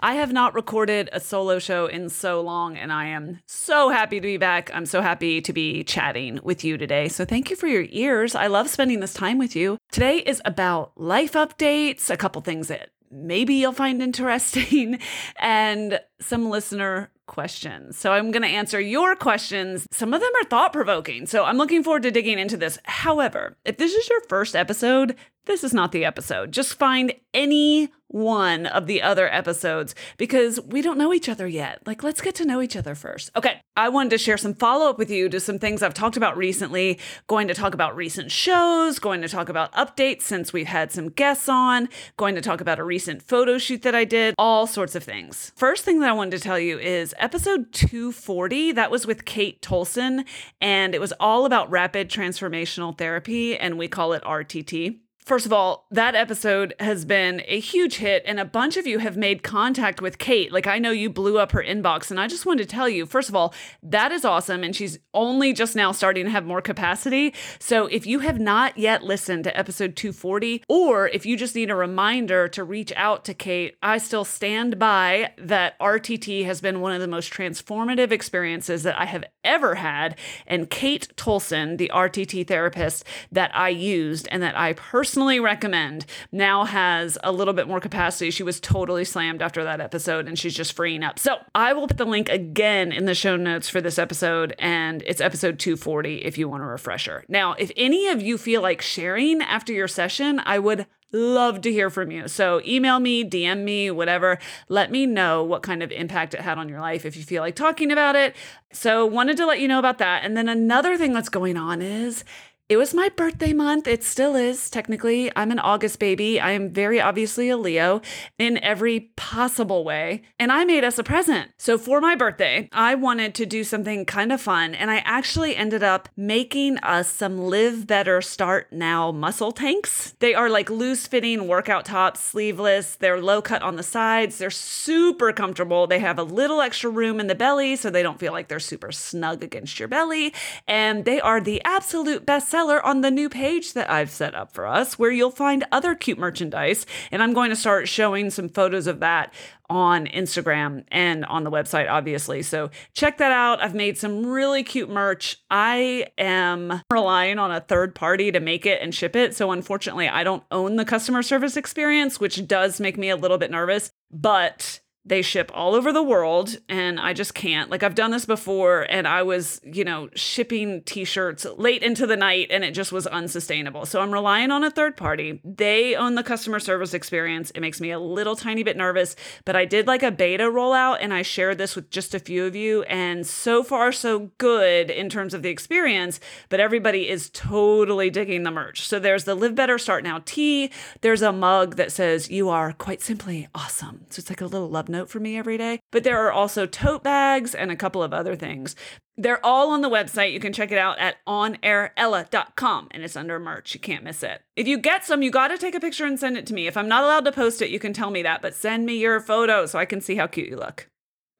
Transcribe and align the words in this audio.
I 0.00 0.14
have 0.14 0.32
not 0.32 0.54
recorded 0.54 1.08
a 1.12 1.20
solo 1.20 1.58
show 1.58 1.86
in 1.86 2.08
so 2.08 2.40
long, 2.40 2.76
and 2.76 2.92
I 2.92 3.06
am 3.06 3.40
so 3.46 3.88
happy 3.88 4.20
to 4.20 4.26
be 4.26 4.36
back. 4.36 4.70
I'm 4.72 4.86
so 4.86 5.02
happy 5.02 5.40
to 5.40 5.52
be 5.52 5.82
chatting 5.84 6.38
with 6.42 6.64
you 6.64 6.78
today. 6.78 7.08
So, 7.08 7.24
thank 7.24 7.50
you 7.50 7.56
for 7.56 7.66
your 7.66 7.86
ears. 7.90 8.34
I 8.34 8.46
love 8.46 8.68
spending 8.70 9.00
this 9.00 9.14
time 9.14 9.38
with 9.38 9.56
you. 9.56 9.78
Today 9.90 10.18
is 10.18 10.40
about 10.44 10.92
life 10.96 11.32
updates, 11.32 12.10
a 12.10 12.16
couple 12.16 12.42
things 12.42 12.68
that 12.68 12.90
maybe 13.10 13.54
you'll 13.54 13.72
find 13.72 14.00
interesting, 14.08 15.00
and 15.38 16.00
some 16.20 16.48
listener 16.48 17.10
questions. 17.26 17.96
So 17.96 18.12
I'm 18.12 18.30
going 18.30 18.42
to 18.42 18.48
answer 18.48 18.80
your 18.80 19.14
questions. 19.14 19.86
Some 19.92 20.14
of 20.14 20.20
them 20.20 20.30
are 20.40 20.48
thought 20.48 20.72
provoking. 20.72 21.26
So 21.26 21.44
I'm 21.44 21.58
looking 21.58 21.84
forward 21.84 22.02
to 22.04 22.10
digging 22.10 22.38
into 22.38 22.56
this. 22.56 22.78
However, 22.84 23.56
if 23.64 23.76
this 23.76 23.94
is 23.94 24.08
your 24.08 24.22
first 24.22 24.56
episode, 24.56 25.14
this 25.48 25.64
is 25.64 25.74
not 25.74 25.90
the 25.90 26.04
episode. 26.04 26.52
Just 26.52 26.78
find 26.78 27.12
any 27.34 27.90
one 28.08 28.66
of 28.66 28.86
the 28.86 29.02
other 29.02 29.32
episodes 29.32 29.94
because 30.16 30.58
we 30.60 30.80
don't 30.80 30.98
know 30.98 31.12
each 31.12 31.28
other 31.28 31.46
yet. 31.46 31.80
Like, 31.86 32.02
let's 32.02 32.20
get 32.20 32.34
to 32.36 32.44
know 32.44 32.62
each 32.62 32.76
other 32.76 32.94
first. 32.94 33.30
Okay, 33.36 33.60
I 33.76 33.90
wanted 33.90 34.10
to 34.10 34.18
share 34.18 34.36
some 34.36 34.54
follow 34.54 34.88
up 34.88 34.98
with 34.98 35.10
you 35.10 35.28
to 35.28 35.38
some 35.38 35.58
things 35.58 35.82
I've 35.82 35.94
talked 35.94 36.16
about 36.16 36.36
recently. 36.36 36.98
Going 37.26 37.48
to 37.48 37.54
talk 37.54 37.74
about 37.74 37.96
recent 37.96 38.30
shows, 38.30 38.98
going 38.98 39.20
to 39.22 39.28
talk 39.28 39.48
about 39.48 39.72
updates 39.72 40.22
since 40.22 40.52
we've 40.52 40.66
had 40.66 40.90
some 40.90 41.10
guests 41.10 41.48
on, 41.48 41.88
going 42.16 42.34
to 42.34 42.40
talk 42.40 42.60
about 42.60 42.78
a 42.78 42.84
recent 42.84 43.22
photo 43.22 43.58
shoot 43.58 43.82
that 43.82 43.94
I 43.94 44.04
did, 44.04 44.34
all 44.38 44.66
sorts 44.66 44.94
of 44.94 45.04
things. 45.04 45.52
First 45.56 45.84
thing 45.84 46.00
that 46.00 46.08
I 46.08 46.14
wanted 46.14 46.38
to 46.38 46.42
tell 46.42 46.58
you 46.58 46.78
is 46.78 47.14
episode 47.18 47.72
240, 47.72 48.72
that 48.72 48.90
was 48.90 49.06
with 49.06 49.24
Kate 49.24 49.60
Tolson, 49.60 50.24
and 50.60 50.94
it 50.94 51.00
was 51.00 51.12
all 51.20 51.44
about 51.44 51.70
rapid 51.70 52.08
transformational 52.08 52.96
therapy, 52.96 53.58
and 53.58 53.78
we 53.78 53.88
call 53.88 54.14
it 54.14 54.22
RTT. 54.24 54.98
First 55.28 55.44
of 55.44 55.52
all, 55.52 55.86
that 55.90 56.14
episode 56.14 56.74
has 56.80 57.04
been 57.04 57.42
a 57.46 57.60
huge 57.60 57.96
hit, 57.96 58.22
and 58.24 58.40
a 58.40 58.46
bunch 58.46 58.78
of 58.78 58.86
you 58.86 58.98
have 59.00 59.14
made 59.14 59.42
contact 59.42 60.00
with 60.00 60.16
Kate. 60.16 60.50
Like, 60.50 60.66
I 60.66 60.78
know 60.78 60.90
you 60.90 61.10
blew 61.10 61.38
up 61.38 61.52
her 61.52 61.62
inbox, 61.62 62.10
and 62.10 62.18
I 62.18 62.28
just 62.28 62.46
wanted 62.46 62.62
to 62.62 62.74
tell 62.74 62.88
you 62.88 63.04
first 63.04 63.28
of 63.28 63.34
all, 63.34 63.52
that 63.82 64.10
is 64.10 64.24
awesome. 64.24 64.64
And 64.64 64.74
she's 64.74 64.98
only 65.12 65.52
just 65.52 65.76
now 65.76 65.92
starting 65.92 66.24
to 66.24 66.30
have 66.30 66.46
more 66.46 66.62
capacity. 66.62 67.34
So, 67.58 67.88
if 67.88 68.06
you 68.06 68.20
have 68.20 68.40
not 68.40 68.78
yet 68.78 69.02
listened 69.02 69.44
to 69.44 69.54
episode 69.54 69.96
240, 69.96 70.64
or 70.66 71.08
if 71.08 71.26
you 71.26 71.36
just 71.36 71.54
need 71.54 71.70
a 71.70 71.74
reminder 71.74 72.48
to 72.48 72.64
reach 72.64 72.94
out 72.96 73.26
to 73.26 73.34
Kate, 73.34 73.76
I 73.82 73.98
still 73.98 74.24
stand 74.24 74.78
by 74.78 75.32
that 75.36 75.78
RTT 75.78 76.46
has 76.46 76.62
been 76.62 76.80
one 76.80 76.92
of 76.94 77.02
the 77.02 77.06
most 77.06 77.30
transformative 77.30 78.12
experiences 78.12 78.82
that 78.84 78.98
I 78.98 79.04
have 79.04 79.24
ever 79.48 79.74
had. 79.74 80.16
And 80.46 80.70
Kate 80.70 81.08
Tolson, 81.16 81.78
the 81.78 81.90
RTT 81.92 82.46
therapist 82.46 83.04
that 83.32 83.50
I 83.56 83.70
used 83.70 84.28
and 84.30 84.42
that 84.42 84.56
I 84.56 84.74
personally 84.74 85.40
recommend 85.40 86.06
now 86.30 86.64
has 86.64 87.18
a 87.24 87.32
little 87.32 87.54
bit 87.54 87.66
more 87.66 87.80
capacity. 87.80 88.30
She 88.30 88.42
was 88.42 88.60
totally 88.60 89.04
slammed 89.04 89.42
after 89.42 89.64
that 89.64 89.80
episode 89.80 90.28
and 90.28 90.38
she's 90.38 90.54
just 90.54 90.74
freeing 90.74 91.02
up. 91.02 91.18
So 91.18 91.38
I 91.54 91.72
will 91.72 91.88
put 91.88 91.96
the 91.96 92.04
link 92.04 92.28
again 92.28 92.92
in 92.92 93.06
the 93.06 93.14
show 93.14 93.36
notes 93.36 93.68
for 93.68 93.80
this 93.80 93.98
episode, 93.98 94.54
and 94.58 95.02
it's 95.06 95.20
episode 95.20 95.58
240 95.58 96.24
if 96.24 96.38
you 96.38 96.48
want 96.48 96.62
a 96.62 96.66
refresher. 96.66 97.24
Now, 97.28 97.54
if 97.54 97.72
any 97.76 98.08
of 98.08 98.22
you 98.22 98.38
feel 98.38 98.62
like 98.62 98.82
sharing 98.82 99.40
after 99.42 99.72
your 99.72 99.88
session, 99.88 100.40
I 100.44 100.58
would 100.58 100.86
love 101.12 101.60
to 101.62 101.72
hear 101.72 101.90
from 101.90 102.10
you. 102.10 102.28
So 102.28 102.60
email 102.66 103.00
me, 103.00 103.24
DM 103.24 103.64
me, 103.64 103.90
whatever. 103.90 104.38
Let 104.68 104.90
me 104.90 105.06
know 105.06 105.42
what 105.42 105.62
kind 105.62 105.82
of 105.82 105.90
impact 105.90 106.34
it 106.34 106.40
had 106.40 106.58
on 106.58 106.68
your 106.68 106.80
life 106.80 107.04
if 107.04 107.16
you 107.16 107.22
feel 107.22 107.42
like 107.42 107.56
talking 107.56 107.90
about 107.90 108.16
it. 108.16 108.34
So, 108.70 109.06
wanted 109.06 109.38
to 109.38 109.46
let 109.46 109.60
you 109.60 109.68
know 109.68 109.78
about 109.78 109.96
that. 109.98 110.24
And 110.24 110.36
then 110.36 110.46
another 110.46 110.98
thing 110.98 111.14
that's 111.14 111.30
going 111.30 111.56
on 111.56 111.80
is 111.80 112.22
it 112.68 112.76
was 112.76 112.92
my 112.92 113.08
birthday 113.08 113.54
month. 113.54 113.86
It 113.86 114.04
still 114.04 114.36
is, 114.36 114.68
technically. 114.68 115.32
I'm 115.34 115.50
an 115.50 115.58
August 115.58 115.98
baby. 115.98 116.38
I 116.38 116.50
am 116.50 116.70
very 116.70 117.00
obviously 117.00 117.48
a 117.48 117.56
Leo 117.56 118.02
in 118.38 118.62
every 118.62 119.00
possible 119.16 119.84
way. 119.84 120.20
And 120.38 120.52
I 120.52 120.66
made 120.66 120.84
us 120.84 120.98
a 120.98 121.02
present. 121.02 121.50
So 121.56 121.78
for 121.78 121.98
my 121.98 122.14
birthday, 122.14 122.68
I 122.70 122.94
wanted 122.94 123.34
to 123.36 123.46
do 123.46 123.64
something 123.64 124.04
kind 124.04 124.32
of 124.32 124.42
fun. 124.42 124.74
And 124.74 124.90
I 124.90 124.98
actually 125.06 125.56
ended 125.56 125.82
up 125.82 126.10
making 126.14 126.76
us 126.78 127.10
some 127.10 127.38
Live 127.38 127.86
Better 127.86 128.20
Start 128.20 128.70
Now 128.70 129.12
muscle 129.12 129.52
tanks. 129.52 130.14
They 130.18 130.34
are 130.34 130.50
like 130.50 130.68
loose 130.68 131.06
fitting 131.06 131.48
workout 131.48 131.86
tops, 131.86 132.20
sleeveless. 132.20 132.96
They're 132.96 133.18
low 133.18 133.40
cut 133.40 133.62
on 133.62 133.76
the 133.76 133.82
sides. 133.82 134.36
They're 134.36 134.50
super 134.50 135.32
comfortable. 135.32 135.86
They 135.86 136.00
have 136.00 136.18
a 136.18 136.22
little 136.22 136.60
extra 136.60 136.90
room 136.90 137.18
in 137.18 137.28
the 137.28 137.34
belly 137.34 137.76
so 137.76 137.88
they 137.88 138.02
don't 138.02 138.20
feel 138.20 138.32
like 138.32 138.48
they're 138.48 138.60
super 138.60 138.92
snug 138.92 139.42
against 139.42 139.78
your 139.78 139.88
belly. 139.88 140.34
And 140.66 141.06
they 141.06 141.18
are 141.18 141.40
the 141.40 141.62
absolute 141.64 142.26
best 142.26 142.57
bestseller 142.58 142.80
on 142.84 143.00
the 143.00 143.10
new 143.10 143.28
page 143.28 143.72
that 143.74 143.90
I've 143.90 144.10
set 144.10 144.34
up 144.34 144.52
for 144.52 144.66
us, 144.66 144.98
where 144.98 145.10
you'll 145.10 145.30
find 145.30 145.64
other 145.72 145.94
cute 145.94 146.18
merchandise. 146.18 146.86
And 147.10 147.22
I'm 147.22 147.32
going 147.32 147.50
to 147.50 147.56
start 147.56 147.88
showing 147.88 148.30
some 148.30 148.48
photos 148.48 148.86
of 148.86 149.00
that 149.00 149.32
on 149.70 150.06
Instagram 150.06 150.84
and 150.88 151.24
on 151.26 151.44
the 151.44 151.50
website, 151.50 151.90
obviously. 151.90 152.42
So 152.42 152.70
check 152.94 153.18
that 153.18 153.32
out. 153.32 153.62
I've 153.62 153.74
made 153.74 153.98
some 153.98 154.26
really 154.26 154.62
cute 154.62 154.88
merch. 154.88 155.36
I 155.50 156.06
am 156.16 156.80
relying 156.90 157.38
on 157.38 157.52
a 157.52 157.60
third 157.60 157.94
party 157.94 158.32
to 158.32 158.40
make 158.40 158.64
it 158.64 158.80
and 158.80 158.94
ship 158.94 159.14
it. 159.14 159.36
So 159.36 159.50
unfortunately, 159.50 160.08
I 160.08 160.24
don't 160.24 160.42
own 160.50 160.76
the 160.76 160.86
customer 160.86 161.22
service 161.22 161.56
experience, 161.56 162.18
which 162.18 162.46
does 162.46 162.80
make 162.80 162.96
me 162.96 163.10
a 163.10 163.16
little 163.16 163.38
bit 163.38 163.50
nervous. 163.50 163.90
But 164.10 164.80
they 165.08 165.22
ship 165.22 165.50
all 165.54 165.74
over 165.74 165.92
the 165.92 166.02
world 166.02 166.58
and 166.68 167.00
I 167.00 167.14
just 167.14 167.34
can't. 167.34 167.70
Like 167.70 167.82
I've 167.82 167.94
done 167.94 168.10
this 168.10 168.26
before 168.26 168.82
and 168.90 169.08
I 169.08 169.22
was, 169.22 169.60
you 169.64 169.84
know, 169.84 170.10
shipping 170.14 170.82
t-shirts 170.82 171.46
late 171.56 171.82
into 171.82 172.06
the 172.06 172.16
night 172.16 172.48
and 172.50 172.62
it 172.62 172.72
just 172.72 172.92
was 172.92 173.06
unsustainable. 173.06 173.86
So 173.86 174.00
I'm 174.00 174.12
relying 174.12 174.50
on 174.50 174.64
a 174.64 174.70
third 174.70 174.96
party. 174.96 175.40
They 175.42 175.96
own 175.96 176.14
the 176.14 176.22
customer 176.22 176.60
service 176.60 176.92
experience. 176.92 177.50
It 177.52 177.60
makes 177.60 177.80
me 177.80 177.90
a 177.90 177.98
little 177.98 178.36
tiny 178.36 178.62
bit 178.62 178.76
nervous, 178.76 179.16
but 179.46 179.56
I 179.56 179.64
did 179.64 179.86
like 179.86 180.02
a 180.02 180.10
beta 180.10 180.44
rollout 180.44 180.98
and 181.00 181.14
I 181.14 181.22
shared 181.22 181.56
this 181.56 181.74
with 181.74 181.90
just 181.90 182.14
a 182.14 182.20
few 182.20 182.44
of 182.44 182.54
you 182.54 182.82
and 182.82 183.26
so 183.26 183.62
far 183.62 183.92
so 183.92 184.30
good 184.36 184.90
in 184.90 185.08
terms 185.08 185.32
of 185.32 185.42
the 185.42 185.48
experience, 185.48 186.20
but 186.50 186.60
everybody 186.60 187.08
is 187.08 187.30
totally 187.30 188.10
digging 188.10 188.42
the 188.42 188.50
merch. 188.50 188.86
So 188.86 188.98
there's 188.98 189.24
the 189.24 189.34
Live 189.34 189.54
Better 189.54 189.78
Start 189.78 190.04
Now 190.04 190.20
tee. 190.24 190.70
There's 191.00 191.22
a 191.22 191.32
mug 191.32 191.76
that 191.76 191.92
says 191.92 192.30
you 192.30 192.50
are 192.50 192.72
quite 192.72 193.00
simply 193.00 193.48
awesome. 193.54 194.04
So 194.10 194.20
it's 194.20 194.28
like 194.28 194.42
a 194.42 194.46
little 194.46 194.68
love 194.68 194.88
note 194.88 194.97
note 194.98 195.08
for 195.08 195.20
me 195.20 195.38
every 195.38 195.56
day. 195.56 195.80
But 195.92 196.04
there 196.04 196.18
are 196.26 196.32
also 196.32 196.66
tote 196.66 197.02
bags 197.02 197.54
and 197.54 197.70
a 197.70 197.76
couple 197.76 198.02
of 198.02 198.12
other 198.12 198.36
things. 198.36 198.74
They're 199.16 199.44
all 199.44 199.70
on 199.70 199.80
the 199.80 199.90
website. 199.90 200.32
You 200.32 200.40
can 200.40 200.52
check 200.52 200.70
it 200.70 200.78
out 200.78 200.98
at 200.98 201.16
onairella.com 201.26 202.88
and 202.90 203.02
it's 203.02 203.16
under 203.16 203.38
merch. 203.38 203.74
You 203.74 203.80
can't 203.80 204.04
miss 204.04 204.22
it. 204.22 204.42
If 204.56 204.68
you 204.68 204.78
get 204.78 205.04
some, 205.04 205.22
you 205.22 205.30
got 205.30 205.48
to 205.48 205.58
take 205.58 205.74
a 205.74 205.80
picture 205.80 206.06
and 206.06 206.18
send 206.18 206.36
it 206.36 206.46
to 206.46 206.54
me. 206.54 206.66
If 206.66 206.76
I'm 206.76 206.88
not 206.88 207.04
allowed 207.04 207.24
to 207.24 207.32
post 207.32 207.62
it, 207.62 207.70
you 207.70 207.78
can 207.78 207.92
tell 207.92 208.10
me 208.10 208.22
that, 208.22 208.42
but 208.42 208.54
send 208.54 208.86
me 208.86 208.98
your 208.98 209.20
photo 209.20 209.66
so 209.66 209.78
I 209.78 209.84
can 209.84 210.00
see 210.00 210.16
how 210.16 210.26
cute 210.26 210.48
you 210.48 210.56
look. 210.56 210.88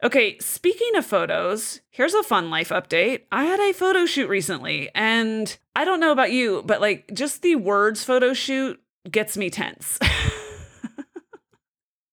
Okay, 0.03 0.39
speaking 0.39 0.95
of 0.95 1.05
photos, 1.05 1.81
here's 1.91 2.15
a 2.15 2.23
fun 2.23 2.51
life 2.51 2.69
update. 2.69 3.23
I 3.33 3.45
had 3.45 3.59
a 3.59 3.73
photo 3.73 4.07
shoot 4.07 4.29
recently, 4.29 4.91
and 4.95 5.59
I 5.75 5.85
don't 5.85 5.99
know 5.99 6.13
about 6.13 6.31
you, 6.31 6.63
but 6.65 6.81
like 6.81 7.11
just 7.13 7.43
the 7.43 7.57
words 7.57 8.05
photo 8.05 8.33
shoot 8.33 8.81
gets 9.11 9.37
me 9.37 9.51
tense. 9.51 9.99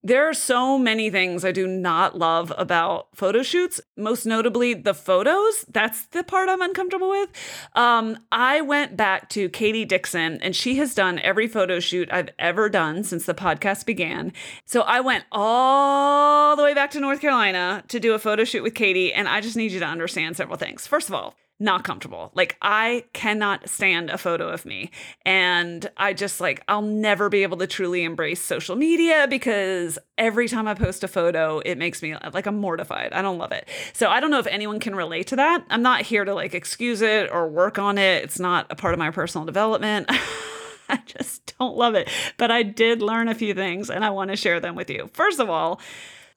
There 0.05 0.29
are 0.29 0.35
so 0.35 0.77
many 0.77 1.09
things 1.09 1.43
I 1.43 1.51
do 1.51 1.65
not 1.65 2.15
love 2.15 2.53
about 2.59 3.07
photo 3.15 3.41
shoots, 3.41 3.81
most 3.97 4.23
notably 4.27 4.75
the 4.75 4.93
photos. 4.93 5.65
That's 5.67 6.05
the 6.05 6.23
part 6.23 6.47
I'm 6.47 6.61
uncomfortable 6.61 7.09
with. 7.09 7.31
Um, 7.73 8.19
I 8.31 8.61
went 8.61 8.95
back 8.95 9.29
to 9.29 9.49
Katie 9.49 9.83
Dixon, 9.83 10.39
and 10.43 10.55
she 10.55 10.75
has 10.75 10.93
done 10.93 11.17
every 11.17 11.47
photo 11.47 11.79
shoot 11.79 12.07
I've 12.11 12.29
ever 12.37 12.69
done 12.69 13.03
since 13.03 13.25
the 13.25 13.33
podcast 13.33 13.87
began. 13.87 14.31
So 14.63 14.81
I 14.81 14.99
went 14.99 15.23
all 15.31 16.55
the 16.55 16.61
way 16.61 16.75
back 16.75 16.91
to 16.91 16.99
North 16.99 17.19
Carolina 17.19 17.83
to 17.87 17.99
do 17.99 18.13
a 18.13 18.19
photo 18.19 18.43
shoot 18.43 18.61
with 18.61 18.75
Katie, 18.75 19.11
and 19.11 19.27
I 19.27 19.41
just 19.41 19.57
need 19.57 19.71
you 19.71 19.79
to 19.79 19.87
understand 19.87 20.37
several 20.37 20.57
things. 20.59 20.85
First 20.85 21.09
of 21.09 21.15
all, 21.15 21.33
not 21.59 21.83
comfortable. 21.83 22.31
Like 22.33 22.57
I 22.61 23.05
cannot 23.13 23.69
stand 23.69 24.09
a 24.09 24.17
photo 24.17 24.49
of 24.49 24.65
me. 24.65 24.91
And 25.25 25.89
I 25.95 26.13
just 26.13 26.41
like 26.41 26.61
I'll 26.67 26.81
never 26.81 27.29
be 27.29 27.43
able 27.43 27.57
to 27.57 27.67
truly 27.67 28.03
embrace 28.03 28.41
social 28.41 28.75
media 28.75 29.25
because 29.29 29.97
every 30.17 30.47
time 30.47 30.67
I 30.67 30.73
post 30.73 31.03
a 31.03 31.07
photo, 31.07 31.59
it 31.59 31.77
makes 31.77 32.01
me 32.01 32.15
like 32.33 32.45
I'm 32.45 32.57
mortified. 32.57 33.13
I 33.13 33.21
don't 33.21 33.37
love 33.37 33.51
it. 33.51 33.69
So 33.93 34.09
I 34.09 34.19
don't 34.19 34.31
know 34.31 34.39
if 34.39 34.47
anyone 34.47 34.79
can 34.79 34.95
relate 34.95 35.27
to 35.27 35.37
that. 35.37 35.65
I'm 35.69 35.81
not 35.81 36.01
here 36.01 36.25
to 36.25 36.33
like 36.33 36.53
excuse 36.53 37.01
it 37.01 37.31
or 37.31 37.47
work 37.47 37.79
on 37.79 37.97
it. 37.97 38.23
It's 38.23 38.39
not 38.39 38.67
a 38.69 38.75
part 38.75 38.93
of 38.93 38.99
my 38.99 39.11
personal 39.11 39.45
development. 39.45 40.09
I 40.89 40.97
just 41.05 41.55
don't 41.57 41.77
love 41.77 41.95
it. 41.95 42.09
But 42.37 42.51
I 42.51 42.63
did 42.63 43.01
learn 43.01 43.27
a 43.29 43.35
few 43.35 43.53
things 43.53 43.89
and 43.89 44.03
I 44.03 44.09
want 44.09 44.31
to 44.31 44.35
share 44.35 44.59
them 44.59 44.75
with 44.75 44.89
you. 44.89 45.09
First 45.13 45.39
of 45.39 45.49
all, 45.49 45.79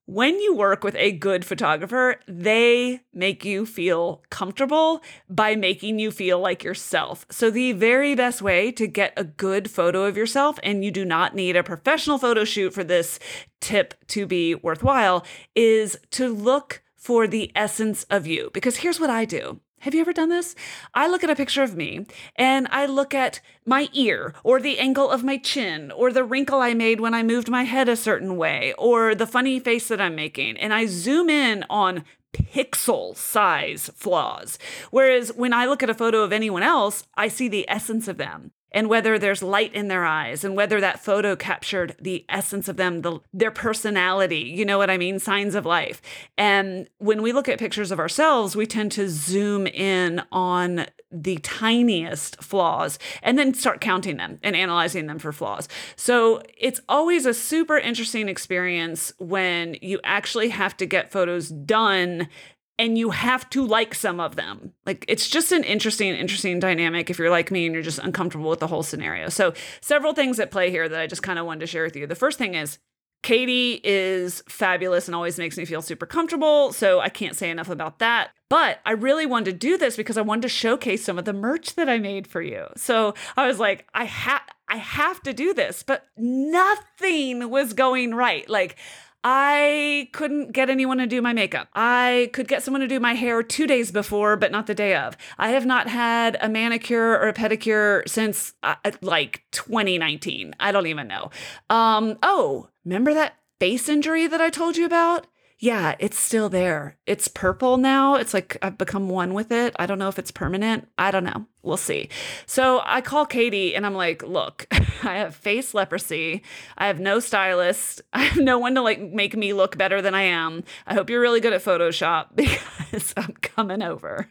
when 0.08 0.40
you 0.40 0.54
work 0.54 0.82
with 0.82 0.94
a 0.94 1.12
good 1.12 1.44
photographer, 1.44 2.16
they 2.26 3.02
make 3.12 3.44
you 3.44 3.66
feel 3.66 4.22
comfortable 4.30 5.02
by 5.28 5.54
making 5.54 5.98
you 5.98 6.10
feel 6.10 6.40
like 6.40 6.64
yourself. 6.64 7.26
So, 7.28 7.50
the 7.50 7.72
very 7.72 8.14
best 8.14 8.40
way 8.40 8.72
to 8.72 8.86
get 8.86 9.12
a 9.18 9.24
good 9.24 9.70
photo 9.70 10.04
of 10.04 10.16
yourself, 10.16 10.58
and 10.62 10.82
you 10.82 10.90
do 10.90 11.04
not 11.04 11.34
need 11.34 11.56
a 11.56 11.62
professional 11.62 12.16
photo 12.16 12.44
shoot 12.44 12.72
for 12.72 12.82
this 12.82 13.18
tip 13.60 13.92
to 14.06 14.24
be 14.24 14.54
worthwhile, 14.54 15.26
is 15.54 15.98
to 16.12 16.32
look 16.32 16.82
for 16.96 17.26
the 17.26 17.52
essence 17.54 18.04
of 18.04 18.26
you. 18.26 18.48
Because 18.54 18.78
here's 18.78 18.98
what 18.98 19.10
I 19.10 19.26
do 19.26 19.60
have 19.80 19.94
you 19.94 20.00
ever 20.00 20.12
done 20.12 20.28
this? 20.28 20.54
I 20.94 21.06
look 21.08 21.22
at 21.22 21.30
a 21.30 21.36
picture 21.36 21.62
of 21.62 21.76
me 21.76 22.06
and 22.36 22.66
I 22.70 22.86
look 22.86 23.14
at 23.14 23.40
my 23.64 23.88
ear 23.92 24.34
or 24.42 24.60
the 24.60 24.78
angle 24.78 25.10
of 25.10 25.24
my 25.24 25.38
chin 25.38 25.90
or 25.92 26.12
the 26.12 26.24
wrinkle 26.24 26.60
I 26.60 26.74
made 26.74 27.00
when 27.00 27.14
I 27.14 27.22
moved 27.22 27.48
my 27.48 27.64
head 27.64 27.88
a 27.88 27.96
certain 27.96 28.36
way 28.36 28.74
or 28.76 29.14
the 29.14 29.26
funny 29.26 29.60
face 29.60 29.88
that 29.88 30.00
I'm 30.00 30.14
making. 30.14 30.56
And 30.56 30.74
I 30.74 30.86
zoom 30.86 31.30
in 31.30 31.64
on 31.70 32.04
pixel 32.32 33.16
size 33.16 33.90
flaws. 33.94 34.58
Whereas 34.90 35.32
when 35.34 35.52
I 35.52 35.66
look 35.66 35.82
at 35.82 35.90
a 35.90 35.94
photo 35.94 36.22
of 36.22 36.32
anyone 36.32 36.62
else, 36.62 37.04
I 37.14 37.28
see 37.28 37.48
the 37.48 37.68
essence 37.68 38.08
of 38.08 38.18
them 38.18 38.52
and 38.72 38.88
whether 38.88 39.18
there's 39.18 39.42
light 39.42 39.74
in 39.74 39.88
their 39.88 40.04
eyes 40.04 40.44
and 40.44 40.56
whether 40.56 40.80
that 40.80 41.00
photo 41.00 41.34
captured 41.36 41.96
the 42.00 42.24
essence 42.28 42.68
of 42.68 42.76
them 42.76 43.02
the, 43.02 43.20
their 43.32 43.50
personality 43.50 44.40
you 44.40 44.64
know 44.64 44.78
what 44.78 44.90
i 44.90 44.96
mean? 44.96 45.18
Signs 45.18 45.54
of 45.54 45.66
life. 45.66 46.00
And 46.36 46.88
when 46.98 47.22
we 47.22 47.32
look 47.32 47.48
at 47.48 47.58
pictures 47.58 47.90
of 47.90 47.98
ourselves 47.98 48.56
we 48.56 48.66
tend 48.66 48.92
to 48.92 49.08
zoom 49.08 49.66
in 49.66 50.22
on 50.30 50.86
the 51.10 51.38
tiniest 51.38 52.42
flaws 52.42 52.98
and 53.22 53.38
then 53.38 53.54
start 53.54 53.80
counting 53.80 54.18
them 54.18 54.38
and 54.42 54.54
analyzing 54.54 55.06
them 55.06 55.18
for 55.18 55.32
flaws. 55.32 55.68
So 55.96 56.42
it's 56.56 56.80
always 56.88 57.24
a 57.24 57.32
super 57.32 57.78
interesting 57.78 58.28
experience 58.28 59.12
when 59.18 59.76
you 59.80 60.00
actually 60.04 60.50
have 60.50 60.76
to 60.78 60.86
get 60.86 61.10
photos 61.10 61.48
done 61.48 62.28
and 62.78 62.96
you 62.96 63.10
have 63.10 63.48
to 63.50 63.66
like 63.66 63.94
some 63.94 64.20
of 64.20 64.36
them. 64.36 64.72
Like 64.86 65.04
it's 65.08 65.28
just 65.28 65.52
an 65.52 65.64
interesting, 65.64 66.14
interesting 66.14 66.60
dynamic 66.60 67.10
if 67.10 67.18
you're 67.18 67.30
like 67.30 67.50
me 67.50 67.66
and 67.66 67.74
you're 67.74 67.82
just 67.82 67.98
uncomfortable 67.98 68.48
with 68.48 68.60
the 68.60 68.68
whole 68.68 68.82
scenario. 68.82 69.28
So, 69.28 69.52
several 69.80 70.14
things 70.14 70.38
at 70.38 70.50
play 70.50 70.70
here 70.70 70.88
that 70.88 71.00
I 71.00 71.06
just 71.06 71.22
kind 71.22 71.38
of 71.38 71.46
wanted 71.46 71.60
to 71.60 71.66
share 71.66 71.84
with 71.84 71.96
you. 71.96 72.06
The 72.06 72.14
first 72.14 72.38
thing 72.38 72.54
is 72.54 72.78
Katie 73.22 73.80
is 73.82 74.44
fabulous 74.48 75.08
and 75.08 75.14
always 75.14 75.38
makes 75.38 75.58
me 75.58 75.64
feel 75.64 75.82
super 75.82 76.06
comfortable. 76.06 76.72
So, 76.72 77.00
I 77.00 77.08
can't 77.08 77.36
say 77.36 77.50
enough 77.50 77.68
about 77.68 77.98
that. 77.98 78.30
But 78.48 78.78
I 78.86 78.92
really 78.92 79.26
wanted 79.26 79.50
to 79.52 79.58
do 79.58 79.76
this 79.76 79.96
because 79.96 80.16
I 80.16 80.22
wanted 80.22 80.42
to 80.42 80.48
showcase 80.48 81.04
some 81.04 81.18
of 81.18 81.26
the 81.26 81.34
merch 81.34 81.74
that 81.74 81.88
I 81.88 81.98
made 81.98 82.26
for 82.26 82.40
you. 82.40 82.66
So, 82.76 83.14
I 83.36 83.46
was 83.46 83.58
like, 83.58 83.86
I 83.92 84.04
have 84.04 84.42
I 84.68 84.76
have 84.76 85.22
to 85.22 85.32
do 85.32 85.54
this, 85.54 85.82
but 85.82 86.06
nothing 86.16 87.50
was 87.50 87.72
going 87.72 88.14
right. 88.14 88.48
Like 88.48 88.76
I 89.24 90.08
couldn't 90.12 90.52
get 90.52 90.70
anyone 90.70 90.98
to 90.98 91.06
do 91.06 91.20
my 91.20 91.32
makeup. 91.32 91.68
I 91.74 92.30
could 92.32 92.46
get 92.46 92.62
someone 92.62 92.80
to 92.80 92.86
do 92.86 93.00
my 93.00 93.14
hair 93.14 93.42
two 93.42 93.66
days 93.66 93.90
before, 93.90 94.36
but 94.36 94.52
not 94.52 94.66
the 94.66 94.74
day 94.74 94.94
of. 94.94 95.16
I 95.38 95.50
have 95.50 95.66
not 95.66 95.88
had 95.88 96.36
a 96.40 96.48
manicure 96.48 97.12
or 97.12 97.28
a 97.28 97.34
pedicure 97.34 98.08
since 98.08 98.54
uh, 98.62 98.76
like 99.02 99.42
2019. 99.50 100.54
I 100.60 100.72
don't 100.72 100.86
even 100.86 101.08
know. 101.08 101.30
Um, 101.68 102.18
oh, 102.22 102.68
remember 102.84 103.12
that 103.14 103.34
face 103.58 103.88
injury 103.88 104.26
that 104.28 104.40
I 104.40 104.50
told 104.50 104.76
you 104.76 104.86
about? 104.86 105.26
Yeah, 105.60 105.96
it's 105.98 106.18
still 106.18 106.48
there. 106.48 106.96
It's 107.04 107.26
purple 107.26 107.78
now. 107.78 108.14
It's 108.14 108.32
like 108.32 108.56
I've 108.62 108.78
become 108.78 109.08
one 109.08 109.34
with 109.34 109.50
it. 109.50 109.74
I 109.76 109.86
don't 109.86 109.98
know 109.98 110.08
if 110.08 110.18
it's 110.18 110.30
permanent. 110.30 110.88
I 110.96 111.10
don't 111.10 111.24
know. 111.24 111.46
We'll 111.62 111.76
see. 111.76 112.08
So 112.46 112.80
I 112.84 113.00
call 113.00 113.26
Katie 113.26 113.74
and 113.74 113.84
I'm 113.84 113.94
like, 113.94 114.22
look, 114.22 114.68
I 115.02 115.16
have 115.16 115.34
face 115.34 115.74
leprosy. 115.74 116.44
I 116.76 116.86
have 116.86 117.00
no 117.00 117.18
stylist. 117.18 118.02
I 118.12 118.24
have 118.24 118.42
no 118.42 118.58
one 118.58 118.76
to 118.76 118.82
like 118.82 119.00
make 119.00 119.36
me 119.36 119.52
look 119.52 119.76
better 119.76 120.00
than 120.00 120.14
I 120.14 120.22
am. 120.22 120.62
I 120.86 120.94
hope 120.94 121.10
you're 121.10 121.20
really 121.20 121.40
good 121.40 121.52
at 121.52 121.64
Photoshop 121.64 122.28
because 122.36 123.12
I'm 123.16 123.32
coming 123.40 123.82
over. 123.82 124.28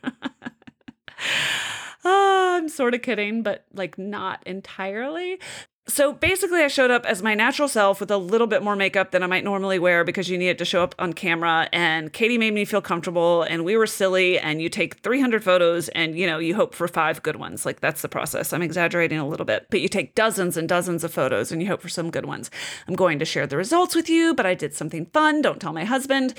Oh, 2.06 2.56
I'm 2.56 2.70
sort 2.70 2.94
of 2.94 3.02
kidding, 3.02 3.44
but 3.44 3.66
like 3.74 3.98
not 3.98 4.42
entirely. 4.46 5.40
So 5.90 6.12
basically, 6.12 6.60
I 6.62 6.68
showed 6.68 6.92
up 6.92 7.06
as 7.06 7.24
my 7.24 7.34
natural 7.34 7.70
self 7.70 8.02
with 8.02 8.12
a 8.12 8.18
little 8.18 8.46
bit 8.46 8.62
more 8.62 8.76
makeup 8.76 9.12
than 9.12 9.24
I 9.24 9.28
might 9.28 9.46
normally 9.46 9.80
wear 9.80 10.04
because 10.04 10.30
you 10.30 10.38
need 10.38 10.50
it 10.50 10.58
to 10.58 10.66
show 10.66 10.84
up 10.84 10.94
on 11.00 11.14
camera. 11.14 11.70
And 11.72 12.12
Katie 12.12 12.38
made 12.38 12.54
me 12.54 12.66
feel 12.66 12.82
comfortable, 12.82 13.44
and 13.44 13.64
we 13.64 13.78
were 13.78 13.88
silly. 13.88 14.38
And 14.38 14.62
you 14.62 14.68
take 14.68 14.96
300 15.02 15.46
photos, 15.46 15.88
and 15.90 16.18
you 16.18 16.28
know 16.28 16.40
you 16.40 16.56
hope 16.56 16.76
for 16.76 16.90
five 16.90 17.24
good 17.24 17.38
ones. 17.38 17.66
Like 17.66 17.80
that's 17.80 18.02
the 18.02 18.10
process. 18.10 18.52
I'm 18.52 18.62
exaggerating 18.62 19.18
a 19.18 19.28
little 19.28 19.46
bit, 19.46 19.68
but 19.70 19.80
you 19.80 19.88
take 19.88 20.14
dozens 20.14 20.58
and 20.58 20.68
dozens 20.68 21.06
of 21.06 21.14
photos, 21.14 21.54
and 21.54 21.62
you 21.62 21.70
hope 21.70 21.82
for 21.82 21.90
some 21.90 22.12
good 22.12 22.26
ones. 22.26 22.52
I'm 22.88 22.96
going 22.96 23.18
to 23.20 23.26
share 23.26 23.48
the 23.48 23.56
results 23.56 23.96
with 23.96 24.10
you, 24.10 24.34
but 24.34 24.46
I 24.46 24.56
did 24.56 24.74
something 24.74 25.06
fun. 25.06 25.42
Don't 25.42 25.62
tell 25.62 25.74
my 25.74 25.86
husband. 25.86 26.34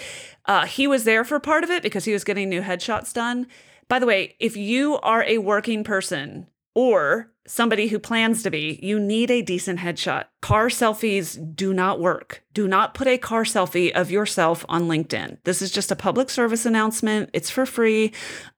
Uh, 0.44 0.66
he 0.66 0.86
was 0.86 1.04
there 1.04 1.24
for 1.24 1.40
part 1.40 1.64
of 1.64 1.70
it 1.70 1.82
because 1.82 2.04
he 2.04 2.12
was 2.12 2.22
getting 2.22 2.50
new 2.50 2.60
headshots 2.60 3.14
done. 3.14 3.46
By 3.88 3.98
the 3.98 4.06
way, 4.06 4.36
if 4.38 4.58
you 4.58 4.98
are 4.98 5.24
a 5.24 5.38
working 5.38 5.84
person 5.84 6.48
or 6.74 7.32
somebody 7.48 7.88
who 7.88 7.98
plans 7.98 8.42
to 8.42 8.50
be, 8.50 8.78
you 8.82 9.00
need 9.00 9.30
a 9.30 9.42
decent 9.42 9.80
headshot. 9.80 10.26
Car 10.40 10.68
selfies 10.68 11.38
do 11.56 11.72
not 11.72 12.00
work. 12.00 12.44
Do 12.54 12.68
not 12.68 12.94
put 12.94 13.06
a 13.06 13.18
car 13.18 13.44
selfie 13.44 13.90
of 13.92 14.10
yourself 14.10 14.64
on 14.68 14.88
LinkedIn. 14.88 15.38
This 15.44 15.62
is 15.62 15.70
just 15.70 15.90
a 15.90 15.96
public 15.96 16.30
service 16.30 16.66
announcement. 16.66 17.30
It's 17.32 17.50
for 17.50 17.66
free. 17.66 18.12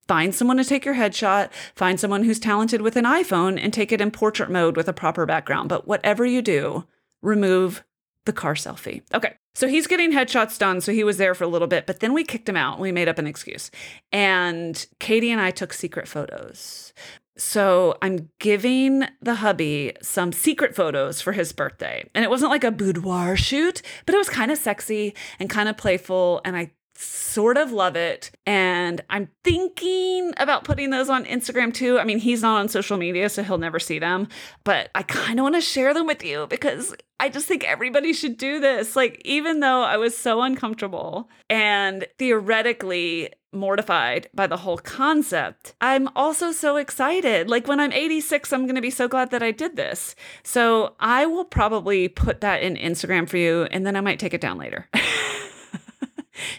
Find 0.09 0.35
someone 0.35 0.57
to 0.57 0.65
take 0.65 0.85
your 0.85 0.97
headshot. 0.97 1.51
Find 1.75 2.01
someone 2.01 2.25
who's 2.25 2.41
talented 2.41 2.83
with 2.83 2.97
an 2.97 3.05
iPhone 3.05 3.63
and 3.63 3.73
take 3.73 3.93
it 3.93 4.01
in 4.01 4.11
portrait 4.11 4.51
mode 4.51 4.77
with 4.77 4.89
a 4.89 4.93
proper 4.93 5.25
background. 5.25 5.69
But 5.69 5.87
whatever 5.87 6.27
you 6.27 6.43
do, 6.43 6.85
remove 7.23 7.85
the 8.27 8.33
car 8.33 8.55
selfie. 8.55 9.03
Okay. 9.15 9.35
So 9.55 9.67
he's 9.67 9.87
getting 9.87 10.13
headshots 10.13 10.59
done. 10.59 10.81
So 10.81 10.93
he 10.93 11.05
was 11.05 11.17
there 11.17 11.35
for 11.35 11.45
a 11.45 11.49
little 11.49 11.67
bit, 11.67 11.87
but 11.87 12.01
then 12.01 12.13
we 12.13 12.23
kicked 12.23 12.49
him 12.49 12.57
out. 12.57 12.79
We 12.79 12.93
made 12.93 13.09
up 13.09 13.19
an 13.19 13.27
excuse. 13.27 13.71
And 14.13 14.87
Katie 15.01 15.31
and 15.31 15.41
I 15.41 15.51
took 15.51 15.73
secret 15.73 16.07
photos. 16.07 16.93
So 17.37 17.97
I'm 18.03 18.29
giving 18.39 19.05
the 19.21 19.37
hubby 19.37 19.93
some 20.03 20.33
secret 20.33 20.75
photos 20.75 21.21
for 21.21 21.33
his 21.33 21.53
birthday. 21.53 22.09
And 22.15 22.25
it 22.25 22.31
wasn't 22.31 22.51
like 22.51 22.65
a 22.65 22.71
boudoir 22.71 23.37
shoot, 23.37 23.83
but 24.05 24.15
it 24.15 24.19
was 24.19 24.29
kind 24.29 24.51
of 24.51 24.59
sexy 24.59 25.15
and 25.39 25.49
kind 25.49 25.69
of 25.69 25.77
playful. 25.77 26.41
And 26.45 26.57
I 26.57 26.73
sort 27.01 27.57
of 27.57 27.73
love 27.73 27.97
it. 27.97 28.31
And 28.47 29.01
I'm 29.09 29.29
thinking 29.43 30.35
about 30.37 30.65
putting 30.65 30.91
those 30.91 31.09
on 31.09 31.25
Instagram 31.25 31.73
too. 31.73 31.99
I 31.99 32.05
mean, 32.05 32.19
he's 32.19 32.43
not 32.43 32.61
on 32.61 32.69
social 32.69 32.99
media, 32.99 33.29
so 33.31 33.43
he'll 33.43 33.59
never 33.59 33.79
see 33.79 33.99
them, 33.99 34.29
but 34.65 34.91
I 34.95 35.03
kind 35.03 35.39
of 35.39 35.45
want 35.45 35.55
to 35.55 35.61
share 35.63 35.95
them 35.95 36.07
with 36.07 36.23
you 36.23 36.47
because 36.49 36.95
I 37.19 37.31
just 37.31 37.47
think 37.47 37.65
everybody 37.65 38.13
should 38.13 38.37
do 38.37 38.61
this. 38.61 38.97
Like, 38.97 39.23
even 39.25 39.61
though 39.61 39.83
I 39.83 39.97
was 39.97 40.17
so 40.17 40.43
uncomfortable 40.43 41.31
and 41.49 42.07
theoretically 42.19 43.31
mortified 43.53 44.29
by 44.35 44.47
the 44.47 44.59
whole 44.59 44.79
concept. 44.79 45.75
I'm 45.81 46.09
also 46.17 46.53
so 46.53 46.77
excited. 46.77 47.49
Like 47.49 47.67
when 47.67 47.81
I'm 47.81 47.93
86, 47.93 48.53
I'm 48.53 48.65
going 48.65 48.75
to 48.77 48.81
be 48.81 48.91
so 48.91 49.09
glad 49.09 49.31
that 49.31 49.43
I 49.43 49.51
did 49.51 49.77
this. 49.77 50.15
So 50.43 50.95
I 51.01 51.27
will 51.27 51.45
probably 51.45 52.09
put 52.09 52.41
that 52.41 52.63
in 52.63 52.77
Instagram 52.77 53.29
for 53.29 53.37
you 53.37 53.65
and 53.65 53.87
then 53.87 53.97
I 53.97 54.01
might 54.01 54.19
take 54.19 54.35
it 54.35 54.41
down 54.41 54.59
later. 54.59 54.89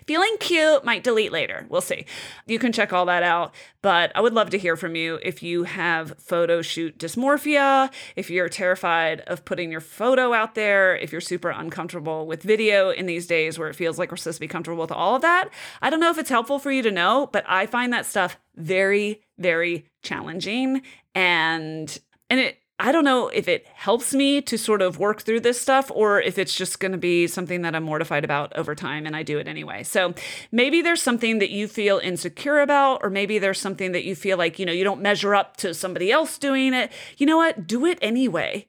Feeling 0.07 0.35
cute, 0.39 0.83
might 0.83 1.03
delete 1.03 1.31
later. 1.31 1.65
We'll 1.69 1.81
see. 1.81 2.05
You 2.45 2.59
can 2.59 2.71
check 2.71 2.93
all 2.93 3.05
that 3.05 3.23
out. 3.23 3.53
But 3.81 4.11
I 4.15 4.21
would 4.21 4.33
love 4.33 4.51
to 4.51 4.57
hear 4.57 4.75
from 4.75 4.95
you 4.95 5.19
if 5.23 5.41
you 5.41 5.63
have 5.63 6.19
photo 6.19 6.61
shoot 6.61 6.97
dysmorphia, 6.99 7.91
if 8.15 8.29
you're 8.29 8.49
terrified 8.49 9.21
of 9.21 9.43
putting 9.43 9.71
your 9.71 9.81
photo 9.81 10.33
out 10.33 10.55
there, 10.55 10.95
if 10.95 11.11
you're 11.11 11.21
super 11.21 11.49
uncomfortable 11.49 12.27
with 12.27 12.43
video 12.43 12.91
in 12.91 13.07
these 13.07 13.25
days 13.25 13.57
where 13.57 13.69
it 13.69 13.75
feels 13.75 13.97
like 13.97 14.11
we're 14.11 14.17
supposed 14.17 14.37
to 14.37 14.41
be 14.41 14.47
comfortable 14.47 14.81
with 14.81 14.91
all 14.91 15.15
of 15.15 15.23
that. 15.23 15.49
I 15.81 15.89
don't 15.89 15.99
know 15.99 16.11
if 16.11 16.17
it's 16.17 16.29
helpful 16.29 16.59
for 16.59 16.71
you 16.71 16.83
to 16.83 16.91
know, 16.91 17.27
but 17.31 17.43
I 17.47 17.65
find 17.65 17.91
that 17.93 18.05
stuff 18.05 18.37
very, 18.55 19.21
very 19.37 19.85
challenging. 20.03 20.83
And 21.15 21.99
and 22.29 22.39
it 22.39 22.60
I 22.81 22.91
don't 22.91 23.05
know 23.05 23.27
if 23.27 23.47
it 23.47 23.67
helps 23.67 24.11
me 24.11 24.41
to 24.41 24.57
sort 24.57 24.81
of 24.81 24.97
work 24.97 25.21
through 25.21 25.41
this 25.41 25.61
stuff 25.61 25.91
or 25.93 26.19
if 26.19 26.39
it's 26.39 26.55
just 26.55 26.79
going 26.79 26.93
to 26.93 26.97
be 26.97 27.27
something 27.27 27.61
that 27.61 27.75
I'm 27.75 27.83
mortified 27.83 28.25
about 28.25 28.57
over 28.57 28.73
time 28.73 29.05
and 29.05 29.15
I 29.15 29.21
do 29.21 29.37
it 29.37 29.47
anyway. 29.47 29.83
So 29.83 30.15
maybe 30.51 30.81
there's 30.81 31.01
something 31.01 31.37
that 31.37 31.51
you 31.51 31.67
feel 31.67 31.99
insecure 31.99 32.59
about, 32.59 33.01
or 33.03 33.11
maybe 33.11 33.37
there's 33.37 33.61
something 33.61 33.91
that 33.91 34.03
you 34.03 34.15
feel 34.15 34.35
like, 34.35 34.57
you 34.57 34.65
know, 34.65 34.71
you 34.71 34.83
don't 34.83 34.99
measure 34.99 35.35
up 35.35 35.57
to 35.57 35.75
somebody 35.75 36.11
else 36.11 36.39
doing 36.39 36.73
it. 36.73 36.91
You 37.17 37.27
know 37.27 37.37
what? 37.37 37.67
Do 37.67 37.85
it 37.85 37.99
anyway. 38.01 38.67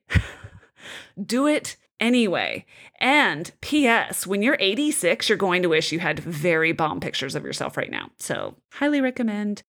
do 1.24 1.46
it 1.46 1.78
anyway. 1.98 2.66
And 3.00 3.50
P.S., 3.62 4.26
when 4.26 4.42
you're 4.42 4.58
86, 4.60 5.30
you're 5.30 5.38
going 5.38 5.62
to 5.62 5.70
wish 5.70 5.90
you 5.90 6.00
had 6.00 6.20
very 6.20 6.72
bomb 6.72 7.00
pictures 7.00 7.34
of 7.34 7.44
yourself 7.44 7.78
right 7.78 7.90
now. 7.90 8.10
So, 8.18 8.56
highly 8.72 9.00
recommend. 9.00 9.62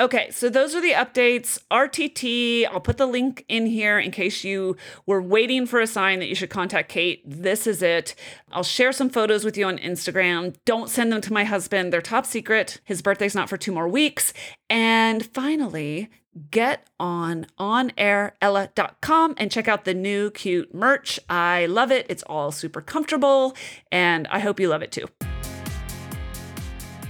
Okay, 0.00 0.30
so 0.30 0.48
those 0.48 0.76
are 0.76 0.80
the 0.80 0.92
updates. 0.92 1.58
RTT, 1.72 2.68
I'll 2.70 2.78
put 2.78 2.98
the 2.98 3.06
link 3.06 3.44
in 3.48 3.66
here 3.66 3.98
in 3.98 4.12
case 4.12 4.44
you 4.44 4.76
were 5.06 5.20
waiting 5.20 5.66
for 5.66 5.80
a 5.80 5.88
sign 5.88 6.20
that 6.20 6.28
you 6.28 6.36
should 6.36 6.50
contact 6.50 6.88
Kate. 6.88 7.20
This 7.26 7.66
is 7.66 7.82
it. 7.82 8.14
I'll 8.52 8.62
share 8.62 8.92
some 8.92 9.10
photos 9.10 9.44
with 9.44 9.56
you 9.56 9.66
on 9.66 9.76
Instagram. 9.78 10.54
Don't 10.64 10.88
send 10.88 11.10
them 11.10 11.20
to 11.22 11.32
my 11.32 11.42
husband, 11.42 11.92
they're 11.92 12.00
top 12.00 12.26
secret. 12.26 12.80
His 12.84 13.02
birthday's 13.02 13.34
not 13.34 13.48
for 13.48 13.56
two 13.56 13.72
more 13.72 13.88
weeks. 13.88 14.32
And 14.70 15.26
finally, 15.26 16.10
get 16.52 16.86
on 17.00 17.46
onairella.com 17.58 19.34
and 19.36 19.50
check 19.50 19.66
out 19.66 19.84
the 19.84 19.94
new 19.94 20.30
cute 20.30 20.72
merch. 20.72 21.18
I 21.28 21.66
love 21.66 21.90
it. 21.90 22.06
It's 22.08 22.22
all 22.22 22.52
super 22.52 22.80
comfortable, 22.80 23.56
and 23.90 24.28
I 24.28 24.38
hope 24.38 24.60
you 24.60 24.68
love 24.68 24.82
it 24.82 24.92
too. 24.92 25.08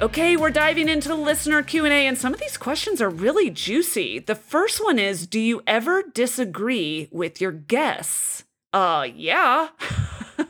Okay, 0.01 0.37
we're 0.37 0.51
diving 0.51 0.89
into 0.89 1.13
listener 1.13 1.61
Q&A 1.61 2.07
and 2.07 2.17
some 2.17 2.33
of 2.33 2.39
these 2.39 2.57
questions 2.57 3.03
are 3.03 3.11
really 3.11 3.51
juicy. 3.51 4.21
The 4.21 4.37
first 4.37 4.83
one 4.83 4.97
is, 4.97 5.27
do 5.27 5.41
you 5.41 5.61
ever 5.67 6.05
disagree 6.15 7.09
with 7.11 7.41
your 7.41 7.51
guests? 7.51 8.45
Uh, 8.73 9.09
yeah. 9.13 9.71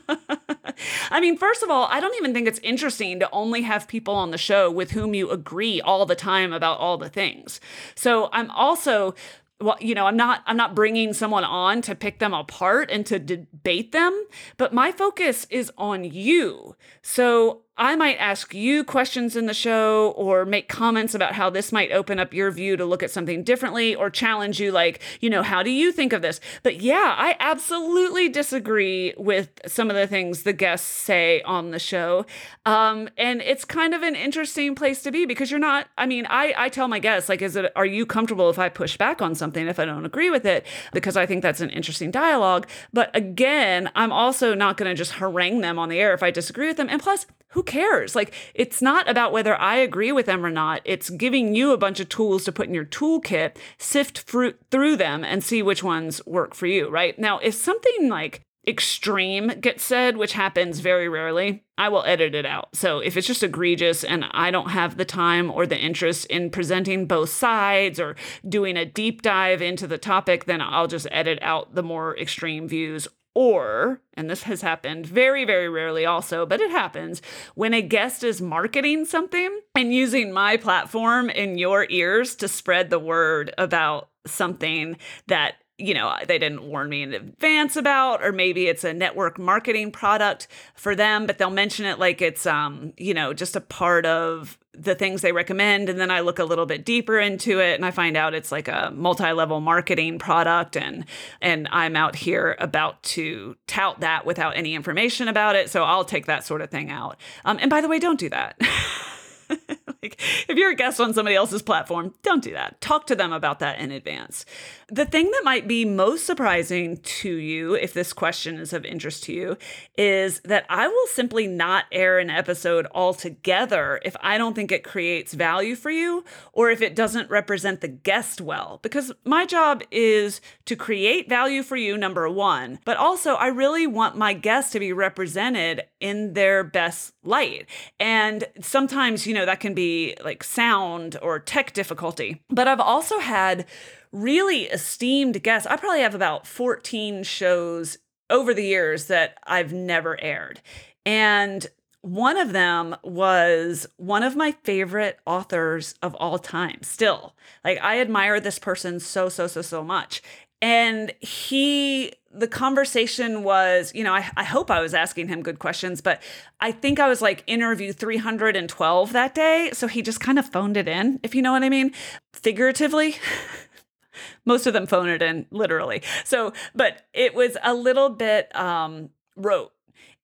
I 1.11 1.21
mean, 1.21 1.39
first 1.39 1.63
of 1.63 1.71
all, 1.71 1.89
I 1.91 1.99
don't 1.99 2.15
even 2.17 2.35
think 2.35 2.47
it's 2.47 2.59
interesting 2.59 3.21
to 3.21 3.31
only 3.31 3.63
have 3.63 3.89
people 3.89 4.15
on 4.15 4.33
the 4.33 4.39
show 4.39 4.71
with 4.71 4.91
whom 4.91 5.15
you 5.15 5.31
agree 5.31 5.81
all 5.81 6.05
the 6.05 6.15
time 6.15 6.53
about 6.53 6.79
all 6.79 6.99
the 6.99 7.09
things. 7.09 7.59
So 7.95 8.29
I'm 8.35 8.51
also 8.51 9.15
well 9.61 9.77
you 9.81 9.95
know 9.95 10.07
i'm 10.07 10.17
not 10.17 10.43
i'm 10.47 10.57
not 10.57 10.75
bringing 10.75 11.13
someone 11.13 11.45
on 11.45 11.83
to 11.83 11.95
pick 11.95 12.19
them 12.19 12.33
apart 12.33 12.91
and 12.91 13.05
to 13.07 13.19
debate 13.19 13.93
them 13.93 14.27
but 14.57 14.73
my 14.73 14.93
focus 14.93 15.47
is 15.51 15.73
on 15.77 16.05
you 16.05 16.77
so 17.03 17.63
I 17.79 17.95
might 17.95 18.17
ask 18.17 18.53
you 18.53 18.83
questions 18.83 19.37
in 19.37 19.47
the 19.47 19.55
show 19.55 20.13
or 20.17 20.45
make 20.45 20.69
comments 20.69 21.15
about 21.15 21.35
how 21.35 21.49
this 21.49 21.71
might 21.71 21.93
open 21.93 22.19
up 22.19 22.35
your 22.35 22.51
view 22.51 22.77
to 22.77 22.85
look 22.85 23.05
at 23.05 23.11
something 23.13 23.45
differently 23.45 23.95
or 23.95 24.11
challenge 24.11 24.59
you, 24.59 24.73
like, 24.73 25.01
you 25.21 25.31
know, 25.31 25.45
how 25.45 25.63
do 25.63 25.71
you 25.71 25.93
think 25.93 26.13
of 26.13 26.21
this? 26.21 26.41
But 26.65 26.81
yeah, 26.81 27.15
I 27.17 27.37
absolutely 27.39 28.29
disagree 28.29 29.15
with 29.17 29.49
some 29.67 29.91
of 29.91 29.97
the 29.97 30.09
things 30.09 30.43
the 30.43 30.53
guests 30.53 30.89
say 30.89 31.41
on 31.43 31.71
the 31.71 31.79
show. 31.79 32.27
Um, 32.67 33.09
and 33.17 33.41
it's 33.43 33.65
kind 33.65 33.95
of 33.95 34.03
an 34.03 34.17
interesting 34.17 34.75
place 34.75 35.01
to 35.03 35.13
be 35.13 35.25
because 35.25 35.51
you're 35.51 35.61
not, 35.61 35.87
I 35.97 36.07
mean, 36.07 36.27
I, 36.29 36.55
I 36.57 36.69
tell 36.71 36.89
my 36.89 36.99
guests, 36.99 37.29
like, 37.29 37.43
is 37.43 37.55
it, 37.55 37.71
are 37.77 37.87
you 37.87 38.07
comfortable 38.07 38.51
if 38.51 38.59
I 38.59 38.69
push 38.69 38.97
back 38.97 39.23
on 39.23 39.37
something 39.37 39.69
if 39.69 39.79
I 39.79 39.85
don't 39.85 40.05
agree 40.05 40.31
with 40.31 40.45
it? 40.45 40.67
Because 40.93 41.17
I 41.17 41.27
think 41.27 41.43
that's 41.43 41.61
an 41.61 41.71
interesting 41.71 42.11
dialogue. 42.11 42.67
But 42.93 43.15
again, 43.15 43.89
I'm 43.95 44.11
also 44.11 44.55
not 44.55 44.77
going 44.77 44.91
to 44.91 44.97
just 44.97 45.13
harangue 45.13 45.61
them 45.61 45.79
on 45.79 45.89
the 45.89 46.01
air 46.01 46.13
if 46.13 46.25
I 46.25 46.33
disagree 46.33 46.67
with 46.67 46.77
them. 46.77 46.89
And 46.91 47.01
plus, 47.01 47.25
who 47.53 47.63
cares? 47.69 48.17
Like, 48.17 48.35
it's 48.55 48.83
not 48.83 49.09
about 49.09 49.31
whether 49.31 49.55
I 49.61 49.77
agree 49.77 50.11
with 50.11 50.27
them 50.27 50.45
or 50.45 50.51
not. 50.51 50.83
It's 50.85 51.11
giving 51.11 51.55
you 51.55 51.73
a 51.73 51.79
bunch 51.79 52.01
of 52.01 52.09
tools 52.09 52.45
to 52.45 52.53
put 52.53 52.67
in 52.67 52.75
your 52.75 52.85
toolkit, 52.85 53.57
sift 53.79 54.19
fruit 54.19 54.59
through 54.73 54.97
them, 54.97 55.23
and 55.23 55.45
see 55.45 55.63
which 55.63 55.85
ones 55.85 56.21
work 56.27 56.55
for 56.55 56.67
you, 56.67 56.89
right? 56.89 57.17
Now, 57.17 57.39
if 57.39 57.55
something 57.55 58.09
like 58.09 58.41
extreme 58.67 59.49
gets 59.61 59.83
said, 59.83 60.17
which 60.17 60.35
happens 60.35 60.81
very 60.81 61.09
rarely, 61.09 61.65
I 61.79 61.89
will 61.89 62.05
edit 62.05 62.35
it 62.35 62.45
out. 62.45 62.75
So 62.75 62.99
if 62.99 63.17
it's 63.17 63.27
just 63.27 63.43
egregious 63.43 64.05
and 64.05 64.27
I 64.33 64.51
don't 64.51 64.71
have 64.71 64.97
the 64.97 65.05
time 65.07 65.51
or 65.51 65.67
the 65.67 65.79
interest 65.79 66.27
in 66.27 66.51
presenting 66.51 67.07
both 67.07 67.31
sides 67.31 67.99
or 67.99 68.17
doing 68.47 68.77
a 68.77 68.85
deep 68.85 69.23
dive 69.23 69.63
into 69.63 69.87
the 69.87 69.97
topic, 69.97 70.45
then 70.45 70.61
I'll 70.61 70.89
just 70.89 71.07
edit 71.11 71.39
out 71.41 71.75
the 71.75 71.83
more 71.83 72.19
extreme 72.19 72.69
views 72.69 73.09
or, 73.39 74.01
and 74.15 74.29
this 74.29 74.43
has 74.43 74.63
happened 74.63 75.07
very, 75.07 75.45
very 75.45 75.69
rarely 75.69 76.05
also, 76.05 76.45
but 76.45 76.61
it 76.61 76.73
happens 76.73 77.23
when 77.55 77.73
a 77.73 77.81
guest 77.81 78.25
is 78.25 78.43
marketing 78.43 79.05
something 79.05 79.61
and 79.77 79.95
using 79.95 80.33
my 80.33 80.57
platform 80.57 81.31
in 81.31 81.57
your 81.57 81.87
ears 81.89 82.35
to 82.35 82.49
spread 82.49 82.91
the 82.91 82.99
word 82.99 83.55
about 83.57 84.09
something 84.27 84.97
that 85.29 85.55
you 85.81 85.95
know, 85.95 86.13
they 86.27 86.41
didn't 86.41 86.65
warn 86.65 86.89
me 86.89 87.05
in 87.05 87.15
advance 87.15 87.77
about, 87.77 88.21
or 88.25 88.33
maybe 88.33 88.67
it's 88.67 88.83
a 88.83 88.93
network 88.93 89.39
marketing 89.39 89.93
product 89.93 90.49
for 90.75 90.97
them, 90.97 91.25
but 91.25 91.39
they'll 91.39 91.51
mention 91.51 91.87
it 91.87 92.01
like 92.01 92.21
it's, 92.21 92.47
um, 92.47 92.93
you 92.97 93.15
know, 93.15 93.33
just 93.33 93.55
a 93.55 93.61
part 93.61 94.05
of 94.05 94.59
the 94.81 94.95
things 94.95 95.23
they 95.23 95.33
recommend. 95.33 95.89
And 95.89 95.99
then 95.99 96.11
I 96.11 96.21
look 96.21 96.39
a 96.39 96.45
little 96.45 96.67
bit 96.67 96.85
deeper 96.85 97.19
into 97.19 97.61
it 97.61 97.75
and 97.75 97.85
I 97.85 97.91
find 97.91 98.17
out 98.17 98.35
it's 98.35 98.53
like 98.53 98.69
a 98.69 98.93
multi-level 98.95 99.61
marketing 99.61 100.19
product. 100.19 100.77
And, 100.77 101.05
and 101.41 101.69
I'm 101.71 101.97
out 101.97 102.17
here 102.17 102.57
about 102.59 103.03
to 103.05 103.57
tout 103.67 104.01
that 104.01 104.25
without 104.25 104.57
any 104.57 104.75
information 104.75 105.29
about 105.29 105.57
it. 105.57 105.71
So 105.71 105.85
I'll 105.85 106.05
take 106.05 106.27
that 106.27 106.45
sort 106.45 106.61
of 106.61 106.71
thing 106.71 106.91
out. 106.91 107.17
Um, 107.45 107.59
and 107.61 107.71
by 107.71 107.81
the 107.81 107.89
way, 107.89 107.99
don't 107.99 108.19
do 108.19 108.29
that. 108.31 108.61
like 110.03 110.21
if 110.49 110.57
you're 110.57 110.71
a 110.71 110.77
guest 110.77 111.01
on 111.01 111.13
somebody 111.13 111.35
else's 111.35 111.63
platform, 111.63 112.15
don't 112.23 112.43
do 112.43 112.53
that. 112.53 112.81
Talk 112.81 113.07
to 113.09 113.17
them 113.17 113.33
about 113.33 113.59
that 113.59 113.79
in 113.81 113.91
advance. 113.91 114.45
The 114.89 115.05
thing 115.05 115.31
that 115.31 115.45
might 115.45 115.67
be 115.67 115.85
most 115.85 116.25
surprising 116.25 116.99
to 116.99 117.31
you, 117.31 117.75
if 117.75 117.95
this 117.95 118.13
question 118.13 118.59
is 118.59 118.73
of 118.73 118.85
interest 118.85 119.25
to 119.25 119.33
you, 119.33 119.57
is 119.97 120.41
that 120.45 120.67
I 120.69 120.87
will 120.87 121.07
simply 121.09 121.47
not 121.47 121.87
air 121.91 122.19
an 122.19 122.31
episode 122.31 122.87
altogether 122.95 124.01
if 124.05 124.17
I 124.21 124.39
don't 124.39 124.55
think 124.55 124.71
it 124.71 124.85
creates 124.85 125.35
value 125.35 125.75
for 125.75 125.91
you 125.91 126.25
or 126.53 126.71
if 126.71 126.81
it 126.81 126.95
doesn't 126.95 127.31
represent 127.31 127.81
the 127.81 127.89
guest 127.89 128.41
well. 128.41 128.79
Because 128.83 129.13
my 129.25 129.47
job 129.47 129.83
is 129.91 130.41
to 130.67 130.77
create 130.77 131.29
value 131.29 131.63
for 131.63 131.77
you, 131.77 131.99
number 131.99 132.29
one, 132.29 132.79
but 132.85 132.97
also 132.97 133.35
I 133.35 133.49
really 133.49 133.87
want 133.87 134.17
my 134.17 134.33
guests 134.33 134.73
to 134.73 134.81
be 134.81 134.93
represented 134.93 135.85
in 136.01 136.35
their 136.35 136.63
best 136.63 137.15
light. 137.29 137.67
And 138.01 138.45
sometimes, 138.61 139.27
you 139.27 139.35
know, 139.35 139.47
that 139.47 139.61
can 139.61 139.75
be 139.75 140.17
like 140.25 140.43
sound 140.43 141.17
or 141.23 141.39
tech 141.39 141.73
difficulty. 141.73 142.43
But 142.49 142.67
I've 142.67 142.81
also 142.81 143.19
had 143.21 143.67
really 144.11 144.65
esteemed 144.65 145.43
guests. 145.43 145.67
I 145.67 145.77
probably 145.77 146.01
have 146.01 146.15
about 146.15 146.47
14 146.47 147.23
shows 147.23 147.99
over 148.31 148.53
the 148.53 148.65
years 148.65 149.07
that 149.07 149.39
I've 149.47 149.73
never 149.73 150.21
aired. 150.21 150.61
And 151.07 151.67
one 152.03 152.37
of 152.37 152.53
them 152.53 152.97
was 153.03 153.87
one 153.97 154.23
of 154.23 154.37
my 154.37 154.53
favorite 154.65 155.19
authors 155.27 155.95
of 156.03 156.15
all 156.17 156.39
time, 156.39 156.83
still. 156.83 157.35
Like, 157.65 157.79
I 157.83 158.01
admire 158.01 158.41
this 158.41 158.59
person 158.59 159.01
so, 159.01 159.29
so, 159.29 159.47
so, 159.47 159.63
so 159.63 159.83
much. 159.83 160.23
And 160.63 161.13
he, 161.21 162.13
the 162.31 162.49
conversation 162.49 163.43
was, 163.43 163.93
you 163.95 164.05
know, 164.05 164.15
I, 164.15 164.31
I 164.37 164.45
hope 164.45 164.71
I 164.71 164.81
was 164.81 164.95
asking 164.95 165.29
him 165.29 165.43
good 165.43 165.59
questions, 165.59 166.01
but 166.01 166.23
I 166.61 166.73
think 166.73 167.01
I 167.01 167.09
was 167.09 167.23
like 167.23 167.43
interview 167.47 167.93
312 167.93 169.13
that 169.13 169.35
day. 169.35 169.71
So 169.73 169.87
he 169.87 170.03
just 170.03 170.21
kind 170.21 170.39
of 170.39 170.49
phoned 170.49 170.77
it 170.77 170.89
in, 170.89 171.21
if 171.23 171.35
you 171.35 171.43
know 171.43 171.53
what 171.53 171.63
I 171.63 171.69
mean, 171.69 171.93
figuratively. 172.33 173.17
most 174.45 174.67
of 174.67 174.73
them 174.73 174.87
phone 174.87 175.09
it 175.09 175.23
in 175.23 175.47
literally. 175.51 176.03
So, 176.25 176.53
but 176.75 177.03
it 177.13 177.35
was 177.35 177.57
a 177.63 177.75
little 177.75 178.11
bit 178.11 178.55
um, 178.57 179.11
rote. 179.37 179.73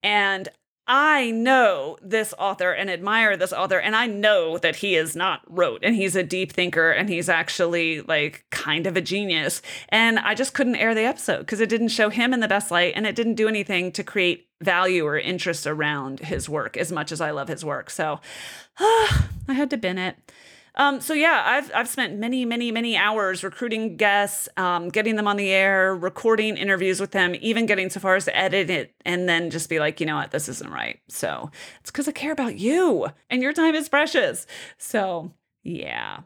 And 0.03 0.49
I 0.87 1.31
know 1.31 1.97
this 2.01 2.33
author 2.37 2.71
and 2.71 2.91
admire 2.91 3.35
this 3.35 3.51
author, 3.51 3.79
and 3.79 3.95
I 3.95 4.05
know 4.05 4.59
that 4.59 4.77
he 4.77 4.95
is 4.95 5.15
not 5.15 5.41
rote 5.47 5.79
and 5.83 5.95
he's 5.95 6.15
a 6.15 6.21
deep 6.21 6.51
thinker 6.51 6.91
and 6.91 7.09
he's 7.09 7.27
actually 7.27 8.01
like 8.01 8.45
kind 8.51 8.85
of 8.85 8.95
a 8.95 9.01
genius. 9.01 9.63
And 9.89 10.19
I 10.19 10.35
just 10.35 10.53
couldn't 10.53 10.75
air 10.75 10.93
the 10.93 11.05
episode 11.05 11.39
because 11.39 11.59
it 11.59 11.69
didn't 11.69 11.87
show 11.87 12.09
him 12.09 12.33
in 12.33 12.39
the 12.39 12.47
best 12.47 12.69
light 12.69 12.93
and 12.95 13.07
it 13.07 13.15
didn't 13.15 13.33
do 13.33 13.47
anything 13.47 13.91
to 13.93 14.03
create 14.03 14.47
value 14.61 15.05
or 15.05 15.17
interest 15.17 15.65
around 15.65 16.19
his 16.19 16.47
work 16.47 16.77
as 16.77 16.91
much 16.91 17.11
as 17.11 17.19
I 17.19 17.31
love 17.31 17.47
his 17.47 17.65
work. 17.65 17.89
So 17.89 18.19
I 18.79 19.27
had 19.47 19.71
to 19.71 19.77
bin 19.77 19.97
it. 19.97 20.17
Um, 20.75 20.99
so 21.01 21.13
yeah, 21.13 21.43
I've 21.45 21.71
I've 21.73 21.87
spent 21.87 22.17
many, 22.17 22.45
many, 22.45 22.71
many 22.71 22.97
hours 22.97 23.43
recruiting 23.43 23.97
guests, 23.97 24.49
um, 24.57 24.89
getting 24.89 25.15
them 25.15 25.27
on 25.27 25.37
the 25.37 25.49
air, 25.49 25.95
recording 25.95 26.57
interviews 26.57 26.99
with 26.99 27.11
them, 27.11 27.35
even 27.41 27.65
getting 27.65 27.89
so 27.89 27.99
far 27.99 28.15
as 28.15 28.25
to 28.25 28.37
edit 28.37 28.69
it 28.69 28.93
and 29.05 29.27
then 29.29 29.49
just 29.49 29.69
be 29.69 29.79
like, 29.79 29.99
you 29.99 30.05
know 30.05 30.15
what, 30.15 30.31
this 30.31 30.49
isn't 30.49 30.71
right. 30.71 30.99
So 31.07 31.49
it's 31.79 31.91
because 31.91 32.07
I 32.07 32.11
care 32.11 32.31
about 32.31 32.57
you 32.59 33.07
and 33.29 33.41
your 33.41 33.53
time 33.53 33.75
is 33.75 33.89
precious. 33.89 34.45
So 34.77 35.31
yeah. 35.63 36.19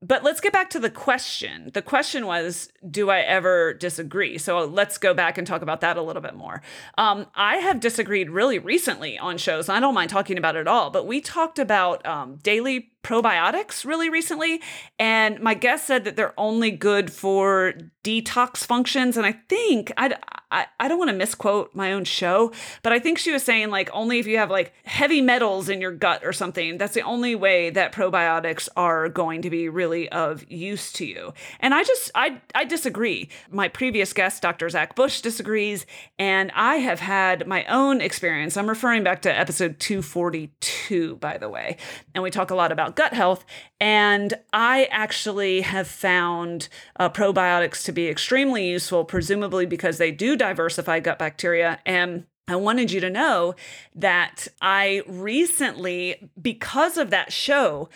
But 0.00 0.22
let's 0.22 0.40
get 0.40 0.52
back 0.52 0.70
to 0.70 0.78
the 0.78 0.90
question. 0.90 1.72
The 1.74 1.82
question 1.82 2.26
was, 2.26 2.70
do 2.88 3.10
I 3.10 3.18
ever 3.18 3.74
disagree? 3.74 4.38
So 4.38 4.64
let's 4.64 4.96
go 4.96 5.12
back 5.12 5.36
and 5.36 5.44
talk 5.44 5.60
about 5.60 5.80
that 5.80 5.96
a 5.96 6.02
little 6.02 6.22
bit 6.22 6.36
more. 6.36 6.62
Um, 6.96 7.26
I 7.34 7.56
have 7.56 7.80
disagreed 7.80 8.30
really 8.30 8.60
recently 8.60 9.18
on 9.18 9.38
shows. 9.38 9.68
I 9.68 9.80
don't 9.80 9.94
mind 9.94 10.10
talking 10.10 10.38
about 10.38 10.54
it 10.54 10.60
at 10.60 10.68
all, 10.68 10.90
but 10.90 11.08
we 11.08 11.20
talked 11.20 11.58
about 11.58 12.06
um, 12.06 12.36
daily 12.44 12.92
probiotics 13.08 13.86
really 13.86 14.10
recently, 14.10 14.60
and 14.98 15.40
my 15.40 15.54
guest 15.54 15.86
said 15.86 16.04
that 16.04 16.16
they're 16.16 16.38
only 16.38 16.70
good 16.70 17.10
for 17.10 17.72
detox 18.04 18.58
functions. 18.58 19.16
And 19.16 19.26
I 19.26 19.32
think 19.32 19.92
I 19.96 20.16
I, 20.50 20.66
I 20.80 20.88
don't 20.88 20.98
want 20.98 21.10
to 21.10 21.16
misquote 21.16 21.74
my 21.74 21.92
own 21.92 22.04
show, 22.04 22.52
but 22.82 22.90
I 22.90 22.98
think 22.98 23.18
she 23.18 23.32
was 23.32 23.42
saying 23.42 23.68
like 23.70 23.90
only 23.92 24.18
if 24.18 24.26
you 24.26 24.38
have 24.38 24.50
like 24.50 24.72
heavy 24.84 25.20
metals 25.20 25.68
in 25.68 25.82
your 25.82 25.92
gut 25.92 26.24
or 26.24 26.32
something, 26.32 26.78
that's 26.78 26.94
the 26.94 27.02
only 27.02 27.34
way 27.34 27.68
that 27.68 27.92
probiotics 27.92 28.66
are 28.74 29.10
going 29.10 29.42
to 29.42 29.50
be 29.50 29.68
really 29.68 30.08
of 30.08 30.50
use 30.50 30.90
to 30.94 31.04
you. 31.04 31.34
And 31.60 31.74
I 31.74 31.84
just 31.84 32.10
I 32.14 32.40
I 32.54 32.64
disagree. 32.64 33.28
My 33.50 33.68
previous 33.68 34.14
guest, 34.14 34.40
Dr. 34.40 34.68
Zach 34.70 34.94
Bush, 34.94 35.20
disagrees, 35.20 35.84
and 36.18 36.50
I 36.54 36.76
have 36.76 37.00
had 37.00 37.46
my 37.46 37.64
own 37.66 38.00
experience. 38.00 38.56
I'm 38.56 38.68
referring 38.68 39.04
back 39.04 39.22
to 39.22 39.38
episode 39.38 39.78
242, 39.80 41.16
by 41.16 41.36
the 41.36 41.50
way, 41.50 41.76
and 42.14 42.22
we 42.22 42.30
talk 42.30 42.50
a 42.50 42.54
lot 42.54 42.72
about 42.72 42.96
gut 42.98 43.14
health. 43.14 43.44
And 43.80 44.34
I 44.52 44.88
actually 44.90 45.60
have 45.60 45.86
found 45.86 46.68
uh, 46.98 47.08
probiotics 47.08 47.84
to 47.84 47.92
be 47.92 48.08
extremely 48.08 48.68
useful, 48.68 49.04
presumably 49.04 49.66
because 49.66 49.98
they 49.98 50.10
do 50.10 50.36
diversify 50.36 50.98
gut 50.98 51.16
bacteria. 51.16 51.78
And 51.86 52.26
I 52.48 52.56
wanted 52.56 52.90
you 52.90 52.98
to 53.00 53.08
know 53.08 53.54
that 53.94 54.48
I 54.60 55.02
recently, 55.06 56.28
because 56.42 56.98
of 56.98 57.10
that 57.10 57.32
show, 57.32 57.88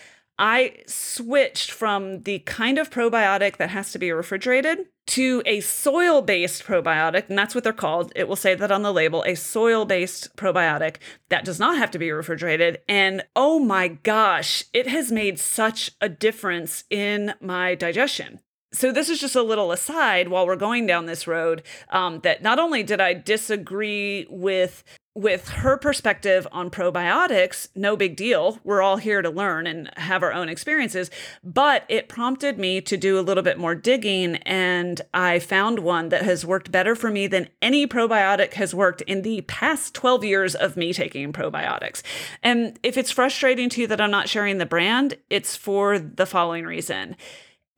I 0.43 0.79
switched 0.89 1.71
from 1.71 2.25
the 2.25 2.41
kind 2.41 2.77
of 2.77 2.91
probiotic 2.91 3.59
that 3.59 3.71
has 3.71 3.93
to 3.93 3.99
be 4.01 4.11
refrigerated 4.11 4.89
to 5.07 5.41
a 5.47 5.61
soil 5.61 6.21
based 6.21 6.65
probiotic, 6.65 7.29
and 7.29 7.39
that's 7.39 7.55
what 7.55 7.63
they're 7.63 7.73
called. 7.73 8.13
It 8.17 8.27
will 8.27 8.35
say 8.35 8.57
that 8.57 8.73
on 8.73 8.83
the 8.83 8.93
label 8.93 9.23
a 9.23 9.37
soil 9.37 9.85
based 9.85 10.35
probiotic 10.35 10.97
that 11.29 11.45
does 11.45 11.61
not 11.61 11.79
have 11.79 11.93
to 11.93 11.99
be 11.99 12.11
refrigerated. 12.11 12.81
And 12.89 13.23
oh 13.37 13.61
my 13.61 13.87
gosh, 13.87 14.65
it 14.73 14.89
has 14.89 15.13
made 15.13 15.39
such 15.39 15.93
a 16.01 16.09
difference 16.09 16.83
in 16.91 17.35
my 17.41 17.77
digestion 17.77 18.41
so 18.73 18.91
this 18.91 19.11
is 19.11 19.21
just 19.21 19.37
a 19.37 19.43
little 19.43 19.71
aside 19.71 20.29
while 20.29 20.47
we're 20.47 20.57
going 20.57 20.87
down 20.87 21.07
this 21.07 21.27
road 21.27 21.63
um, 21.91 22.21
that 22.21 22.43
not 22.43 22.59
only 22.59 22.83
did 22.83 23.01
i 23.01 23.13
disagree 23.13 24.27
with 24.31 24.83
with 25.15 25.49
her 25.49 25.77
perspective 25.77 26.47
on 26.53 26.71
probiotics 26.71 27.69
no 27.75 27.97
big 27.97 28.17
deal. 28.17 28.59
We're 28.65 28.81
all 28.81 28.97
here 28.97 29.21
to 29.21 29.29
learn 29.29 29.67
and 29.67 29.91
have 29.97 30.23
our 30.23 30.33
own 30.33 30.49
experiences. 30.49 31.11
But 31.45 31.85
it 31.89 32.09
prompted 32.09 32.59
me 32.59 32.81
to 32.81 32.97
do 32.97 33.19
a 33.19 33.21
little 33.21 33.43
bit 33.43 33.59
more 33.59 33.75
digging 33.75 34.37
and 34.37 35.01
i 35.13 35.39
found 35.39 35.81
one 35.81 36.09
that 36.09 36.23
has 36.23 36.47
worked 36.47 36.73
better 36.73 36.95
for 36.95 37.11
me 37.11 37.27
than 37.27 37.49
any 37.61 37.87
probiotic 37.87 38.55
has 38.55 38.75
worked 38.75 39.03
in 39.03 39.23
the 39.23 39.43
past 39.43 39.95
12 39.95 40.25
years 40.25 40.55
of 40.55 40.77
me 40.77 40.93
taking 40.93 41.33
probiotics. 41.33 42.03
And 42.43 42.79
if 42.83 42.97
it's 42.97 43.11
frustrating 43.11 43.69
to 43.71 43.83
you 43.83 43.87
that 43.89 44.01
i'm 44.01 44.11
not 44.11 44.29
sharing 44.29 44.59
the 44.59 44.67
brand 44.67 45.17
it's 45.29 45.57
for 45.57 45.99
the 45.99 46.27
following 46.27 46.65
reason. 46.65 47.17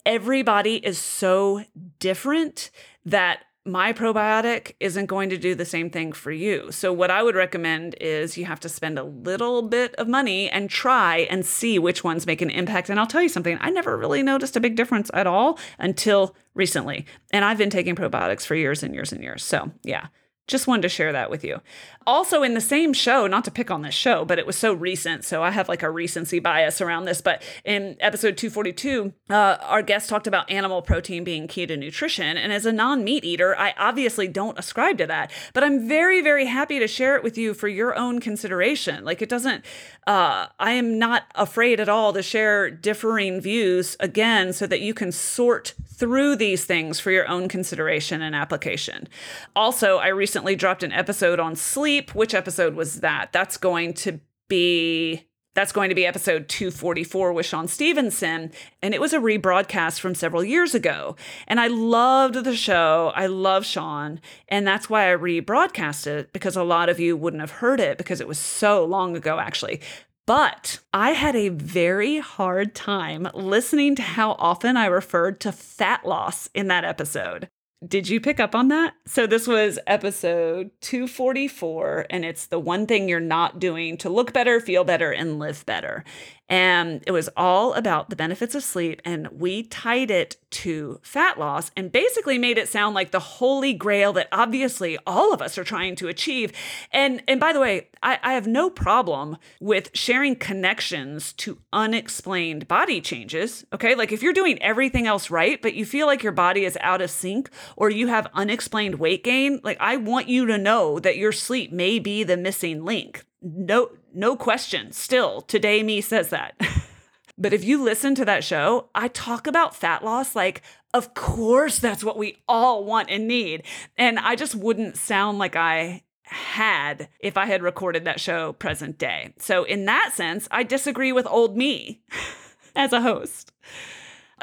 Everybody 0.07 0.77
is 0.77 0.99
so 0.99 1.65
different 1.99 2.71
that 3.07 3.41
my 3.67 3.93
probiotic 3.93 4.75
isn't 4.79 5.07
going 5.07 5.31
to 5.31 5.39
do 5.39 5.55
the 5.55 5.65
same 5.65 5.89
thing 5.89 6.13
for 6.13 6.31
you. 6.31 6.71
So, 6.71 6.93
what 6.93 7.11
I 7.11 7.23
would 7.23 7.35
recommend 7.35 7.95
is 8.01 8.37
you 8.37 8.45
have 8.45 8.61
to 8.61 8.69
spend 8.69 8.99
a 8.99 9.05
little 9.05 9.63
bit 9.63 9.95
of 9.95 10.07
money 10.07 10.51
and 10.51 10.69
try 10.69 11.27
and 11.31 11.47
see 11.47 11.79
which 11.79 12.05
ones 12.05 12.27
make 12.27 12.43
an 12.43 12.51
impact. 12.51 12.91
And 12.91 13.01
I'll 13.01 13.07
tell 13.07 13.23
you 13.23 13.29
something, 13.29 13.57
I 13.61 13.71
never 13.71 13.97
really 13.97 14.23
noticed 14.23 14.57
a 14.57 14.61
big 14.61 14.77
difference 14.77 15.11
at 15.15 15.27
all 15.27 15.59
until 15.79 16.37
recently. 16.55 17.07
And 17.33 17.45
I've 17.45 17.59
been 17.59 17.71
taking 17.71 17.97
probiotics 17.97 18.45
for 18.45 18.55
years 18.55 18.83
and 18.83 18.95
years 18.95 19.13
and 19.13 19.23
years. 19.23 19.43
So, 19.43 19.71
yeah. 19.83 20.09
Just 20.47 20.67
wanted 20.67 20.83
to 20.83 20.89
share 20.91 21.13
that 21.13 21.31
with 21.31 21.43
you. 21.43 21.61
Also, 22.07 22.43
in 22.43 22.53
the 22.53 22.61
same 22.61 22.93
show, 22.93 23.27
not 23.27 23.45
to 23.45 23.51
pick 23.51 23.71
on 23.71 23.81
this 23.81 23.95
show, 23.95 24.27
but 24.27 24.39
it 24.39 24.47
was 24.47 24.57
so 24.57 24.75
recent. 24.75 25.25
So 25.25 25.43
I 25.43 25.51
have 25.51 25.71
like 25.71 25.83
a 25.83 25.91
recency 25.91 26.39
bias 26.39 26.83
around 26.83 27.07
this. 27.07 27.23
But 27.23 27.43
in 27.65 27.97
episode 27.99 28.37
242, 28.37 29.15
uh, 29.31 29.57
our 29.63 29.81
guest 29.81 30.11
talked 30.11 30.27
about 30.27 30.51
animal 30.51 30.83
protein 30.83 31.25
being 31.25 31.49
key 31.49 31.65
to 31.67 31.79
nutrition. 31.79 32.37
And 32.37 32.53
as 32.53 32.67
a 32.67 32.73
non 32.73 33.05
meat 33.05 33.25
eater, 33.25 33.57
I 33.57 33.73
obviously 33.79 34.29
don't 34.29 34.59
ascribe 34.59 34.99
to 34.99 35.07
that. 35.07 35.33
But 35.55 35.65
I'm 35.65 35.89
very, 35.89 36.21
very 36.21 36.45
happy 36.45 36.79
to 36.79 36.87
share 36.87 37.17
it 37.17 37.23
with 37.23 37.39
you 37.39 37.55
for 37.55 37.69
your 37.69 37.97
own 37.97 38.21
consideration. 38.21 39.03
Like 39.03 39.23
it 39.23 39.31
doesn't, 39.31 39.65
uh, 40.07 40.49
I 40.61 40.73
am 40.73 40.99
not 40.99 41.23
afraid 41.35 41.81
at 41.81 41.89
all 41.89 42.13
to 42.13 42.23
share 42.23 42.71
differing 42.71 43.41
views 43.41 43.97
again 43.99 44.53
so 44.53 44.67
that 44.67 44.83
you 44.83 44.93
can 44.93 45.11
sort 45.11 45.73
through 45.87 46.37
these 46.37 46.65
things 46.65 47.01
for 47.01 47.11
your 47.13 47.27
own 47.29 47.49
consideration 47.49 48.21
and 48.21 48.35
application. 48.35 49.09
Also, 49.55 49.99
I 49.99 50.09
recently 50.09 50.34
recently 50.35 50.57
dropped 50.57 50.83
an 50.83 50.91
episode 50.91 51.39
on 51.39 51.55
sleep. 51.55 52.13
Which 52.13 52.35
episode 52.35 52.75
was 52.75 53.03
that? 53.03 53.31
That's 53.31 53.57
going 53.57 53.95
to 53.95 54.19
be 54.49 55.29
that's 55.55 55.71
going 55.71 55.91
to 55.91 55.95
be 55.95 56.05
episode 56.05 56.49
244 56.49 57.33
with 57.33 57.47
Shawn 57.47 57.69
Stevenson. 57.69 58.51
And 58.83 58.95
it 58.95 59.01
was 59.01 59.13
a 59.13 59.21
rebroadcast 59.21 60.01
from 60.01 60.17
several 60.17 60.43
years 60.43 60.75
ago. 60.75 61.15
And 61.47 61.61
I 61.61 61.69
loved 61.69 62.35
the 62.35 62.57
show. 62.57 63.13
I 63.15 63.27
love 63.27 63.65
Shawn. 63.65 64.19
And 64.49 64.67
that's 64.67 64.91
why 64.91 65.13
I 65.13 65.17
rebroadcast 65.17 66.09
it 66.09 66.33
because 66.33 66.57
a 66.57 66.65
lot 66.65 66.89
of 66.89 66.99
you 66.99 67.17
wouldn't 67.17 67.41
have 67.41 67.53
heard 67.53 67.79
it 67.79 67.97
because 67.97 68.21
it 68.21 68.27
was 68.27 68.41
so 68.41 68.85
long 68.85 69.17
ago, 69.17 69.39
actually. 69.39 69.81
But 70.27 70.81
I 70.93 71.11
had 71.11 71.37
a 71.37 71.51
very 71.51 72.19
hard 72.19 72.75
time 72.75 73.29
listening 73.35 73.95
to 73.95 74.03
how 74.03 74.33
often 74.41 74.77
I 74.77 74.87
referred 74.87 75.39
to 75.43 75.53
fat 75.53 76.05
loss 76.05 76.51
in 76.55 76.67
that 76.67 76.85
episode. 76.85 77.49
Did 77.87 78.09
you 78.09 78.21
pick 78.21 78.41
up 78.41 78.55
on 78.55 78.69
that? 78.69 78.95
So, 79.07 79.27
this 79.27 79.47
was 79.47 79.79
episode 79.87 80.71
244, 80.81 82.07
and 82.09 82.25
it's 82.25 82.47
the 82.47 82.59
one 82.59 82.87
thing 82.87 83.09
you're 83.09 83.21
not 83.21 83.59
doing 83.59 83.99
to 83.99 84.09
look 84.09 84.33
better, 84.33 84.59
feel 84.59 84.85
better, 84.85 85.11
and 85.11 85.39
live 85.39 85.67
better. 85.67 86.03
And 86.49 87.03
it 87.07 87.13
was 87.13 87.31
all 87.37 87.73
about 87.75 88.11
the 88.11 88.17
benefits 88.17 88.55
of 88.55 88.63
sleep. 88.63 89.01
And 89.05 89.29
we 89.33 89.63
tied 89.63 90.11
it 90.11 90.37
to 90.51 91.01
fat 91.03 91.39
loss 91.39 91.71
and 91.77 91.91
basically 91.91 92.39
made 92.39 92.59
it 92.59 92.69
sound 92.69 92.95
like 92.95 93.11
the 93.11 93.19
holy 93.19 93.73
grail 93.73 94.13
that 94.15 94.29
obviously 94.31 94.99
all 95.07 95.33
of 95.33 95.41
us 95.41 95.57
are 95.57 95.65
trying 95.65 95.97
to 95.97 96.09
achieve. 96.09 96.53
And, 96.93 97.23
and 97.27 97.41
by 97.41 97.53
the 97.53 97.61
way, 97.61 97.89
I, 98.05 98.21
I 98.23 98.33
have 98.35 98.47
no 98.47 98.71
problem 98.71 99.39
with 99.61 99.91
sharing 99.95 100.37
connections 100.37 101.33
to 101.35 101.59
unexplained 101.73 102.69
body 102.69 103.01
changes. 103.01 103.65
Okay. 103.73 103.97
Like 103.97 104.13
if 104.13 104.23
you're 104.23 104.33
doing 104.33 104.63
everything 104.63 105.09
else 105.09 105.31
right, 105.31 105.61
but 105.61 105.75
you 105.75 105.85
feel 105.85 106.07
like 106.07 106.23
your 106.23 106.33
body 106.33 106.65
is 106.65 106.79
out 106.81 107.01
of 107.03 107.11
sync 107.11 107.51
or 107.77 107.91
you 107.91 108.07
have 108.07 108.29
unexplained 108.35 108.97
weight 108.97 109.25
gain, 109.25 109.61
like 109.65 109.79
I 109.81 109.97
want 109.97 110.29
you 110.29 110.47
to 110.47 110.59
know 110.59 111.01
that 111.01 111.17
your 111.17 111.33
sleep 111.33 111.73
may 111.73 111.99
be 111.99 112.23
the 112.23 112.37
missing 112.37 112.85
link 112.85 113.25
no 113.45 113.91
no 114.15 114.37
question 114.37 114.91
still 114.91 115.43
today 115.43 115.83
me 115.83 116.01
says 116.01 116.31
that 116.31 116.59
but 117.39 117.53
if 117.53 117.63
you 117.63 117.83
listen 117.83 118.15
to 118.15 118.25
that 118.25 118.43
show 118.43 118.89
i 118.95 119.07
talk 119.09 119.47
about 119.47 119.77
fat 119.77 120.03
loss 120.03 120.35
like 120.35 120.63
of 120.95 121.13
course 121.13 121.79
that's 121.79 122.03
what 122.03 122.17
we 122.17 122.43
all 122.49 122.85
want 122.85 123.11
and 123.11 123.29
need 123.29 123.63
and 123.99 124.19
i 124.19 124.35
just 124.35 124.55
wouldn't 124.55 124.97
sound 124.97 125.39
like 125.39 125.55
i 125.57 126.03
had 126.25 127.09
if 127.21 127.37
i 127.37 127.47
had 127.47 127.63
recorded 127.63 128.05
that 128.05 128.21
show 128.21 128.53
present 128.55 128.99
day 128.99 129.33
so 129.39 129.65
in 129.65 129.85
that 129.85 130.13
sense 130.15 130.49
i 130.51 130.63
disagree 130.63 131.13
with 131.13 131.27
old 131.27 131.57
me 131.57 132.03
as 132.77 132.93
a 132.93 133.01
host 133.01 133.53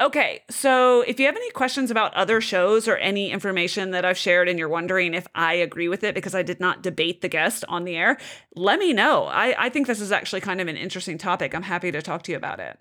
Okay, 0.00 0.42
so 0.50 1.02
if 1.02 1.20
you 1.20 1.26
have 1.26 1.36
any 1.36 1.50
questions 1.50 1.90
about 1.90 2.14
other 2.14 2.40
shows 2.40 2.88
or 2.88 2.96
any 2.96 3.30
information 3.30 3.90
that 3.90 4.04
I've 4.04 4.16
shared 4.16 4.48
and 4.48 4.58
you're 4.58 4.68
wondering 4.68 5.12
if 5.12 5.26
I 5.34 5.54
agree 5.54 5.88
with 5.88 6.02
it 6.02 6.14
because 6.14 6.34
I 6.34 6.42
did 6.42 6.60
not 6.60 6.82
debate 6.82 7.20
the 7.20 7.28
guest 7.28 7.64
on 7.68 7.84
the 7.84 7.96
air, 7.96 8.16
let 8.56 8.78
me 8.78 8.94
know. 8.94 9.26
I, 9.26 9.54
I 9.66 9.68
think 9.68 9.86
this 9.86 10.00
is 10.00 10.10
actually 10.10 10.40
kind 10.40 10.60
of 10.60 10.66
an 10.66 10.76
interesting 10.76 11.18
topic. 11.18 11.54
I'm 11.54 11.62
happy 11.62 11.92
to 11.92 12.00
talk 12.00 12.22
to 12.22 12.32
you 12.32 12.38
about 12.38 12.58
it. 12.58 12.78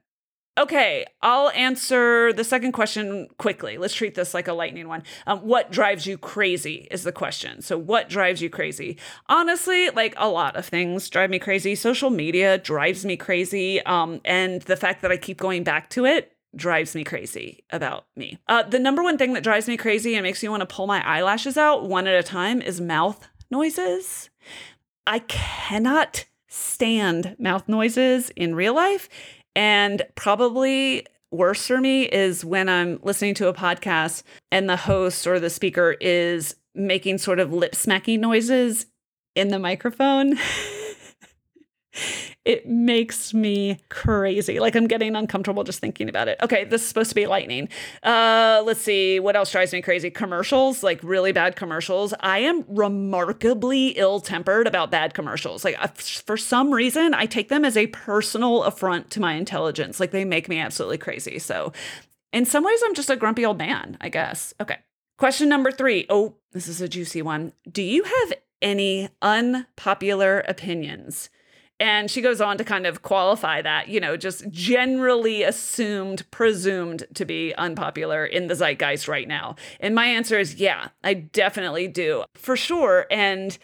Okay, 0.57 1.05
I'll 1.21 1.49
answer 1.51 2.33
the 2.33 2.43
second 2.43 2.73
question 2.73 3.29
quickly. 3.37 3.77
Let's 3.77 3.93
treat 3.93 4.15
this 4.15 4.33
like 4.33 4.49
a 4.49 4.53
lightning 4.53 4.89
one. 4.89 5.03
Um, 5.25 5.39
what 5.39 5.71
drives 5.71 6.05
you 6.05 6.17
crazy 6.17 6.89
is 6.91 7.03
the 7.03 7.13
question. 7.13 7.61
So, 7.61 7.77
what 7.77 8.09
drives 8.09 8.41
you 8.41 8.49
crazy? 8.49 8.97
Honestly, 9.27 9.89
like 9.91 10.13
a 10.17 10.27
lot 10.27 10.57
of 10.57 10.65
things 10.65 11.09
drive 11.09 11.29
me 11.29 11.39
crazy. 11.39 11.73
Social 11.73 12.09
media 12.09 12.57
drives 12.57 13.05
me 13.05 13.15
crazy. 13.15 13.81
Um, 13.85 14.19
and 14.25 14.61
the 14.63 14.75
fact 14.75 15.01
that 15.03 15.11
I 15.11 15.15
keep 15.15 15.37
going 15.37 15.63
back 15.63 15.89
to 15.91 16.05
it 16.05 16.33
drives 16.53 16.95
me 16.95 17.05
crazy 17.05 17.63
about 17.69 18.07
me. 18.17 18.37
Uh, 18.49 18.63
the 18.63 18.79
number 18.79 19.01
one 19.01 19.17
thing 19.17 19.31
that 19.33 19.43
drives 19.43 19.69
me 19.69 19.77
crazy 19.77 20.15
and 20.15 20.23
makes 20.23 20.43
me 20.43 20.49
want 20.49 20.61
to 20.61 20.65
pull 20.65 20.85
my 20.85 21.01
eyelashes 21.07 21.55
out 21.55 21.87
one 21.87 22.07
at 22.07 22.19
a 22.19 22.23
time 22.23 22.61
is 22.61 22.81
mouth 22.81 23.25
noises. 23.49 24.29
I 25.07 25.19
cannot 25.19 26.25
stand 26.49 27.37
mouth 27.39 27.69
noises 27.69 28.31
in 28.31 28.53
real 28.53 28.75
life. 28.75 29.07
And 29.55 30.03
probably 30.15 31.05
worse 31.31 31.67
for 31.67 31.79
me 31.79 32.03
is 32.03 32.43
when 32.43 32.69
I'm 32.69 32.99
listening 33.03 33.33
to 33.35 33.47
a 33.47 33.53
podcast 33.53 34.23
and 34.51 34.69
the 34.69 34.75
host 34.75 35.25
or 35.27 35.39
the 35.39 35.49
speaker 35.49 35.95
is 36.01 36.55
making 36.75 37.17
sort 37.17 37.39
of 37.39 37.53
lip 37.53 37.75
smacking 37.75 38.21
noises 38.21 38.85
in 39.35 39.49
the 39.49 39.59
microphone. 39.59 40.37
it 42.43 42.67
makes 42.67 43.33
me 43.33 43.77
crazy. 43.89 44.59
Like 44.59 44.75
I'm 44.75 44.87
getting 44.87 45.15
uncomfortable 45.15 45.63
just 45.63 45.79
thinking 45.79 46.09
about 46.09 46.27
it. 46.27 46.37
Okay, 46.41 46.63
this 46.63 46.81
is 46.81 46.87
supposed 46.87 47.09
to 47.09 47.15
be 47.15 47.27
lightning. 47.27 47.69
Uh, 48.01 48.63
let's 48.65 48.81
see 48.81 49.19
what 49.19 49.35
else 49.35 49.51
drives 49.51 49.73
me 49.73 49.81
crazy. 49.81 50.09
Commercials, 50.09 50.81
like 50.81 50.99
really 51.03 51.31
bad 51.31 51.55
commercials. 51.55 52.13
I 52.19 52.39
am 52.39 52.65
remarkably 52.67 53.89
ill-tempered 53.89 54.65
about 54.65 54.89
bad 54.89 55.13
commercials. 55.13 55.63
Like 55.63 55.77
for 55.97 56.35
some 56.35 56.71
reason, 56.71 57.13
I 57.13 57.27
take 57.27 57.49
them 57.49 57.63
as 57.63 57.77
a 57.77 57.87
personal 57.87 58.63
affront 58.63 59.11
to 59.11 59.19
my 59.19 59.33
intelligence. 59.33 59.99
Like 59.99 60.11
they 60.11 60.25
make 60.25 60.49
me 60.49 60.59
absolutely 60.59 60.97
crazy. 60.97 61.37
So, 61.37 61.73
in 62.33 62.45
some 62.45 62.63
ways, 62.63 62.81
I'm 62.83 62.95
just 62.95 63.09
a 63.09 63.17
grumpy 63.17 63.45
old 63.45 63.57
man, 63.57 63.97
I 63.99 64.09
guess. 64.09 64.53
Okay. 64.59 64.77
Question 65.17 65.49
number 65.49 65.71
three. 65.71 66.05
Oh, 66.09 66.37
this 66.53 66.67
is 66.67 66.81
a 66.81 66.87
juicy 66.87 67.21
one. 67.21 67.53
Do 67.69 67.83
you 67.83 68.03
have 68.03 68.33
any 68.61 69.09
unpopular 69.21 70.39
opinions? 70.47 71.29
And 71.81 72.11
she 72.11 72.21
goes 72.21 72.39
on 72.39 72.59
to 72.59 72.63
kind 72.63 72.85
of 72.85 73.01
qualify 73.01 73.63
that, 73.63 73.87
you 73.87 73.99
know, 73.99 74.15
just 74.15 74.47
generally 74.51 75.41
assumed, 75.41 76.29
presumed 76.29 77.05
to 77.15 77.25
be 77.25 77.55
unpopular 77.55 78.23
in 78.23 78.45
the 78.45 78.53
zeitgeist 78.53 79.07
right 79.07 79.27
now. 79.27 79.55
And 79.79 79.95
my 79.95 80.05
answer 80.05 80.37
is 80.37 80.55
yeah, 80.55 80.89
I 81.03 81.15
definitely 81.15 81.87
do, 81.87 82.23
for 82.35 82.55
sure. 82.55 83.07
And 83.09 83.57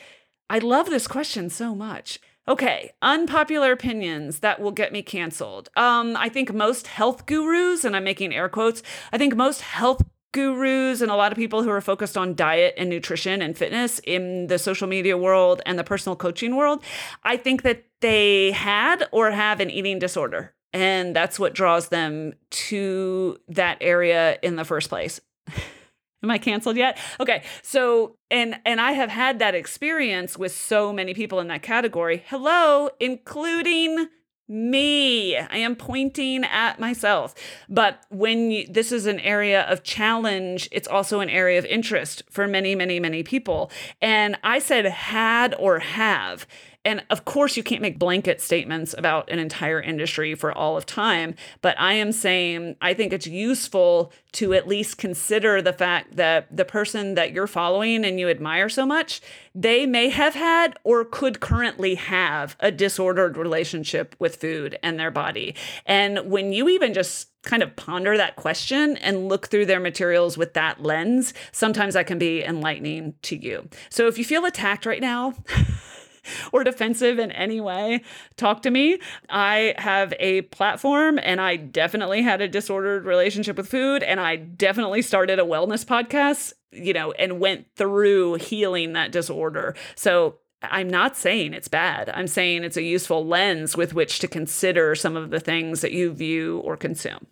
I 0.49 0.57
love 0.57 0.89
this 0.89 1.07
question 1.07 1.51
so 1.51 1.75
much. 1.75 2.19
Okay, 2.47 2.91
unpopular 3.03 3.71
opinions 3.71 4.39
that 4.39 4.59
will 4.59 4.71
get 4.71 4.91
me 4.91 5.03
canceled. 5.03 5.69
Um, 5.75 6.17
I 6.17 6.29
think 6.29 6.51
most 6.51 6.87
health 6.87 7.27
gurus, 7.27 7.83
and 7.83 7.95
I'm 7.95 8.03
making 8.03 8.33
air 8.33 8.49
quotes, 8.49 8.81
I 9.11 9.19
think 9.19 9.35
most 9.35 9.61
health 9.61 10.01
gurus 10.33 11.01
and 11.01 11.11
a 11.11 11.15
lot 11.15 11.31
of 11.31 11.37
people 11.37 11.63
who 11.63 11.69
are 11.69 11.81
focused 11.81 12.17
on 12.17 12.35
diet 12.35 12.73
and 12.77 12.89
nutrition 12.89 13.41
and 13.41 13.57
fitness 13.57 13.99
in 14.03 14.47
the 14.47 14.59
social 14.59 14.87
media 14.87 15.17
world 15.17 15.61
and 15.65 15.79
the 15.79 15.83
personal 15.83 16.15
coaching 16.15 16.55
world, 16.55 16.83
I 17.23 17.37
think 17.37 17.63
that 17.63 17.85
they 18.01 18.51
had 18.51 19.07
or 19.11 19.31
have 19.31 19.59
an 19.59 19.69
eating 19.69 19.99
disorder. 19.99 20.53
And 20.73 21.15
that's 21.15 21.39
what 21.39 21.53
draws 21.53 21.89
them 21.89 22.33
to 22.49 23.37
that 23.47 23.77
area 23.81 24.37
in 24.43 24.57
the 24.57 24.65
first 24.65 24.89
place. 24.89 25.19
Am 26.23 26.31
I 26.31 26.39
canceled 26.39 26.77
yet? 26.77 26.97
Okay. 27.19 27.43
So, 27.61 28.17
and 28.31 28.59
and 28.65 28.81
I 28.81 28.93
have 28.93 29.09
had 29.09 29.39
that 29.39 29.53
experience 29.53 30.37
with 30.37 30.51
so 30.51 30.91
many 30.91 31.13
people 31.13 31.39
in 31.39 31.47
that 31.47 31.61
category. 31.61 32.23
Hello, 32.27 32.89
including 32.99 34.09
me. 34.47 35.37
I 35.37 35.57
am 35.57 35.75
pointing 35.75 36.43
at 36.43 36.79
myself. 36.79 37.35
But 37.67 38.03
when 38.09 38.51
you, 38.51 38.67
this 38.67 38.91
is 38.91 39.05
an 39.05 39.19
area 39.19 39.61
of 39.63 39.83
challenge, 39.83 40.69
it's 40.71 40.87
also 40.87 41.19
an 41.19 41.29
area 41.29 41.59
of 41.59 41.65
interest 41.65 42.23
for 42.29 42.47
many, 42.47 42.75
many, 42.75 42.99
many 42.99 43.23
people. 43.23 43.71
And 44.01 44.37
I 44.43 44.59
said 44.59 44.85
had 44.85 45.55
or 45.59 45.79
have. 45.79 46.47
And 46.87 47.03
of 47.09 47.25
course, 47.25 47.57
you 47.57 47.63
can't 47.63 47.81
make 47.81 47.99
blanket 47.99 48.39
statements 48.39 48.95
about 48.97 49.29
an 49.29 49.39
entire 49.39 49.81
industry 49.81 50.35
for 50.35 50.53
all 50.53 50.77
of 50.77 50.85
time. 50.85 51.35
But 51.61 51.77
I 51.77 51.93
am 51.93 52.13
saying 52.13 52.77
I 52.81 52.93
think 52.93 53.11
it's 53.11 53.27
useful 53.27 54.13
to 54.31 54.53
at 54.53 54.69
least 54.69 54.97
consider 54.97 55.61
the 55.61 55.73
fact 55.73 56.15
that 56.15 56.47
the 56.55 56.63
person 56.63 57.15
that 57.15 57.33
you're 57.33 57.45
following 57.45 58.05
and 58.05 58.21
you 58.21 58.29
admire 58.29 58.69
so 58.69 58.85
much, 58.85 59.19
they 59.53 59.85
may 59.85 60.07
have 60.07 60.33
had 60.33 60.79
or 60.85 61.03
could 61.03 61.41
currently 61.41 61.95
have 61.95 62.55
a 62.61 62.71
disordered 62.71 63.35
relationship 63.35 64.15
with 64.17 64.37
food 64.37 64.79
and 64.81 64.97
their 64.97 65.11
body. 65.11 65.55
And 65.85 66.31
when 66.31 66.53
you 66.53 66.69
even 66.69 66.93
just 66.93 67.27
kind 67.43 67.63
of 67.63 67.75
ponder 67.75 68.15
that 68.15 68.37
question 68.37 68.95
and 68.97 69.27
look 69.27 69.47
through 69.47 69.65
their 69.65 69.81
materials 69.81 70.37
with 70.37 70.53
that 70.53 70.81
lens, 70.81 71.33
sometimes 71.51 71.95
that 71.95 72.07
can 72.07 72.17
be 72.17 72.43
enlightening 72.43 73.13
to 73.23 73.35
you. 73.35 73.67
So 73.89 74.07
if 74.07 74.17
you 74.17 74.23
feel 74.23 74.45
attacked 74.45 74.85
right 74.85 75.01
now, 75.01 75.33
or 76.51 76.63
defensive 76.63 77.19
in 77.19 77.31
any 77.31 77.61
way, 77.61 78.01
talk 78.35 78.61
to 78.63 78.71
me. 78.71 78.99
I 79.29 79.75
have 79.77 80.13
a 80.19 80.41
platform 80.43 81.19
and 81.21 81.41
I 81.41 81.55
definitely 81.55 82.21
had 82.21 82.41
a 82.41 82.47
disordered 82.47 83.05
relationship 83.05 83.57
with 83.57 83.69
food 83.69 84.03
and 84.03 84.19
I 84.19 84.35
definitely 84.35 85.01
started 85.01 85.39
a 85.39 85.43
wellness 85.43 85.85
podcast, 85.85 86.53
you 86.71 86.93
know, 86.93 87.11
and 87.13 87.39
went 87.39 87.67
through 87.75 88.35
healing 88.35 88.93
that 88.93 89.11
disorder. 89.11 89.75
So 89.95 90.37
I'm 90.61 90.89
not 90.89 91.15
saying 91.15 91.53
it's 91.53 91.67
bad. 91.67 92.09
I'm 92.09 92.27
saying 92.27 92.63
it's 92.63 92.77
a 92.77 92.81
useful 92.81 93.25
lens 93.25 93.77
with 93.77 93.93
which 93.93 94.19
to 94.19 94.27
consider 94.27 94.95
some 94.95 95.15
of 95.15 95.29
the 95.29 95.39
things 95.39 95.81
that 95.81 95.91
you 95.91 96.11
view 96.11 96.59
or 96.59 96.75
consume. 96.75 97.27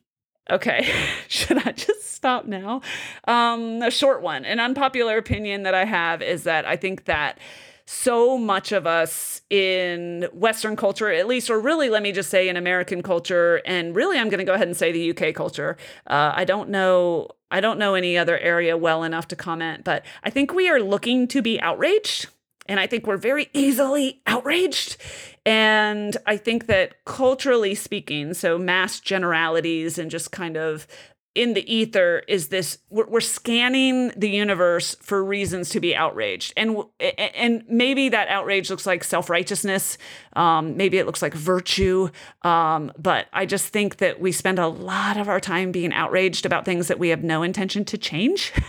Okay, 0.49 0.87
should 1.27 1.67
I 1.67 1.71
just 1.71 2.13
stop 2.13 2.45
now? 2.45 2.81
Um, 3.27 3.81
a 3.81 3.89
short 3.89 4.21
one. 4.21 4.45
An 4.45 4.59
unpopular 4.59 5.17
opinion 5.17 5.63
that 5.63 5.73
I 5.73 5.85
have 5.85 6.21
is 6.21 6.43
that 6.43 6.65
I 6.65 6.75
think 6.75 7.05
that 7.05 7.39
so 7.85 8.37
much 8.37 8.71
of 8.71 8.87
us 8.87 9.41
in 9.49 10.27
Western 10.33 10.75
culture, 10.75 11.11
at 11.11 11.27
least, 11.27 11.49
or 11.49 11.59
really, 11.59 11.89
let 11.89 12.01
me 12.01 12.11
just 12.11 12.29
say 12.29 12.49
in 12.49 12.57
American 12.57 13.03
culture, 13.03 13.61
and 13.65 13.95
really, 13.95 14.17
I'm 14.17 14.29
going 14.29 14.39
to 14.39 14.45
go 14.45 14.53
ahead 14.53 14.67
and 14.67 14.75
say 14.75 14.91
the 14.91 15.11
UK 15.11 15.35
culture. 15.35 15.77
Uh, 16.07 16.33
I 16.35 16.45
don't 16.45 16.69
know. 16.69 17.29
I 17.51 17.61
don't 17.61 17.77
know 17.77 17.93
any 17.93 18.17
other 18.17 18.37
area 18.39 18.75
well 18.75 19.03
enough 19.03 19.27
to 19.29 19.35
comment, 19.35 19.83
but 19.83 20.03
I 20.23 20.29
think 20.31 20.53
we 20.53 20.67
are 20.67 20.79
looking 20.79 21.27
to 21.29 21.41
be 21.41 21.61
outraged. 21.61 22.27
And 22.67 22.79
I 22.79 22.87
think 22.87 23.05
we're 23.05 23.17
very 23.17 23.49
easily 23.53 24.21
outraged. 24.25 24.97
And 25.45 26.17
I 26.25 26.37
think 26.37 26.65
that 26.65 27.05
culturally 27.05 27.75
speaking, 27.75 28.33
so 28.33 28.57
mass 28.57 28.99
generalities 28.99 29.99
and 29.99 30.09
just 30.09 30.31
kind 30.31 30.57
of 30.57 30.87
in 31.35 31.53
the 31.53 31.73
ether 31.73 32.23
is 32.27 32.47
this 32.47 32.79
we're, 32.89 33.05
we're, 33.07 33.19
scanning 33.19 34.09
the 34.15 34.29
universe 34.29 34.95
for 35.01 35.23
reasons 35.23 35.69
to 35.69 35.81
be 35.81 35.93
outraged. 35.95 36.53
And 36.55 36.77
and 36.99 37.63
maybe 37.67 38.09
that 38.09 38.29
outrage 38.29 38.69
looks 38.69 38.85
like 38.85 39.03
self-righteousness. 39.03 39.97
Um, 40.33 40.77
maybe 40.77 40.97
it 40.97 41.05
looks 41.05 41.21
like 41.21 41.33
virtue. 41.33 42.09
Um, 42.43 42.91
but 42.97 43.27
i 43.33 43.45
just 43.45 43.67
think 43.67 43.97
that 43.97 44.19
we 44.19 44.31
spend 44.31 44.59
a 44.59 44.67
lot 44.67 45.17
of 45.17 45.27
our 45.27 45.39
time 45.39 45.71
being 45.71 45.93
outraged 45.93 46.45
about 46.45 46.63
things 46.63 46.87
that 46.87 46.99
we 46.99 47.09
have 47.09 47.23
no 47.23 47.43
intention 47.43 47.85
to 47.85 47.97
change. 47.97 48.53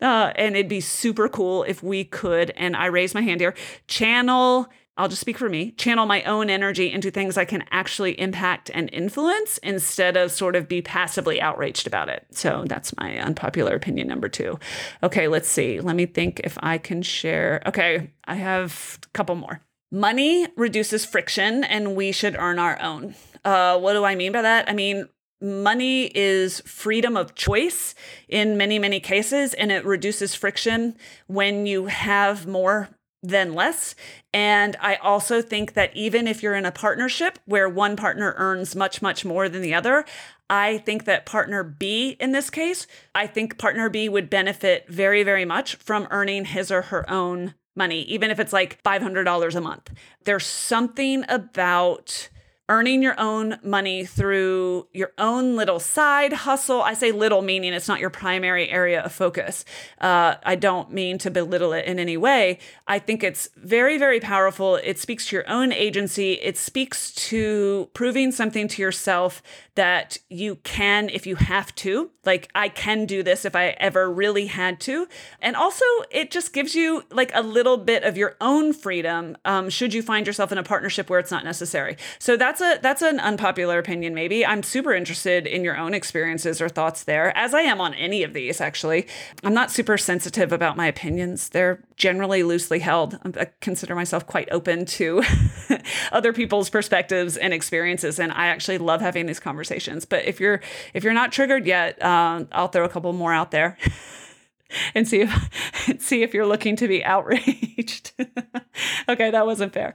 Uh, 0.00 0.32
and 0.36 0.54
it'd 0.54 0.68
be 0.68 0.80
super 0.80 1.28
cool 1.28 1.64
if 1.64 1.82
we 1.82 2.04
could 2.04 2.50
and 2.50 2.76
i 2.76 2.86
raise 2.86 3.12
my 3.12 3.20
hand 3.20 3.40
here 3.40 3.54
channel 3.88 4.68
I'll 4.98 5.08
just 5.08 5.20
speak 5.20 5.38
for 5.38 5.48
me, 5.48 5.70
channel 5.70 6.06
my 6.06 6.24
own 6.24 6.50
energy 6.50 6.90
into 6.90 7.12
things 7.12 7.38
I 7.38 7.44
can 7.44 7.62
actually 7.70 8.18
impact 8.20 8.68
and 8.74 8.90
influence 8.92 9.58
instead 9.58 10.16
of 10.16 10.32
sort 10.32 10.56
of 10.56 10.66
be 10.66 10.82
passively 10.82 11.40
outraged 11.40 11.86
about 11.86 12.08
it. 12.08 12.26
So 12.32 12.64
that's 12.66 12.96
my 12.96 13.16
unpopular 13.18 13.76
opinion 13.76 14.08
number 14.08 14.28
two. 14.28 14.58
Okay, 15.04 15.28
let's 15.28 15.48
see. 15.48 15.80
Let 15.80 15.94
me 15.94 16.06
think 16.06 16.40
if 16.42 16.58
I 16.60 16.78
can 16.78 17.02
share. 17.02 17.62
Okay, 17.64 18.10
I 18.24 18.34
have 18.34 18.98
a 19.04 19.08
couple 19.10 19.36
more. 19.36 19.60
Money 19.92 20.48
reduces 20.56 21.04
friction 21.04 21.62
and 21.62 21.94
we 21.94 22.10
should 22.10 22.34
earn 22.36 22.58
our 22.58 22.82
own. 22.82 23.14
Uh, 23.44 23.78
what 23.78 23.92
do 23.92 24.04
I 24.04 24.16
mean 24.16 24.32
by 24.32 24.42
that? 24.42 24.68
I 24.68 24.74
mean, 24.74 25.08
money 25.40 26.06
is 26.06 26.60
freedom 26.62 27.16
of 27.16 27.36
choice 27.36 27.94
in 28.28 28.56
many, 28.56 28.78
many 28.78 28.98
cases, 28.98 29.54
and 29.54 29.70
it 29.70 29.84
reduces 29.84 30.34
friction 30.34 30.96
when 31.28 31.66
you 31.66 31.86
have 31.86 32.46
more 32.46 32.88
than 33.22 33.54
less. 33.54 33.94
And 34.32 34.76
I 34.80 34.96
also 34.96 35.42
think 35.42 35.74
that 35.74 35.94
even 35.96 36.26
if 36.28 36.42
you're 36.42 36.54
in 36.54 36.66
a 36.66 36.72
partnership 36.72 37.38
where 37.46 37.68
one 37.68 37.96
partner 37.96 38.34
earns 38.36 38.76
much, 38.76 39.02
much 39.02 39.24
more 39.24 39.48
than 39.48 39.62
the 39.62 39.74
other, 39.74 40.04
I 40.50 40.78
think 40.78 41.04
that 41.04 41.26
partner 41.26 41.62
B 41.62 42.16
in 42.20 42.32
this 42.32 42.48
case, 42.50 42.86
I 43.14 43.26
think 43.26 43.58
partner 43.58 43.88
B 43.88 44.08
would 44.08 44.30
benefit 44.30 44.88
very, 44.88 45.22
very 45.22 45.44
much 45.44 45.76
from 45.76 46.06
earning 46.10 46.46
his 46.46 46.70
or 46.70 46.82
her 46.82 47.08
own 47.10 47.54
money, 47.76 48.02
even 48.02 48.30
if 48.30 48.38
it's 48.40 48.52
like 48.52 48.82
$500 48.82 49.54
a 49.54 49.60
month. 49.60 49.90
There's 50.24 50.46
something 50.46 51.24
about 51.28 52.28
earning 52.68 53.02
your 53.02 53.18
own 53.18 53.58
money 53.62 54.04
through 54.04 54.86
your 54.92 55.12
own 55.16 55.56
little 55.56 55.80
side 55.80 56.32
hustle. 56.32 56.82
I 56.82 56.94
say 56.94 57.12
little, 57.12 57.40
meaning 57.40 57.72
it's 57.72 57.88
not 57.88 58.00
your 58.00 58.10
primary 58.10 58.68
area 58.68 59.00
of 59.02 59.12
focus. 59.12 59.64
Uh, 60.00 60.34
I 60.44 60.54
don't 60.54 60.92
mean 60.92 61.16
to 61.18 61.30
belittle 61.30 61.72
it 61.72 61.86
in 61.86 61.98
any 61.98 62.16
way. 62.16 62.58
I 62.86 62.98
think 62.98 63.24
it's 63.24 63.48
very, 63.56 63.96
very 63.96 64.20
powerful. 64.20 64.76
It 64.76 64.98
speaks 64.98 65.28
to 65.28 65.36
your 65.36 65.48
own 65.48 65.72
agency, 65.72 66.34
it 66.34 66.58
speaks 66.58 67.12
to 67.14 67.88
proving 67.94 68.32
something 68.32 68.68
to 68.68 68.82
yourself 68.82 69.42
that 69.78 70.18
you 70.28 70.56
can 70.56 71.08
if 71.08 71.24
you 71.24 71.36
have 71.36 71.72
to. 71.76 72.10
Like, 72.24 72.50
I 72.52 72.68
can 72.68 73.06
do 73.06 73.22
this 73.22 73.44
if 73.44 73.54
I 73.54 73.68
ever 73.78 74.10
really 74.10 74.46
had 74.46 74.80
to. 74.80 75.06
And 75.40 75.54
also, 75.54 75.84
it 76.10 76.32
just 76.32 76.52
gives 76.52 76.74
you 76.74 77.04
like 77.12 77.30
a 77.32 77.42
little 77.42 77.76
bit 77.76 78.02
of 78.02 78.16
your 78.16 78.36
own 78.40 78.72
freedom 78.72 79.36
um, 79.44 79.70
should 79.70 79.94
you 79.94 80.02
find 80.02 80.26
yourself 80.26 80.50
in 80.50 80.58
a 80.58 80.64
partnership 80.64 81.08
where 81.08 81.20
it's 81.20 81.30
not 81.30 81.44
necessary. 81.44 81.96
So 82.18 82.36
that's 82.36 82.60
a 82.60 82.80
that's 82.82 83.02
an 83.02 83.20
unpopular 83.20 83.78
opinion 83.78 84.14
maybe. 84.14 84.44
I'm 84.44 84.64
super 84.64 84.92
interested 84.92 85.46
in 85.46 85.62
your 85.62 85.76
own 85.76 85.94
experiences 85.94 86.60
or 86.60 86.68
thoughts 86.68 87.04
there, 87.04 87.34
as 87.38 87.54
I 87.54 87.60
am 87.60 87.80
on 87.80 87.94
any 87.94 88.24
of 88.24 88.32
these 88.32 88.60
actually. 88.60 89.06
I'm 89.44 89.54
not 89.54 89.70
super 89.70 89.96
sensitive 89.96 90.52
about 90.52 90.76
my 90.76 90.88
opinions. 90.88 91.50
They're 91.50 91.84
generally 91.94 92.42
loosely 92.42 92.80
held. 92.80 93.16
I 93.36 93.46
consider 93.60 93.94
myself 93.94 94.26
quite 94.26 94.48
open 94.50 94.86
to 94.86 95.22
other 96.12 96.32
people's 96.32 96.68
perspectives 96.68 97.36
and 97.36 97.54
experiences 97.54 98.18
and 98.18 98.32
I 98.32 98.48
actually 98.48 98.78
love 98.78 99.00
having 99.00 99.26
these 99.26 99.38
conversations 99.38 99.67
conversations. 99.68 100.04
But 100.04 100.24
if 100.24 100.40
you're 100.40 100.60
if 100.94 101.04
you're 101.04 101.14
not 101.14 101.32
triggered 101.32 101.66
yet, 101.66 102.00
uh, 102.02 102.44
I'll 102.52 102.68
throw 102.68 102.84
a 102.84 102.88
couple 102.88 103.12
more 103.12 103.32
out 103.32 103.50
there. 103.50 103.76
and 104.94 105.08
see 105.08 105.22
if 105.22 106.00
see 106.00 106.22
if 106.22 106.34
you're 106.34 106.46
looking 106.46 106.76
to 106.76 106.88
be 106.88 107.04
outraged. 107.04 108.12
okay, 109.08 109.30
that 109.30 109.46
wasn't 109.46 109.72
fair. 109.72 109.94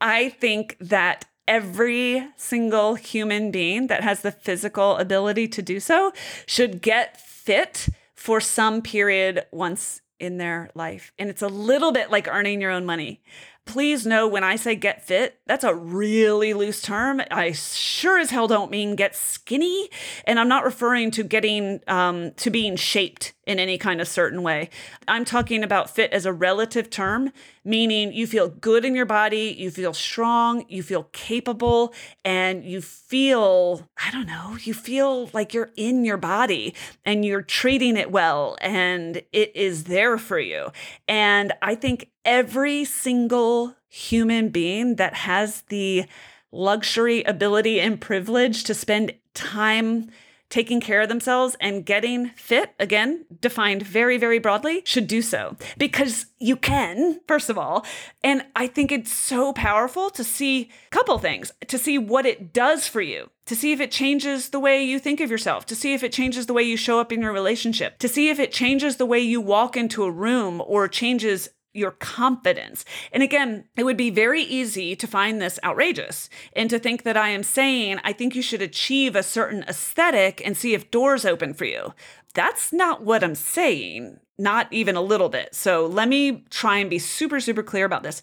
I 0.00 0.28
think 0.28 0.76
that 0.80 1.26
every 1.46 2.26
single 2.36 2.94
human 2.94 3.50
being 3.50 3.88
that 3.88 4.02
has 4.02 4.22
the 4.22 4.32
physical 4.32 4.96
ability 4.96 5.48
to 5.48 5.62
do 5.62 5.78
so 5.80 6.12
should 6.46 6.80
get 6.80 7.20
fit 7.20 7.88
for 8.14 8.40
some 8.40 8.80
period 8.80 9.44
once 9.52 10.00
in 10.18 10.38
their 10.38 10.70
life. 10.74 11.12
And 11.18 11.28
it's 11.28 11.42
a 11.42 11.48
little 11.48 11.92
bit 11.92 12.10
like 12.10 12.28
earning 12.28 12.60
your 12.60 12.70
own 12.70 12.86
money. 12.86 13.20
Please 13.66 14.06
know 14.06 14.28
when 14.28 14.44
I 14.44 14.56
say 14.56 14.74
get 14.74 15.06
fit, 15.06 15.40
that's 15.46 15.64
a 15.64 15.74
really 15.74 16.52
loose 16.52 16.82
term. 16.82 17.22
I 17.30 17.52
sure 17.52 18.18
as 18.18 18.30
hell 18.30 18.46
don't 18.46 18.70
mean 18.70 18.94
get 18.94 19.16
skinny. 19.16 19.88
And 20.26 20.38
I'm 20.38 20.48
not 20.48 20.64
referring 20.64 21.10
to 21.12 21.24
getting 21.24 21.80
um, 21.86 22.32
to 22.32 22.50
being 22.50 22.76
shaped 22.76 23.32
in 23.46 23.58
any 23.58 23.78
kind 23.78 24.00
of 24.00 24.08
certain 24.08 24.42
way. 24.42 24.70
I'm 25.08 25.24
talking 25.24 25.62
about 25.62 25.90
fit 25.90 26.12
as 26.12 26.26
a 26.26 26.32
relative 26.32 26.90
term, 26.90 27.32
meaning 27.64 28.12
you 28.12 28.26
feel 28.26 28.48
good 28.48 28.84
in 28.84 28.94
your 28.94 29.06
body, 29.06 29.54
you 29.58 29.70
feel 29.70 29.92
strong, 29.92 30.64
you 30.68 30.82
feel 30.82 31.04
capable, 31.12 31.92
and 32.24 32.64
you 32.64 32.80
feel, 32.80 33.88
I 34.04 34.10
don't 34.10 34.26
know, 34.26 34.58
you 34.60 34.74
feel 34.74 35.30
like 35.32 35.54
you're 35.54 35.70
in 35.76 36.04
your 36.04 36.18
body 36.18 36.74
and 37.06 37.24
you're 37.24 37.40
treating 37.40 37.96
it 37.96 38.10
well 38.10 38.58
and 38.60 39.22
it 39.32 39.56
is 39.56 39.84
there 39.84 40.18
for 40.18 40.38
you. 40.38 40.72
And 41.08 41.54
I 41.62 41.74
think 41.74 42.10
every 42.22 42.84
single 42.84 43.74
human 43.88 44.50
being 44.50 44.96
that 44.96 45.14
has 45.14 45.62
the 45.68 46.04
luxury, 46.52 47.22
ability, 47.22 47.80
and 47.80 47.98
privilege 47.98 48.64
to 48.64 48.74
spend 48.74 49.14
time 49.32 50.10
taking 50.50 50.80
care 50.80 51.00
of 51.00 51.08
themselves 51.08 51.56
and 51.60 51.84
getting 51.84 52.28
fit, 52.30 52.74
again, 52.78 53.24
defined 53.40 53.82
very, 53.82 54.18
very 54.18 54.38
broadly, 54.38 54.82
should 54.84 55.06
do 55.06 55.22
so 55.22 55.56
because 55.78 56.26
you 56.38 56.56
can, 56.56 57.20
first 57.26 57.50
of 57.50 57.58
all. 57.58 57.84
And 58.22 58.44
I 58.54 58.66
think 58.66 58.92
it's 58.92 59.12
so 59.12 59.52
powerful 59.52 60.10
to 60.10 60.22
see 60.22 60.70
a 60.86 60.90
couple 60.90 61.18
things, 61.18 61.52
to 61.68 61.78
see 61.78 61.98
what 61.98 62.26
it 62.26 62.52
does 62.52 62.86
for 62.86 63.00
you, 63.00 63.30
to 63.46 63.56
see 63.56 63.72
if 63.72 63.80
it 63.80 63.90
changes 63.90 64.50
the 64.50 64.60
way 64.60 64.84
you 64.84 64.98
think 64.98 65.20
of 65.20 65.30
yourself, 65.30 65.66
to 65.66 65.74
see 65.74 65.94
if 65.94 66.02
it 66.02 66.12
changes 66.12 66.46
the 66.46 66.54
way 66.54 66.62
you 66.62 66.76
show 66.76 67.00
up 67.00 67.12
in 67.12 67.22
your 67.22 67.32
relationship, 67.32 67.98
to 67.98 68.08
see 68.08 68.28
if 68.28 68.38
it 68.38 68.52
changes 68.52 68.96
the 68.96 69.06
way 69.06 69.18
you 69.18 69.40
walk 69.40 69.76
into 69.76 70.04
a 70.04 70.10
room 70.10 70.62
or 70.66 70.88
changes 70.88 71.48
your 71.74 71.90
confidence. 71.90 72.84
And 73.12 73.22
again, 73.22 73.64
it 73.76 73.84
would 73.84 73.96
be 73.96 74.10
very 74.10 74.42
easy 74.42 74.96
to 74.96 75.06
find 75.06 75.40
this 75.40 75.58
outrageous 75.64 76.30
and 76.54 76.70
to 76.70 76.78
think 76.78 77.02
that 77.02 77.16
I 77.16 77.28
am 77.30 77.42
saying, 77.42 77.98
I 78.04 78.12
think 78.12 78.34
you 78.34 78.42
should 78.42 78.62
achieve 78.62 79.16
a 79.16 79.22
certain 79.22 79.64
aesthetic 79.64 80.40
and 80.44 80.56
see 80.56 80.72
if 80.72 80.90
doors 80.90 81.24
open 81.24 81.52
for 81.52 81.64
you. 81.64 81.92
That's 82.34 82.72
not 82.72 83.02
what 83.02 83.22
I'm 83.22 83.34
saying, 83.34 84.20
not 84.38 84.72
even 84.72 84.96
a 84.96 85.02
little 85.02 85.28
bit. 85.28 85.54
So 85.54 85.86
let 85.86 86.08
me 86.08 86.44
try 86.50 86.78
and 86.78 86.88
be 86.88 86.98
super, 86.98 87.40
super 87.40 87.62
clear 87.62 87.84
about 87.84 88.02
this. 88.02 88.22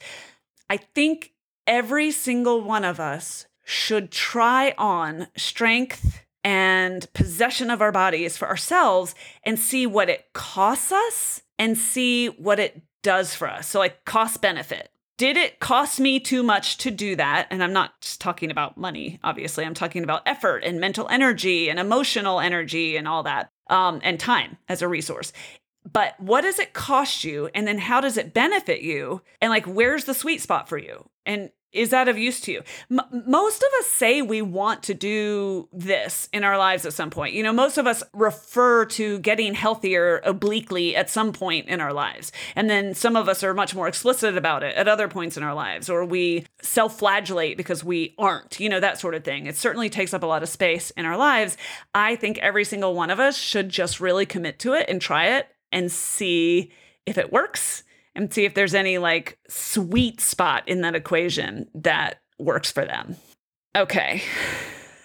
I 0.70 0.78
think 0.78 1.34
every 1.68 2.12
single 2.12 2.62
one 2.62 2.86
of 2.86 3.00
us 3.00 3.46
should 3.64 4.12
try 4.12 4.74
on 4.78 5.28
strength 5.36 6.24
and 6.44 7.12
possession 7.14 7.70
of 7.70 7.82
our 7.82 7.92
bodies 7.92 8.38
for 8.38 8.48
ourselves 8.48 9.14
and 9.44 9.60
see 9.60 9.86
what 9.86 10.10
it 10.10 10.34
costs 10.34 10.92
us 10.92 11.42
and 11.60 11.78
see 11.78 12.28
what 12.28 12.60
it 12.60 12.82
does 13.02 13.34
for 13.36 13.50
us. 13.50 13.68
So, 13.68 13.80
like 13.80 14.06
cost 14.06 14.42
benefit. 14.42 14.90
Did 15.18 15.38
it 15.38 15.60
cost 15.60 16.00
me 16.00 16.20
too 16.20 16.42
much 16.42 16.78
to 16.78 16.90
do 16.90 17.16
that? 17.16 17.48
And 17.52 17.64
I'm 17.64 17.74
not 17.74 18.02
just 18.02 18.20
talking 18.20 18.50
about 18.50 18.78
money, 18.78 19.20
obviously. 19.24 19.64
I'm 19.64 19.76
talking 19.76 20.04
about 20.04 20.24
effort 20.26 20.64
and 20.64 20.80
mental 20.80 21.08
energy 21.10 21.70
and 21.70 21.80
emotional 21.80 22.40
energy 22.40 22.98
and 22.98 23.08
all 23.08 23.22
that, 23.24 23.52
um, 23.70 24.02
and 24.04 24.20
time 24.20 24.58
as 24.68 24.82
a 24.82 24.88
resource. 24.88 25.32
But 25.92 26.20
what 26.20 26.42
does 26.42 26.58
it 26.58 26.74
cost 26.74 27.24
you? 27.24 27.50
And 27.54 27.68
then 27.68 27.78
how 27.78 28.02
does 28.02 28.18
it 28.18 28.34
benefit 28.34 28.82
you? 28.82 29.22
And 29.42 29.52
like, 29.52 29.66
where's 29.66 30.06
the 30.06 30.14
sweet 30.14 30.42
spot 30.42 30.68
for 30.68 30.78
you? 30.78 31.08
And 31.26 31.52
is 31.74 31.90
that 31.92 32.08
of 32.08 32.18
use 32.18 32.42
to 32.42 32.52
you? 32.52 32.64
M- 32.90 33.24
most 33.28 33.62
of 33.62 33.70
us 33.80 33.88
say 33.88 34.22
we 34.22 34.42
want 34.42 34.84
to 34.84 34.94
do 34.94 35.70
this 35.72 36.28
in 36.34 36.44
our 36.44 36.58
lives 36.58 36.86
at 36.86 36.94
some 36.94 37.10
point. 37.10 37.34
You 37.34 37.44
know, 37.44 37.54
most 37.54 37.78
of 37.78 37.88
us 37.88 38.04
refer 38.14 38.86
to 38.86 39.20
getting 39.20 39.54
healthier 39.54 40.22
obliquely 40.26 40.96
at 40.96 41.10
some 41.10 41.32
point 41.32 41.68
in 41.68 41.80
our 41.80 41.94
lives. 41.94 42.32
And 42.56 42.70
then 42.70 42.94
some 42.94 43.16
of 43.16 43.30
us 43.30 43.44
are 43.44 43.54
much 43.54 43.74
more 43.74 43.88
explicit 43.88 44.38
about 44.38 44.64
it 44.64 44.76
at 44.76 44.88
other 44.88 45.08
points 45.08 45.38
in 45.38 45.44
our 45.44 45.54
lives, 45.54 45.90
or 45.90 46.04
we 46.04 46.46
self 46.62 47.00
flagellate 47.00 47.58
because 47.58 47.84
we 47.84 48.16
aren't, 48.18 48.60
you 48.60 48.70
know, 48.70 48.80
that 48.80 49.00
sort 49.00 49.16
of 49.16 49.24
thing. 49.24 49.46
It 49.46 49.56
certainly 49.56 49.90
takes 49.90 50.14
up 50.14 50.24
a 50.24 50.28
lot 50.28 50.44
of 50.44 50.50
space 50.50 50.92
in 50.92 51.06
our 51.06 51.18
lives. 51.18 51.58
I 51.96 52.16
think 52.16 52.38
every 52.40 52.66
single 52.66 52.94
one 52.94 53.10
of 53.10 53.20
us 53.20 53.38
should 53.38 53.70
just 53.70 54.00
really 54.00 54.26
commit 54.26 54.60
to 54.60 54.74
it 54.74 54.90
and 54.90 55.02
try 55.02 55.38
it 55.38 55.48
and 55.72 55.92
see 55.92 56.72
if 57.06 57.18
it 57.18 57.32
works 57.32 57.84
and 58.16 58.34
see 58.34 58.46
if 58.46 58.54
there's 58.54 58.74
any 58.74 58.98
like 58.98 59.38
sweet 59.50 60.22
spot 60.22 60.64
in 60.68 60.82
that 60.82 60.96
equation 60.96 61.68
that 61.74 62.22
works 62.40 62.72
for 62.72 62.86
them. 62.86 63.16
Okay. 63.76 64.24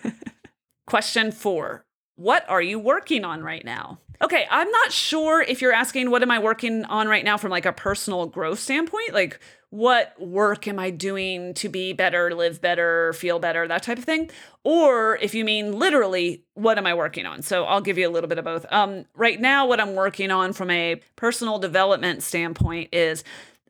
Question 0.86 1.32
four 1.32 1.84
What 2.16 2.48
are 2.48 2.62
you 2.62 2.78
working 2.78 3.24
on 3.24 3.42
right 3.42 3.64
now? 3.64 4.00
Okay, 4.22 4.46
I'm 4.50 4.70
not 4.70 4.92
sure 4.92 5.42
if 5.42 5.61
you're 5.61 5.72
asking 5.72 6.11
what 6.11 6.22
am 6.22 6.31
I 6.31 6.38
working 6.38 6.85
on 6.87 7.09
right 7.09 7.24
now 7.24 7.37
from 7.37 7.50
like 7.50 7.66
a 7.66 7.72
personal 7.72 8.26
growth 8.26 8.59
standpoint, 8.59 9.12
like 9.12 9.38
what 9.70 10.14
work 10.20 10.66
am 10.68 10.79
I 10.79 10.90
doing 10.90 11.52
to 11.55 11.68
be 11.68 11.92
better, 11.92 12.35
live 12.35 12.61
better, 12.61 13.12
feel 13.12 13.38
better, 13.38 13.68
that 13.68 13.83
type 13.83 13.98
of 13.98 14.05
thing, 14.05 14.31
or 14.64 15.16
if 15.16 15.35
you 15.35 15.44
mean 15.44 15.79
literally, 15.79 16.44
what 16.55 16.79
am 16.79 16.87
I 16.87 16.94
working 16.94 17.26
on? 17.26 17.42
So 17.42 17.64
I'll 17.64 17.81
give 17.81 17.98
you 17.98 18.09
a 18.09 18.11
little 18.11 18.29
bit 18.29 18.38
of 18.38 18.44
both. 18.44 18.64
Um, 18.70 19.05
right 19.14 19.40
now, 19.40 19.66
what 19.66 19.81
I'm 19.81 19.94
working 19.94 20.31
on 20.31 20.52
from 20.52 20.70
a 20.70 21.00
personal 21.16 21.59
development 21.59 22.22
standpoint 22.22 22.90
is 22.92 23.22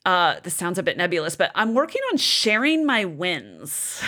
uh, 0.04 0.36
this 0.44 0.54
sounds 0.54 0.78
a 0.78 0.82
bit 0.84 0.96
nebulous, 0.96 1.34
but 1.34 1.50
I'm 1.56 1.74
working 1.74 2.02
on 2.12 2.18
sharing 2.18 2.86
my 2.86 3.04
wins. 3.04 4.00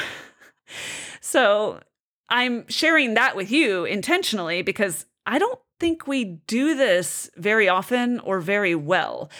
so 1.20 1.81
I'm 2.29 2.68
sharing 2.68 3.14
that 3.14 3.35
with 3.35 3.51
you 3.51 3.85
intentionally 3.85 4.62
because 4.62 5.07
I 5.27 5.38
don't 5.38 5.59
think 5.80 6.06
we 6.06 6.24
do 6.24 6.74
this 6.74 7.30
very 7.36 7.68
often 7.68 8.20
or 8.20 8.40
very 8.40 8.74
well. 8.74 9.30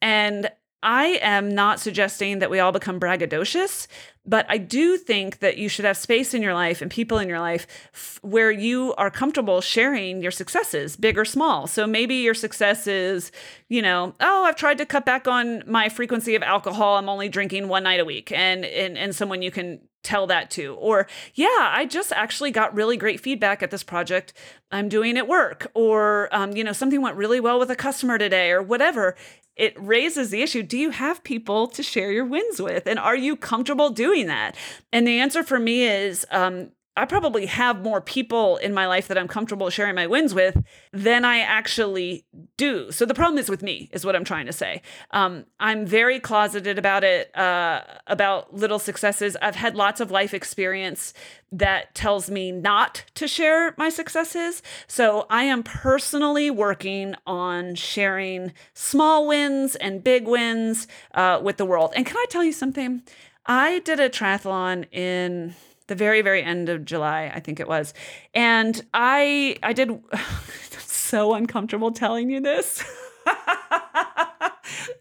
And 0.00 0.50
I 0.82 1.18
am 1.22 1.54
not 1.54 1.80
suggesting 1.80 2.38
that 2.38 2.50
we 2.50 2.60
all 2.60 2.70
become 2.70 3.00
braggadocious, 3.00 3.88
but 4.28 4.46
I 4.48 4.58
do 4.58 4.96
think 4.98 5.38
that 5.38 5.56
you 5.56 5.68
should 5.68 5.84
have 5.84 5.96
space 5.96 6.34
in 6.34 6.42
your 6.42 6.54
life 6.54 6.82
and 6.82 6.90
people 6.90 7.18
in 7.18 7.28
your 7.28 7.40
life 7.40 7.66
f- 7.94 8.20
where 8.22 8.50
you 8.50 8.94
are 8.96 9.10
comfortable 9.10 9.60
sharing 9.60 10.22
your 10.22 10.30
successes, 10.30 10.96
big 10.96 11.18
or 11.18 11.24
small. 11.24 11.66
So 11.66 11.86
maybe 11.86 12.16
your 12.16 12.34
success 12.34 12.86
is, 12.86 13.32
you 13.68 13.80
know, 13.80 14.14
oh, 14.20 14.44
I've 14.44 14.56
tried 14.56 14.78
to 14.78 14.86
cut 14.86 15.06
back 15.06 15.26
on 15.26 15.62
my 15.66 15.88
frequency 15.88 16.34
of 16.34 16.42
alcohol. 16.42 16.96
I'm 16.96 17.08
only 17.08 17.28
drinking 17.28 17.68
one 17.68 17.84
night 17.84 18.00
a 18.00 18.04
week. 18.04 18.30
And 18.30 18.64
and, 18.64 18.98
and 18.98 19.14
someone 19.14 19.42
you 19.42 19.50
can 19.50 19.80
tell 20.02 20.26
that 20.26 20.50
to. 20.52 20.74
Or, 20.74 21.06
yeah, 21.34 21.72
I 21.72 21.86
just 21.86 22.12
actually 22.12 22.50
got 22.50 22.74
really 22.74 22.96
great 22.96 23.20
feedback 23.20 23.62
at 23.62 23.70
this 23.70 23.82
project 23.82 24.32
I'm 24.70 24.88
doing 24.88 25.16
at 25.18 25.28
work. 25.28 25.70
Or, 25.74 26.28
um, 26.34 26.52
you 26.52 26.64
know, 26.64 26.72
something 26.72 27.02
went 27.02 27.16
really 27.16 27.40
well 27.40 27.58
with 27.58 27.70
a 27.70 27.76
customer 27.76 28.18
today 28.18 28.50
or 28.50 28.62
whatever. 28.62 29.16
It 29.56 29.74
raises 29.76 30.30
the 30.30 30.40
issue 30.40 30.62
do 30.62 30.78
you 30.78 30.90
have 30.90 31.24
people 31.24 31.66
to 31.68 31.82
share 31.82 32.12
your 32.12 32.24
wins 32.24 32.62
with? 32.62 32.86
And 32.86 32.98
are 32.98 33.16
you 33.16 33.36
comfortable 33.36 33.90
doing 33.90 34.17
that? 34.24 34.56
And 34.92 35.06
the 35.06 35.20
answer 35.20 35.42
for 35.42 35.58
me 35.58 35.84
is 35.84 36.26
um, 36.30 36.70
I 36.98 37.04
probably 37.04 37.46
have 37.46 37.80
more 37.80 38.00
people 38.00 38.56
in 38.56 38.74
my 38.74 38.88
life 38.88 39.06
that 39.06 39.16
I'm 39.16 39.28
comfortable 39.28 39.70
sharing 39.70 39.94
my 39.94 40.08
wins 40.08 40.34
with 40.34 40.64
than 40.92 41.24
I 41.24 41.38
actually 41.38 42.26
do. 42.56 42.90
So 42.90 43.06
the 43.06 43.14
problem 43.14 43.38
is 43.38 43.48
with 43.48 43.62
me, 43.62 43.88
is 43.92 44.04
what 44.04 44.16
I'm 44.16 44.24
trying 44.24 44.46
to 44.46 44.52
say. 44.52 44.82
Um, 45.12 45.44
I'm 45.60 45.86
very 45.86 46.18
closeted 46.18 46.76
about 46.76 47.04
it, 47.04 47.34
uh, 47.38 47.82
about 48.08 48.52
little 48.52 48.80
successes. 48.80 49.36
I've 49.40 49.54
had 49.54 49.76
lots 49.76 50.00
of 50.00 50.10
life 50.10 50.34
experience 50.34 51.14
that 51.52 51.94
tells 51.94 52.30
me 52.30 52.50
not 52.50 53.04
to 53.14 53.28
share 53.28 53.74
my 53.78 53.90
successes. 53.90 54.60
So 54.88 55.26
I 55.30 55.44
am 55.44 55.62
personally 55.62 56.50
working 56.50 57.14
on 57.28 57.76
sharing 57.76 58.52
small 58.74 59.28
wins 59.28 59.76
and 59.76 60.02
big 60.02 60.26
wins 60.26 60.88
uh, 61.14 61.38
with 61.40 61.58
the 61.58 61.64
world. 61.64 61.92
And 61.94 62.04
can 62.04 62.16
I 62.16 62.26
tell 62.28 62.42
you 62.42 62.52
something? 62.52 63.02
I 63.46 63.78
did 63.78 64.00
a 64.00 64.10
triathlon 64.10 64.92
in 64.92 65.54
the 65.88 65.94
very 65.94 66.22
very 66.22 66.42
end 66.42 66.68
of 66.68 66.84
July, 66.84 67.30
I 67.34 67.40
think 67.40 67.60
it 67.60 67.68
was. 67.68 67.92
And 68.34 68.80
I 68.94 69.56
I 69.62 69.72
did 69.72 70.00
so 70.78 71.34
uncomfortable 71.34 71.90
telling 71.90 72.30
you 72.30 72.40
this. 72.40 72.84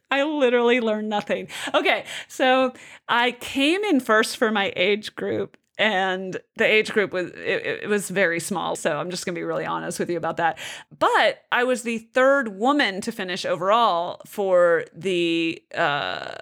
I 0.09 0.23
literally 0.23 0.79
learned 0.79 1.09
nothing. 1.09 1.49
Okay, 1.73 2.05
so 2.27 2.73
I 3.07 3.31
came 3.31 3.83
in 3.83 3.99
first 3.99 4.37
for 4.37 4.51
my 4.51 4.73
age 4.75 5.15
group 5.15 5.57
and 5.77 6.37
the 6.55 6.65
age 6.65 6.91
group 6.91 7.13
was 7.13 7.29
it, 7.31 7.83
it, 7.83 7.89
was 7.89 8.09
very 8.09 8.39
small 8.39 8.75
so 8.75 8.97
i'm 8.97 9.11
just 9.11 9.25
going 9.25 9.35
to 9.35 9.39
be 9.39 9.43
really 9.43 9.65
honest 9.65 9.99
with 9.99 10.09
you 10.09 10.17
about 10.17 10.37
that 10.37 10.57
but 10.97 11.43
i 11.51 11.63
was 11.63 11.83
the 11.83 11.99
third 11.99 12.57
woman 12.57 12.99
to 13.01 13.11
finish 13.11 13.45
overall 13.45 14.19
for 14.25 14.85
the 14.95 15.61
uh, 15.75 16.33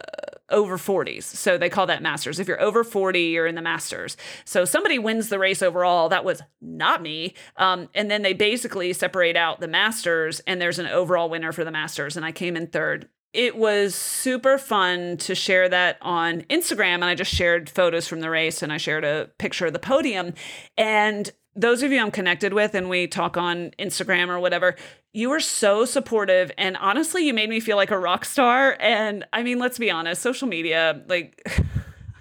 over 0.50 0.78
40s. 0.78 1.24
So 1.24 1.58
they 1.58 1.70
call 1.70 1.88
that 1.88 2.02
masters. 2.02 2.40
If 2.40 2.48
you're 2.48 2.62
over 2.62 2.84
40, 2.84 3.20
you're 3.20 3.48
in 3.48 3.56
the 3.56 3.62
masters. 3.62 4.18
So 4.46 4.66
somebody 4.66 5.00
wins 5.00 5.30
the 5.30 5.40
race 5.40 5.62
overall. 5.62 6.10
That 6.10 6.26
was 6.26 6.42
not 6.62 7.02
me. 7.02 7.34
Um, 7.58 7.90
and 7.94 8.10
then 8.12 8.22
they 8.22 8.34
basically 8.34 8.94
separate 8.94 9.36
out 9.36 9.60
the 9.60 9.68
masters, 9.68 10.40
and 10.42 10.62
there's 10.62 10.80
an 10.80 10.88
overall 10.88 11.30
winner 11.30 11.52
for 11.52 11.64
the 11.64 11.72
masters. 11.72 12.16
And 12.16 12.26
I 12.26 12.32
came 12.32 12.56
in 12.56 12.68
third. 12.68 13.10
It 13.34 13.58
was 13.58 13.96
super 13.96 14.58
fun 14.58 15.18
to 15.18 15.36
share 15.36 15.68
that 15.68 15.98
on 16.02 16.42
Instagram. 16.44 16.96
And 16.96 17.06
I 17.06 17.16
just 17.16 17.34
shared 17.34 17.70
photos 17.70 18.08
from 18.08 18.22
the 18.22 18.30
race 18.30 18.62
and 18.64 18.72
I 18.72 18.78
shared 18.78 19.04
a 19.04 19.30
picture 19.38 19.66
of 19.66 19.74
the 19.74 19.80
podium. 19.80 20.34
And 20.78 21.30
those 21.54 21.84
of 21.84 21.92
you 21.92 22.00
I'm 22.00 22.12
connected 22.12 22.54
with 22.54 22.76
and 22.76 22.90
we 22.90 23.08
talk 23.08 23.36
on 23.36 23.72
Instagram 23.78 24.30
or 24.30 24.40
whatever, 24.40 24.76
you 25.16 25.30
were 25.30 25.40
so 25.40 25.86
supportive. 25.86 26.52
And 26.58 26.76
honestly, 26.76 27.26
you 27.26 27.34
made 27.34 27.50
me 27.50 27.62
feel 27.62 27.78
like 27.78 27.90
a 27.90 27.98
rock 27.98 28.26
star. 28.26 28.76
And 28.82 29.26
I 29.32 29.44
mean, 29.44 29.60
let's 29.60 29.80
be 29.80 29.90
honest, 29.90 30.22
social 30.22 30.46
media, 30.46 31.02
like, 31.08 31.42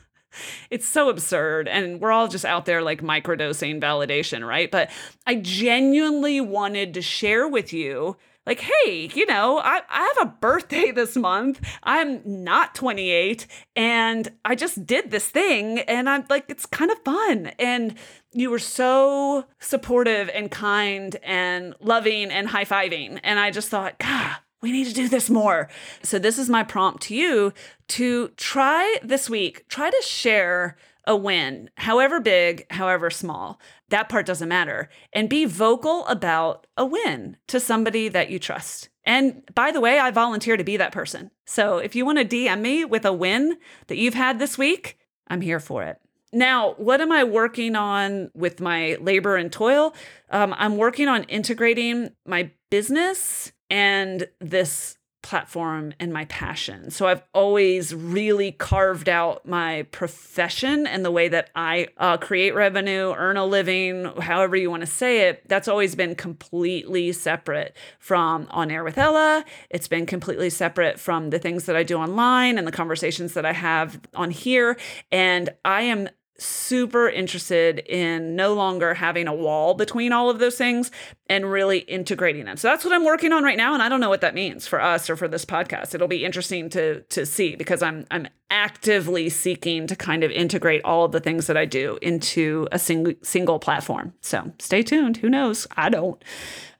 it's 0.70 0.86
so 0.86 1.08
absurd. 1.08 1.66
And 1.66 2.00
we're 2.00 2.12
all 2.12 2.28
just 2.28 2.44
out 2.44 2.66
there 2.66 2.82
like 2.82 3.02
microdosing 3.02 3.80
validation, 3.80 4.46
right? 4.46 4.70
But 4.70 4.92
I 5.26 5.34
genuinely 5.34 6.40
wanted 6.40 6.94
to 6.94 7.02
share 7.02 7.48
with 7.48 7.72
you 7.72 8.16
like, 8.46 8.60
hey, 8.60 9.10
you 9.14 9.26
know, 9.26 9.58
I, 9.58 9.80
I 9.88 10.12
have 10.16 10.28
a 10.28 10.32
birthday 10.40 10.90
this 10.94 11.16
month. 11.16 11.60
I'm 11.82 12.20
not 12.24 12.74
28 12.74 13.46
and 13.76 14.28
I 14.44 14.54
just 14.54 14.86
did 14.86 15.10
this 15.10 15.28
thing 15.28 15.80
and 15.80 16.08
I'm 16.08 16.24
like, 16.28 16.44
it's 16.48 16.66
kind 16.66 16.90
of 16.90 16.98
fun. 17.04 17.52
And 17.58 17.94
you 18.32 18.50
were 18.50 18.58
so 18.58 19.46
supportive 19.60 20.28
and 20.34 20.50
kind 20.50 21.16
and 21.22 21.74
loving 21.80 22.30
and 22.30 22.48
high 22.48 22.64
fiving. 22.64 23.20
And 23.22 23.38
I 23.38 23.50
just 23.50 23.68
thought, 23.68 23.98
God, 23.98 24.36
we 24.60 24.72
need 24.72 24.86
to 24.86 24.94
do 24.94 25.08
this 25.08 25.30
more. 25.30 25.68
So, 26.02 26.18
this 26.18 26.38
is 26.38 26.48
my 26.48 26.64
prompt 26.64 27.02
to 27.04 27.14
you 27.14 27.52
to 27.88 28.28
try 28.36 28.98
this 29.02 29.28
week, 29.28 29.68
try 29.68 29.90
to 29.90 30.02
share 30.02 30.76
a 31.06 31.16
win, 31.16 31.70
however 31.76 32.20
big, 32.20 32.66
however 32.70 33.10
small. 33.10 33.60
That 33.88 34.08
part 34.08 34.26
doesn't 34.26 34.48
matter. 34.48 34.88
And 35.12 35.28
be 35.28 35.44
vocal 35.44 36.06
about 36.06 36.66
a 36.76 36.84
win 36.84 37.36
to 37.48 37.60
somebody 37.60 38.08
that 38.08 38.30
you 38.30 38.38
trust. 38.38 38.88
And 39.04 39.42
by 39.54 39.70
the 39.70 39.80
way, 39.80 39.98
I 39.98 40.10
volunteer 40.10 40.56
to 40.56 40.64
be 40.64 40.76
that 40.78 40.92
person. 40.92 41.30
So 41.44 41.78
if 41.78 41.94
you 41.94 42.06
want 42.06 42.18
to 42.18 42.24
DM 42.24 42.60
me 42.60 42.84
with 42.84 43.04
a 43.04 43.12
win 43.12 43.58
that 43.88 43.98
you've 43.98 44.14
had 44.14 44.38
this 44.38 44.56
week, 44.56 44.98
I'm 45.28 45.42
here 45.42 45.60
for 45.60 45.82
it. 45.82 46.00
Now, 46.32 46.74
what 46.78 47.00
am 47.00 47.12
I 47.12 47.22
working 47.22 47.76
on 47.76 48.30
with 48.34 48.60
my 48.60 48.96
labor 49.00 49.36
and 49.36 49.52
toil? 49.52 49.94
Um, 50.30 50.54
I'm 50.58 50.76
working 50.76 51.06
on 51.06 51.24
integrating 51.24 52.10
my 52.26 52.50
business 52.70 53.52
and 53.70 54.26
this 54.40 54.96
platform 55.24 55.94
and 55.98 56.12
my 56.12 56.26
passion. 56.26 56.90
So 56.90 57.08
I've 57.08 57.22
always 57.32 57.94
really 57.94 58.52
carved 58.52 59.08
out 59.08 59.44
my 59.46 59.84
profession 59.90 60.86
and 60.86 61.04
the 61.04 61.10
way 61.10 61.28
that 61.28 61.50
I 61.56 61.88
uh, 61.96 62.18
create 62.18 62.54
revenue, 62.54 63.14
earn 63.16 63.38
a 63.38 63.46
living, 63.46 64.04
however 64.20 64.54
you 64.54 64.70
want 64.70 64.82
to 64.82 64.86
say 64.86 65.28
it. 65.28 65.48
That's 65.48 65.66
always 65.66 65.94
been 65.94 66.14
completely 66.14 67.10
separate 67.12 67.74
from 67.98 68.46
On 68.50 68.70
Air 68.70 68.84
with 68.84 68.98
Ella. 68.98 69.44
It's 69.70 69.88
been 69.88 70.04
completely 70.04 70.50
separate 70.50 71.00
from 71.00 71.30
the 71.30 71.38
things 71.38 71.64
that 71.64 71.74
I 71.74 71.82
do 71.82 71.96
online 71.96 72.58
and 72.58 72.66
the 72.66 72.72
conversations 72.72 73.32
that 73.32 73.46
I 73.46 73.52
have 73.52 73.98
on 74.14 74.30
here. 74.30 74.76
And 75.10 75.48
I 75.64 75.82
am 75.82 76.10
super 76.38 77.08
interested 77.08 77.78
in 77.78 78.34
no 78.34 78.54
longer 78.54 78.94
having 78.94 79.28
a 79.28 79.34
wall 79.34 79.74
between 79.74 80.12
all 80.12 80.30
of 80.30 80.38
those 80.38 80.56
things 80.56 80.90
and 81.28 81.50
really 81.50 81.78
integrating 81.80 82.44
them. 82.44 82.56
So 82.56 82.68
that's 82.68 82.84
what 82.84 82.92
I'm 82.92 83.04
working 83.04 83.32
on 83.32 83.44
right 83.44 83.56
now 83.56 83.72
and 83.72 83.82
I 83.82 83.88
don't 83.88 84.00
know 84.00 84.08
what 84.08 84.20
that 84.22 84.34
means 84.34 84.66
for 84.66 84.80
us 84.80 85.08
or 85.08 85.16
for 85.16 85.28
this 85.28 85.44
podcast. 85.44 85.94
It'll 85.94 86.08
be 86.08 86.24
interesting 86.24 86.68
to 86.70 87.02
to 87.02 87.24
see 87.24 87.54
because 87.54 87.82
I'm 87.82 88.06
I'm 88.10 88.26
actively 88.50 89.28
seeking 89.28 89.86
to 89.86 89.96
kind 89.96 90.24
of 90.24 90.30
integrate 90.30 90.84
all 90.84 91.04
of 91.04 91.12
the 91.12 91.20
things 91.20 91.46
that 91.46 91.56
I 91.56 91.64
do 91.64 91.98
into 92.02 92.66
a 92.72 92.78
single 92.78 93.14
single 93.22 93.58
platform. 93.58 94.12
So 94.20 94.52
stay 94.58 94.82
tuned. 94.82 95.18
Who 95.18 95.28
knows? 95.28 95.66
I 95.76 95.88
don't. 95.88 96.22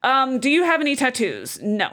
Um, 0.02 0.38
do 0.38 0.50
you 0.50 0.64
have 0.64 0.80
any 0.80 0.96
tattoos? 0.96 1.60
No 1.62 1.90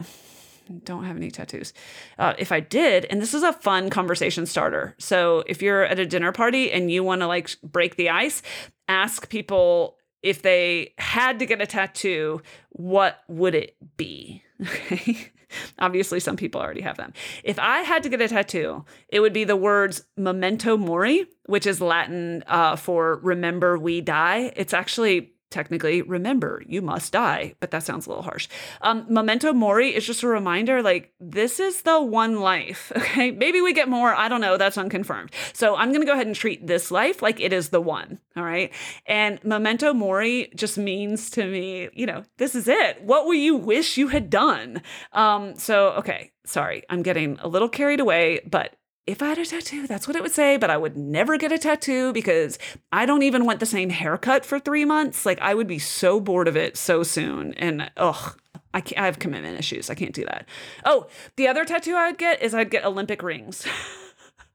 don't 0.79 1.05
have 1.05 1.17
any 1.17 1.31
tattoos. 1.31 1.73
Uh, 2.17 2.33
if 2.37 2.51
I 2.51 2.59
did, 2.59 3.05
and 3.05 3.21
this 3.21 3.33
is 3.33 3.43
a 3.43 3.53
fun 3.53 3.89
conversation 3.89 4.45
starter. 4.45 4.95
So 4.97 5.43
if 5.47 5.61
you're 5.61 5.83
at 5.83 5.99
a 5.99 6.05
dinner 6.05 6.31
party 6.31 6.71
and 6.71 6.91
you 6.91 7.03
want 7.03 7.21
to 7.21 7.27
like 7.27 7.49
break 7.61 7.95
the 7.95 8.09
ice, 8.09 8.41
ask 8.87 9.29
people 9.29 9.97
if 10.21 10.41
they 10.41 10.93
had 10.97 11.39
to 11.39 11.45
get 11.45 11.61
a 11.61 11.65
tattoo, 11.65 12.41
what 12.69 13.19
would 13.27 13.55
it 13.55 13.75
be? 13.97 14.43
Okay. 14.61 15.31
Obviously, 15.79 16.19
some 16.19 16.37
people 16.37 16.61
already 16.61 16.81
have 16.81 16.97
them. 16.97 17.13
If 17.43 17.59
I 17.59 17.79
had 17.79 18.03
to 18.03 18.09
get 18.09 18.21
a 18.21 18.27
tattoo, 18.27 18.85
it 19.09 19.19
would 19.19 19.33
be 19.33 19.43
the 19.43 19.55
words 19.55 20.03
memento 20.15 20.77
mori, 20.77 21.25
which 21.45 21.65
is 21.65 21.81
Latin 21.81 22.43
uh, 22.47 22.75
for 22.75 23.17
remember 23.17 23.77
we 23.77 23.99
die. 23.99 24.53
It's 24.55 24.73
actually 24.73 25.33
technically 25.51 26.01
remember 26.01 26.63
you 26.65 26.81
must 26.81 27.11
die 27.11 27.53
but 27.59 27.71
that 27.71 27.83
sounds 27.83 28.05
a 28.05 28.09
little 28.09 28.23
harsh. 28.23 28.47
Um, 28.81 29.05
memento 29.09 29.53
mori 29.53 29.93
is 29.93 30.05
just 30.05 30.23
a 30.23 30.27
reminder 30.27 30.81
like 30.81 31.13
this 31.19 31.59
is 31.59 31.83
the 31.83 32.01
one 32.01 32.39
life 32.39 32.91
okay? 32.97 33.31
Maybe 33.31 33.61
we 33.61 33.73
get 33.73 33.89
more 33.89 34.13
i 34.15 34.27
don't 34.27 34.41
know 34.41 34.57
that's 34.57 34.77
unconfirmed. 34.77 35.31
So 35.53 35.75
i'm 35.75 35.89
going 35.89 36.01
to 36.01 36.07
go 36.07 36.13
ahead 36.13 36.27
and 36.27 36.35
treat 36.35 36.65
this 36.65 36.91
life 36.91 37.21
like 37.21 37.39
it 37.39 37.53
is 37.53 37.69
the 37.69 37.81
one 37.81 38.19
all 38.35 38.43
right? 38.43 38.71
And 39.05 39.43
memento 39.43 39.93
mori 39.93 40.51
just 40.55 40.77
means 40.77 41.29
to 41.31 41.45
me 41.45 41.89
you 41.93 42.05
know 42.05 42.23
this 42.37 42.55
is 42.55 42.67
it. 42.67 43.01
What 43.03 43.25
will 43.25 43.35
you 43.35 43.55
wish 43.55 43.97
you 43.97 44.07
had 44.07 44.29
done? 44.29 44.81
Um, 45.11 45.55
so 45.55 45.89
okay 45.91 46.31
sorry 46.45 46.83
i'm 46.89 47.03
getting 47.03 47.37
a 47.39 47.47
little 47.47 47.69
carried 47.69 47.99
away 47.99 48.41
but 48.49 48.75
if 49.11 49.21
I 49.21 49.27
had 49.27 49.37
a 49.37 49.45
tattoo, 49.45 49.87
that's 49.87 50.07
what 50.07 50.15
it 50.15 50.23
would 50.23 50.31
say, 50.31 50.57
but 50.57 50.69
I 50.69 50.77
would 50.77 50.95
never 50.95 51.37
get 51.37 51.51
a 51.51 51.57
tattoo 51.57 52.13
because 52.13 52.57
I 52.91 53.05
don't 53.05 53.23
even 53.23 53.45
want 53.45 53.59
the 53.59 53.65
same 53.65 53.89
haircut 53.89 54.45
for 54.45 54.59
three 54.59 54.85
months. 54.85 55.25
Like, 55.25 55.39
I 55.41 55.53
would 55.53 55.67
be 55.67 55.79
so 55.79 56.19
bored 56.19 56.47
of 56.47 56.55
it 56.55 56.77
so 56.77 57.03
soon. 57.03 57.53
And 57.55 57.91
ugh, 57.97 58.39
I, 58.73 58.81
can't, 58.81 59.01
I 59.01 59.05
have 59.05 59.19
commitment 59.19 59.59
issues. 59.59 59.89
I 59.89 59.95
can't 59.95 60.13
do 60.13 60.23
that. 60.25 60.47
Oh, 60.85 61.07
the 61.35 61.47
other 61.47 61.65
tattoo 61.65 61.95
I 61.95 62.07
would 62.07 62.17
get 62.17 62.41
is 62.41 62.53
I'd 62.55 62.71
get 62.71 62.85
Olympic 62.85 63.21
rings, 63.21 63.67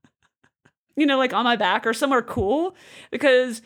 you 0.97 1.07
know, 1.07 1.19
like 1.19 1.35
on 1.35 1.45
my 1.45 1.57
back 1.57 1.87
or 1.87 1.93
somewhere 1.93 2.23
cool 2.23 2.75
because 3.11 3.61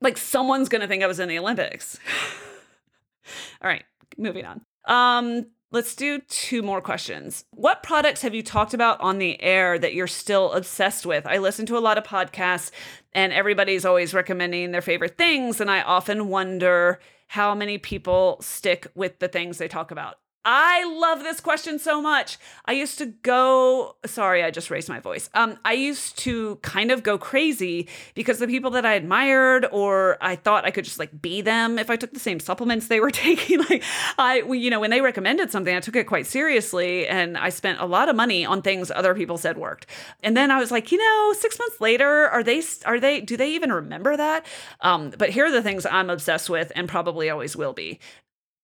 like 0.00 0.16
someone's 0.16 0.70
going 0.70 0.80
to 0.80 0.88
think 0.88 1.02
I 1.02 1.06
was 1.06 1.20
in 1.20 1.28
the 1.28 1.38
Olympics. 1.38 1.98
All 3.62 3.68
right, 3.68 3.84
moving 4.16 4.46
on. 4.46 4.62
Um, 4.86 5.46
Let's 5.72 5.94
do 5.94 6.18
two 6.18 6.62
more 6.62 6.80
questions. 6.80 7.44
What 7.52 7.84
products 7.84 8.22
have 8.22 8.34
you 8.34 8.42
talked 8.42 8.74
about 8.74 9.00
on 9.00 9.18
the 9.18 9.40
air 9.40 9.78
that 9.78 9.94
you're 9.94 10.08
still 10.08 10.50
obsessed 10.50 11.06
with? 11.06 11.24
I 11.26 11.38
listen 11.38 11.64
to 11.66 11.78
a 11.78 11.80
lot 11.80 11.96
of 11.96 12.02
podcasts 12.02 12.72
and 13.12 13.32
everybody's 13.32 13.84
always 13.84 14.12
recommending 14.12 14.72
their 14.72 14.82
favorite 14.82 15.16
things. 15.16 15.60
And 15.60 15.70
I 15.70 15.82
often 15.82 16.26
wonder 16.26 16.98
how 17.28 17.54
many 17.54 17.78
people 17.78 18.38
stick 18.40 18.88
with 18.96 19.20
the 19.20 19.28
things 19.28 19.58
they 19.58 19.68
talk 19.68 19.92
about. 19.92 20.16
I 20.44 20.84
love 20.84 21.20
this 21.20 21.38
question 21.38 21.78
so 21.78 22.00
much. 22.00 22.38
I 22.64 22.72
used 22.72 22.96
to 22.98 23.06
go, 23.06 23.96
sorry, 24.06 24.42
I 24.42 24.50
just 24.50 24.70
raised 24.70 24.88
my 24.88 24.98
voice. 24.98 25.28
Um, 25.34 25.58
I 25.66 25.74
used 25.74 26.18
to 26.20 26.56
kind 26.56 26.90
of 26.90 27.02
go 27.02 27.18
crazy 27.18 27.88
because 28.14 28.38
the 28.38 28.46
people 28.46 28.70
that 28.70 28.86
I 28.86 28.94
admired 28.94 29.66
or 29.70 30.16
I 30.22 30.36
thought 30.36 30.64
I 30.64 30.70
could 30.70 30.86
just 30.86 30.98
like 30.98 31.20
be 31.20 31.42
them 31.42 31.78
if 31.78 31.90
I 31.90 31.96
took 31.96 32.14
the 32.14 32.20
same 32.20 32.40
supplements 32.40 32.86
they 32.86 33.00
were 33.00 33.10
taking. 33.10 33.58
Like 33.58 33.82
I, 34.18 34.40
you 34.40 34.70
know, 34.70 34.80
when 34.80 34.90
they 34.90 35.02
recommended 35.02 35.50
something, 35.50 35.76
I 35.76 35.80
took 35.80 35.96
it 35.96 36.04
quite 36.04 36.26
seriously 36.26 37.06
and 37.06 37.36
I 37.36 37.50
spent 37.50 37.78
a 37.80 37.86
lot 37.86 38.08
of 38.08 38.16
money 38.16 38.46
on 38.46 38.62
things 38.62 38.90
other 38.90 39.14
people 39.14 39.36
said 39.36 39.58
worked. 39.58 39.86
And 40.22 40.34
then 40.34 40.50
I 40.50 40.58
was 40.58 40.70
like, 40.70 40.90
you 40.90 40.98
know, 40.98 41.34
six 41.34 41.58
months 41.58 41.82
later, 41.82 42.28
are 42.28 42.42
they, 42.42 42.62
are 42.86 42.98
they, 42.98 43.20
do 43.20 43.36
they 43.36 43.50
even 43.50 43.70
remember 43.72 44.16
that? 44.16 44.46
Um, 44.80 45.10
but 45.18 45.28
here 45.28 45.44
are 45.44 45.52
the 45.52 45.62
things 45.62 45.84
I'm 45.84 46.08
obsessed 46.08 46.48
with 46.48 46.72
and 46.74 46.88
probably 46.88 47.28
always 47.28 47.56
will 47.56 47.74
be. 47.74 48.00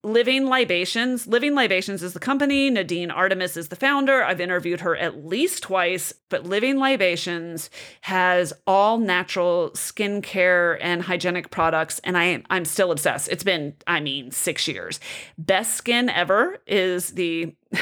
Living 0.07 0.47
Libations. 0.47 1.27
Living 1.27 1.57
Libations 1.57 2.01
is 2.01 2.13
the 2.13 2.21
company. 2.21 2.71
Nadine 2.71 3.11
Artemis 3.11 3.57
is 3.57 3.71
the 3.71 3.75
founder. 3.75 4.23
I've 4.23 4.41
interviewed 4.41 4.83
her 4.83 4.97
at 4.97 5.27
least 5.27 5.65
twice, 5.65 6.13
but 6.29 6.45
Living 6.45 6.79
Libations 6.79 7.71
has 8.03 8.53
all 8.69 8.99
natural 8.99 9.73
skincare 9.73 10.79
and 10.81 11.03
hygienic 11.03 11.51
products, 11.51 11.99
and 12.05 12.17
I 12.17 12.41
I'm 12.51 12.65
still 12.65 12.93
obsessed. 12.93 13.29
It's 13.33 13.43
been, 13.43 13.75
I 13.89 13.99
mean, 13.99 14.31
six 14.31 14.69
years. 14.69 15.01
Best 15.39 15.75
Skin 15.75 16.09
Ever 16.09 16.59
is 16.69 17.11
the 17.15 17.57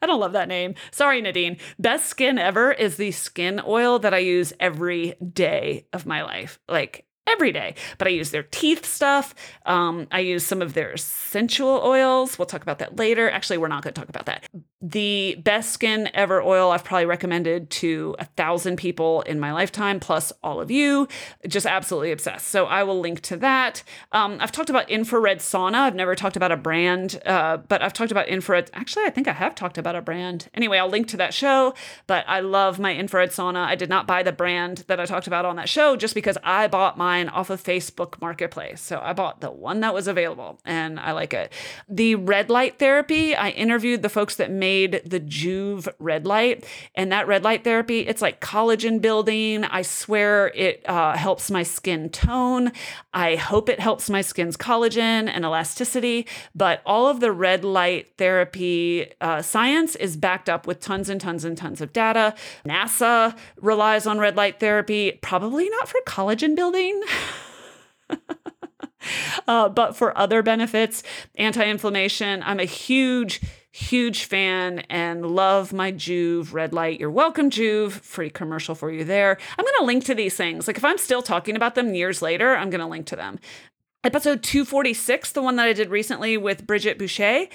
I 0.00 0.06
don't 0.06 0.20
love 0.20 0.34
that 0.34 0.46
name. 0.46 0.76
Sorry, 0.92 1.20
Nadine. 1.20 1.56
Best 1.80 2.06
Skin 2.06 2.38
Ever 2.38 2.70
is 2.70 2.96
the 2.96 3.10
skin 3.10 3.60
oil 3.66 3.98
that 3.98 4.14
I 4.14 4.18
use 4.18 4.52
every 4.60 5.14
day 5.32 5.88
of 5.92 6.06
my 6.06 6.22
life. 6.22 6.60
Like 6.68 7.06
every 7.26 7.52
day. 7.52 7.74
But 7.98 8.08
I 8.08 8.10
use 8.10 8.30
their 8.30 8.42
teeth 8.42 8.84
stuff. 8.84 9.34
Um, 9.66 10.06
I 10.10 10.20
use 10.20 10.44
some 10.44 10.62
of 10.62 10.74
their 10.74 10.96
sensual 10.96 11.80
oils. 11.84 12.38
We'll 12.38 12.46
talk 12.46 12.62
about 12.62 12.78
that 12.78 12.96
later. 12.96 13.30
Actually, 13.30 13.58
we're 13.58 13.68
not 13.68 13.82
going 13.82 13.94
to 13.94 14.00
talk 14.00 14.08
about 14.08 14.26
that. 14.26 14.46
The 14.82 15.40
best 15.42 15.72
skin 15.72 16.10
ever 16.12 16.42
oil 16.42 16.70
I've 16.70 16.84
probably 16.84 17.06
recommended 17.06 17.70
to 17.70 18.14
a 18.18 18.26
thousand 18.26 18.76
people 18.76 19.22
in 19.22 19.40
my 19.40 19.52
lifetime, 19.52 19.98
plus 19.98 20.30
all 20.42 20.60
of 20.60 20.70
you. 20.70 21.08
Just 21.48 21.64
absolutely 21.64 22.12
obsessed. 22.12 22.48
So 22.48 22.66
I 22.66 22.82
will 22.82 23.00
link 23.00 23.20
to 23.22 23.38
that. 23.38 23.82
Um, 24.12 24.36
I've 24.40 24.52
talked 24.52 24.68
about 24.68 24.90
infrared 24.90 25.38
sauna. 25.38 25.76
I've 25.76 25.94
never 25.94 26.14
talked 26.14 26.36
about 26.36 26.52
a 26.52 26.56
brand, 26.56 27.20
uh, 27.24 27.56
but 27.56 27.80
I've 27.80 27.94
talked 27.94 28.12
about 28.12 28.28
infrared. 28.28 28.70
Actually, 28.74 29.06
I 29.06 29.10
think 29.10 29.26
I 29.26 29.32
have 29.32 29.54
talked 29.54 29.78
about 29.78 29.96
a 29.96 30.02
brand. 30.02 30.48
Anyway, 30.52 30.76
I'll 30.76 30.90
link 30.90 31.08
to 31.08 31.16
that 31.16 31.32
show. 31.32 31.74
But 32.06 32.26
I 32.28 32.40
love 32.40 32.78
my 32.78 32.94
infrared 32.94 33.30
sauna. 33.30 33.64
I 33.64 33.76
did 33.76 33.88
not 33.88 34.06
buy 34.06 34.22
the 34.22 34.32
brand 34.32 34.84
that 34.88 35.00
I 35.00 35.06
talked 35.06 35.26
about 35.26 35.46
on 35.46 35.56
that 35.56 35.70
show 35.70 35.96
just 35.96 36.14
because 36.14 36.36
I 36.44 36.68
bought 36.68 36.98
mine 36.98 37.13
off 37.22 37.50
of 37.50 37.62
Facebook 37.62 38.20
Marketplace. 38.20 38.80
So 38.80 39.00
I 39.02 39.12
bought 39.12 39.40
the 39.40 39.50
one 39.50 39.80
that 39.80 39.94
was 39.94 40.08
available 40.08 40.60
and 40.64 40.98
I 40.98 41.12
like 41.12 41.32
it. 41.32 41.52
The 41.88 42.14
red 42.16 42.50
light 42.50 42.78
therapy, 42.78 43.34
I 43.34 43.50
interviewed 43.50 44.02
the 44.02 44.08
folks 44.08 44.36
that 44.36 44.50
made 44.50 45.02
the 45.04 45.20
Joovv 45.20 45.88
red 45.98 46.26
light. 46.26 46.64
And 46.94 47.12
that 47.12 47.26
red 47.26 47.44
light 47.44 47.64
therapy, 47.64 48.00
it's 48.00 48.22
like 48.22 48.40
collagen 48.40 49.00
building. 49.00 49.64
I 49.64 49.82
swear 49.82 50.48
it 50.48 50.82
uh, 50.88 51.16
helps 51.16 51.50
my 51.50 51.62
skin 51.62 52.10
tone. 52.10 52.72
I 53.12 53.36
hope 53.36 53.68
it 53.68 53.80
helps 53.80 54.10
my 54.10 54.20
skin's 54.20 54.56
collagen 54.56 55.28
and 55.28 55.44
elasticity. 55.44 56.26
But 56.54 56.82
all 56.84 57.08
of 57.08 57.20
the 57.20 57.32
red 57.32 57.64
light 57.64 58.16
therapy 58.18 59.12
uh, 59.20 59.42
science 59.42 59.94
is 59.96 60.16
backed 60.16 60.48
up 60.48 60.66
with 60.66 60.80
tons 60.80 61.08
and 61.08 61.20
tons 61.20 61.44
and 61.44 61.56
tons 61.56 61.80
of 61.80 61.92
data. 61.92 62.34
NASA 62.66 63.36
relies 63.60 64.06
on 64.06 64.18
red 64.18 64.36
light 64.36 64.60
therapy, 64.60 65.18
probably 65.22 65.68
not 65.68 65.88
for 65.88 66.00
collagen 66.06 66.56
building. 66.56 67.02
uh, 69.48 69.68
but 69.68 69.96
for 69.96 70.16
other 70.16 70.42
benefits, 70.42 71.02
anti 71.36 71.64
inflammation, 71.64 72.42
I'm 72.44 72.60
a 72.60 72.64
huge, 72.64 73.40
huge 73.72 74.24
fan 74.24 74.80
and 74.90 75.26
love 75.26 75.72
my 75.72 75.92
Joovv 75.92 76.52
red 76.52 76.72
light. 76.72 77.00
You're 77.00 77.10
welcome, 77.10 77.50
Joovv. 77.50 77.92
Free 77.92 78.30
commercial 78.30 78.74
for 78.74 78.90
you 78.90 79.04
there. 79.04 79.36
I'm 79.58 79.64
going 79.64 79.74
to 79.78 79.84
link 79.84 80.04
to 80.04 80.14
these 80.14 80.36
things. 80.36 80.66
Like 80.66 80.76
if 80.76 80.84
I'm 80.84 80.98
still 80.98 81.22
talking 81.22 81.56
about 81.56 81.74
them 81.74 81.94
years 81.94 82.22
later, 82.22 82.56
I'm 82.56 82.70
going 82.70 82.80
to 82.80 82.86
link 82.86 83.06
to 83.06 83.16
them. 83.16 83.38
Episode 84.04 84.42
246, 84.42 85.32
the 85.32 85.40
one 85.40 85.56
that 85.56 85.66
I 85.66 85.72
did 85.72 85.88
recently 85.88 86.36
with 86.36 86.66
Bridget 86.66 86.98
Boucher, 86.98 87.46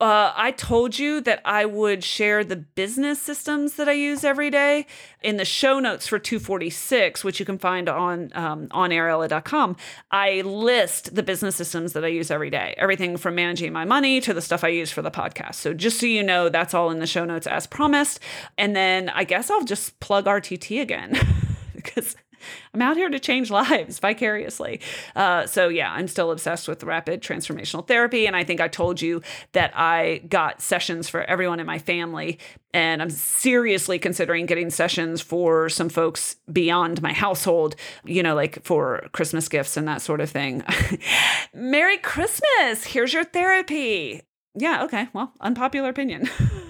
uh, 0.00 0.32
I 0.36 0.52
told 0.52 0.96
you 0.96 1.20
that 1.22 1.40
I 1.44 1.64
would 1.64 2.04
share 2.04 2.44
the 2.44 2.54
business 2.54 3.20
systems 3.20 3.74
that 3.74 3.88
I 3.88 3.92
use 3.92 4.22
every 4.22 4.48
day 4.48 4.86
in 5.22 5.38
the 5.38 5.44
show 5.44 5.80
notes 5.80 6.06
for 6.06 6.20
246, 6.20 7.24
which 7.24 7.40
you 7.40 7.46
can 7.46 7.58
find 7.58 7.88
on 7.88 8.30
um, 8.34 8.68
onairella.com. 8.68 9.76
I 10.12 10.42
list 10.42 11.16
the 11.16 11.24
business 11.24 11.56
systems 11.56 11.94
that 11.94 12.04
I 12.04 12.08
use 12.08 12.30
every 12.30 12.48
day, 12.48 12.76
everything 12.78 13.16
from 13.16 13.34
managing 13.34 13.72
my 13.72 13.84
money 13.84 14.20
to 14.20 14.32
the 14.32 14.40
stuff 14.40 14.62
I 14.62 14.68
use 14.68 14.92
for 14.92 15.02
the 15.02 15.10
podcast. 15.10 15.56
So 15.56 15.74
just 15.74 15.98
so 15.98 16.06
you 16.06 16.22
know, 16.22 16.48
that's 16.48 16.74
all 16.74 16.92
in 16.92 17.00
the 17.00 17.06
show 17.06 17.24
notes 17.24 17.48
as 17.48 17.66
promised. 17.66 18.20
And 18.56 18.76
then 18.76 19.08
I 19.08 19.24
guess 19.24 19.50
I'll 19.50 19.64
just 19.64 19.98
plug 19.98 20.26
RTT 20.26 20.80
again 20.80 21.18
because 21.74 22.14
I'm 22.74 22.82
out 22.82 22.96
here 22.96 23.08
to 23.08 23.18
change 23.18 23.50
lives 23.58 23.98
vicariously. 23.98 24.80
Uh, 25.16 25.46
so, 25.46 25.68
yeah, 25.68 25.92
I'm 25.92 26.08
still 26.08 26.30
obsessed 26.30 26.68
with 26.68 26.82
rapid 26.82 27.22
transformational 27.22 27.86
therapy. 27.86 28.26
And 28.26 28.36
I 28.36 28.44
think 28.44 28.60
I 28.60 28.68
told 28.68 29.00
you 29.00 29.22
that 29.52 29.72
I 29.74 30.22
got 30.28 30.60
sessions 30.60 31.08
for 31.08 31.22
everyone 31.24 31.60
in 31.60 31.66
my 31.66 31.78
family. 31.78 32.38
And 32.74 33.00
I'm 33.00 33.10
seriously 33.10 33.98
considering 33.98 34.46
getting 34.46 34.70
sessions 34.70 35.20
for 35.20 35.68
some 35.68 35.88
folks 35.88 36.36
beyond 36.52 37.00
my 37.00 37.12
household, 37.12 37.76
you 38.04 38.22
know, 38.22 38.34
like 38.34 38.62
for 38.62 39.08
Christmas 39.12 39.48
gifts 39.48 39.76
and 39.76 39.88
that 39.88 40.02
sort 40.02 40.20
of 40.20 40.30
thing. 40.30 40.62
Merry 41.54 41.98
Christmas! 41.98 42.84
Here's 42.84 43.12
your 43.12 43.24
therapy. 43.24 44.22
Yeah, 44.54 44.84
okay. 44.84 45.08
Well, 45.12 45.32
unpopular 45.40 45.88
opinion. 45.88 46.28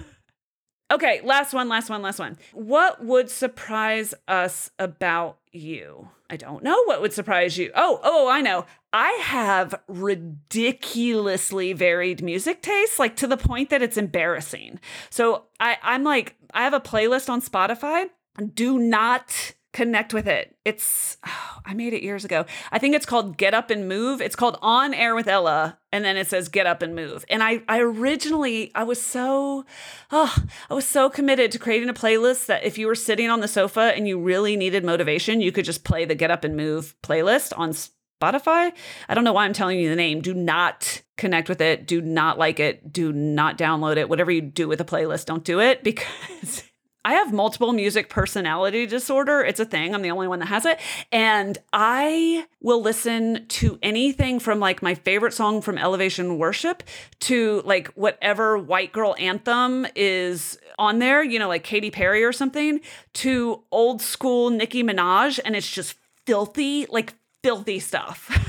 Okay, 0.91 1.21
last 1.23 1.53
one, 1.53 1.69
last 1.69 1.89
one, 1.89 2.01
last 2.01 2.19
one. 2.19 2.37
What 2.53 3.03
would 3.03 3.29
surprise 3.29 4.13
us 4.27 4.71
about 4.79 5.37
you? 5.51 6.09
I 6.31 6.35
don't 6.35 6.63
know 6.63 6.83
what 6.85 7.01
would 7.01 7.13
surprise 7.13 7.57
you. 7.57 7.71
Oh, 7.75 7.99
oh, 8.03 8.27
I 8.29 8.41
know. 8.41 8.65
I 8.91 9.11
have 9.21 9.79
ridiculously 9.87 11.73
varied 11.73 12.23
music 12.23 12.61
tastes, 12.61 12.97
like 12.97 13.15
to 13.17 13.27
the 13.27 13.37
point 13.37 13.69
that 13.69 13.83
it's 13.83 13.97
embarrassing. 13.97 14.79
So 15.09 15.45
I, 15.59 15.77
I'm 15.83 16.03
like, 16.03 16.35
I 16.53 16.63
have 16.63 16.73
a 16.73 16.79
playlist 16.79 17.29
on 17.29 17.41
Spotify. 17.41 18.09
Do 18.53 18.79
not 18.79 19.53
connect 19.73 20.13
with 20.13 20.27
it. 20.27 20.55
It's 20.65 21.17
oh, 21.25 21.59
I 21.65 21.73
made 21.73 21.93
it 21.93 22.03
years 22.03 22.25
ago. 22.25 22.45
I 22.71 22.79
think 22.79 22.95
it's 22.95 23.05
called 23.05 23.37
Get 23.37 23.53
Up 23.53 23.69
and 23.69 23.87
Move. 23.87 24.21
It's 24.21 24.35
called 24.35 24.57
On 24.61 24.93
Air 24.93 25.13
with 25.13 25.27
Ella 25.27 25.77
and 25.91 26.03
then 26.03 26.17
it 26.17 26.27
says 26.27 26.49
Get 26.49 26.65
Up 26.65 26.81
and 26.81 26.95
Move. 26.95 27.25
And 27.29 27.43
I 27.43 27.61
I 27.67 27.79
originally 27.79 28.71
I 28.75 28.83
was 28.83 29.01
so 29.01 29.65
oh, 30.11 30.35
I 30.69 30.73
was 30.73 30.85
so 30.85 31.09
committed 31.09 31.51
to 31.51 31.59
creating 31.59 31.89
a 31.89 31.93
playlist 31.93 32.47
that 32.47 32.63
if 32.63 32.77
you 32.77 32.87
were 32.87 32.95
sitting 32.95 33.29
on 33.29 33.41
the 33.41 33.47
sofa 33.47 33.93
and 33.95 34.07
you 34.07 34.19
really 34.19 34.55
needed 34.55 34.83
motivation, 34.83 35.41
you 35.41 35.51
could 35.51 35.65
just 35.65 35.83
play 35.83 36.05
the 36.05 36.15
Get 36.15 36.31
Up 36.31 36.43
and 36.43 36.55
Move 36.55 36.95
playlist 37.03 37.57
on 37.57 37.73
Spotify. 38.21 38.71
I 39.07 39.13
don't 39.13 39.23
know 39.23 39.33
why 39.33 39.45
I'm 39.45 39.53
telling 39.53 39.79
you 39.79 39.89
the 39.89 39.95
name. 39.95 40.21
Do 40.21 40.33
not 40.33 41.01
connect 41.17 41.49
with 41.49 41.61
it. 41.61 41.87
Do 41.87 42.01
not 42.01 42.37
like 42.37 42.59
it. 42.59 42.91
Do 42.91 43.13
not 43.13 43.57
download 43.57 43.97
it. 43.97 44.09
Whatever 44.09 44.31
you 44.31 44.41
do 44.41 44.67
with 44.67 44.81
a 44.81 44.85
playlist, 44.85 45.25
don't 45.25 45.43
do 45.43 45.59
it 45.59 45.83
because 45.83 46.63
I 47.05 47.13
have 47.13 47.31
multiple 47.31 47.71
music 47.71 48.09
personality 48.09 48.85
disorder. 48.85 49.41
It's 49.41 49.59
a 49.59 49.65
thing. 49.65 49.95
I'm 49.95 50.01
the 50.01 50.11
only 50.11 50.27
one 50.27 50.39
that 50.39 50.47
has 50.47 50.65
it. 50.65 50.79
And 51.11 51.57
I 51.71 52.45
will 52.61 52.81
listen 52.81 53.45
to 53.47 53.79
anything 53.81 54.39
from 54.39 54.59
like 54.59 54.81
my 54.81 54.95
favorite 54.95 55.33
song 55.33 55.61
from 55.61 55.77
Elevation 55.77 56.37
Worship 56.37 56.83
to 57.21 57.61
like 57.63 57.87
whatever 57.89 58.57
white 58.57 58.91
girl 58.91 59.15
anthem 59.17 59.87
is 59.95 60.59
on 60.77 60.99
there, 60.99 61.23
you 61.23 61.39
know, 61.39 61.47
like 61.47 61.63
Katy 61.63 61.89
Perry 61.89 62.23
or 62.23 62.33
something, 62.33 62.81
to 63.13 63.63
old 63.71 64.01
school 64.01 64.49
Nicki 64.49 64.83
Minaj. 64.83 65.39
And 65.45 65.55
it's 65.55 65.71
just 65.71 65.95
filthy, 66.25 66.85
like 66.87 67.13
filthy 67.43 67.79
stuff. 67.79 68.45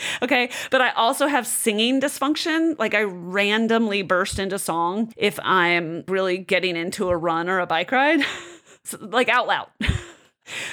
Okay. 0.22 0.50
But 0.70 0.80
I 0.80 0.90
also 0.90 1.26
have 1.26 1.46
singing 1.46 2.00
dysfunction. 2.00 2.78
Like 2.78 2.94
I 2.94 3.02
randomly 3.02 4.02
burst 4.02 4.38
into 4.38 4.58
song 4.58 5.12
if 5.16 5.38
I'm 5.42 6.04
really 6.08 6.38
getting 6.38 6.76
into 6.76 7.08
a 7.08 7.16
run 7.16 7.48
or 7.48 7.58
a 7.58 7.66
bike 7.66 7.92
ride, 7.92 8.20
so, 8.84 8.98
like 9.00 9.28
out 9.28 9.46
loud. 9.46 9.68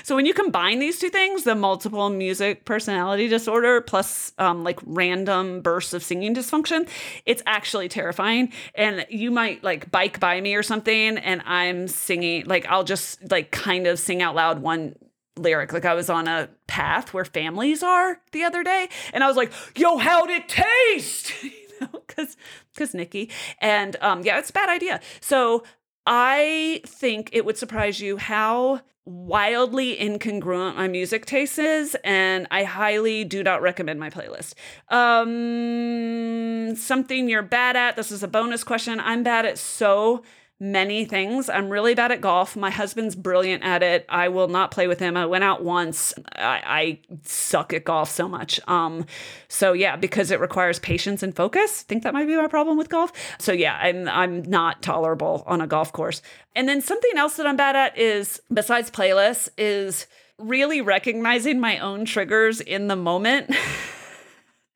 So 0.04 0.16
when 0.16 0.26
you 0.26 0.34
combine 0.34 0.80
these 0.80 1.00
two 1.00 1.10
things, 1.10 1.44
the 1.44 1.56
multiple 1.56 2.10
music 2.10 2.66
personality 2.66 3.28
disorder 3.28 3.82
plus 3.82 4.34
um, 4.38 4.64
like 4.64 4.80
random 4.86 5.62
bursts 5.62 5.94
of 5.94 6.04
singing 6.04 6.34
dysfunction, 6.34 6.88
it's 7.26 7.44
actually 7.46 7.88
terrifying. 7.88 8.52
And 8.76 9.06
you 9.10 9.32
might 9.32 9.64
like 9.64 9.92
bike 9.92 10.20
by 10.20 10.42
me 10.42 10.56
or 10.56 10.64
something, 10.64 11.18
and 11.18 11.42
I'm 11.46 11.88
singing 11.88 12.46
like 12.46 12.66
I'll 12.68 12.84
just 12.84 13.30
like 13.30 13.52
kind 13.52 13.88
of 13.88 14.00
sing 14.00 14.22
out 14.22 14.36
loud 14.36 14.62
one 14.62 14.96
lyric. 15.38 15.74
Like 15.74 15.86
I 15.86 15.94
was 15.94 16.10
on 16.10 16.28
a 16.28 16.50
path 16.68 17.14
where 17.14 17.26
families 17.26 17.84
are 17.84 18.20
the 18.32 18.44
other 18.44 18.64
day, 18.64 18.90
and 19.14 19.24
I 19.24 19.28
was 19.28 19.38
like, 19.38 19.52
"Yo, 19.76 19.98
how'd 19.98 20.30
it 20.30 20.48
taste?" 20.48 21.32
you 21.44 21.52
know, 21.82 22.02
because 22.08 22.38
because 22.74 22.94
Nicki, 22.94 23.30
and 23.60 23.96
um, 24.02 24.24
yeah, 24.24 24.40
it's 24.40 24.50
a 24.50 24.54
bad 24.54 24.70
idea. 24.70 25.00
So 25.22 25.64
I 26.06 26.82
think 26.86 27.30
it 27.34 27.46
would 27.46 27.58
surprise 27.58 28.00
you 28.00 28.18
how 28.18 28.82
wildly 29.08 29.96
incongruent 29.96 30.76
my 30.76 30.88
music 30.88 31.26
taste 31.26 31.58
is, 31.60 31.96
and 32.04 32.46
I 32.52 32.64
highly 32.64 33.24
do 33.24 33.42
not 33.42 33.62
recommend 33.62 34.00
my 34.00 34.10
playlist. 34.10 34.54
Um, 34.90 36.76
something 36.76 37.30
you're 37.30 37.42
bad 37.42 37.76
at. 37.78 37.96
This 37.96 38.12
is 38.12 38.22
a 38.22 38.28
bonus 38.28 38.64
question. 38.64 39.00
I'm 39.00 39.24
bad 39.24 39.46
at 39.46 39.58
so 39.58 40.24
many 40.60 41.06
things. 41.06 41.50
I'm 41.50 41.70
really 41.70 41.94
bad 41.94 42.12
at 42.12 42.20
golf. 42.20 42.56
My 42.56 42.72
husband's 42.72 43.16
brilliant 43.16 43.64
at 43.64 43.84
it. 43.84 44.06
I 44.10 44.30
will 44.30 44.48
not 44.48 44.72
play 44.72 44.88
with 44.88 45.00
him. 45.00 45.16
I 45.16 45.26
went 45.26 45.44
out 45.44 45.64
once. 45.64 46.14
I, 46.36 46.62
I 46.66 47.00
suck 47.24 47.74
at 47.74 47.86
golf 47.86 48.10
so 48.10 48.28
much. 48.28 48.60
Um, 48.68 49.06
so 49.48 49.74
yeah, 49.74 49.96
because 49.96 50.32
it 50.32 50.40
requires 50.40 50.80
patience 50.80 51.22
and 51.22 51.36
focus. 51.36 51.82
I 51.82 51.88
think 51.88 52.04
that 52.04 52.14
might 52.14 52.26
be 52.26 52.36
my 52.36 52.48
problem 52.48 52.78
with 52.78 52.90
golf. 52.90 53.12
So 53.38 53.52
yeah, 53.52 53.78
I'm 53.80 54.08
I'm 54.08 54.42
not 54.44 54.82
tolerable 54.82 55.44
on 55.46 55.62
a 55.62 55.68
golf 55.68 55.94
course. 55.94 56.22
And 56.56 56.68
then 56.68 56.82
something 56.82 57.18
else 57.18 57.38
that 57.38 57.46
I'm 57.46 57.58
bad 57.58 57.76
at 57.76 57.98
is 57.98 58.42
besides 58.52 58.90
playlists 58.90 59.50
is 59.58 60.08
really 60.40 60.82
recognizing 60.82 61.60
my 61.60 61.78
own 61.80 62.06
triggers 62.06 62.62
in 62.62 62.88
the 62.88 62.96
moment. 62.96 63.56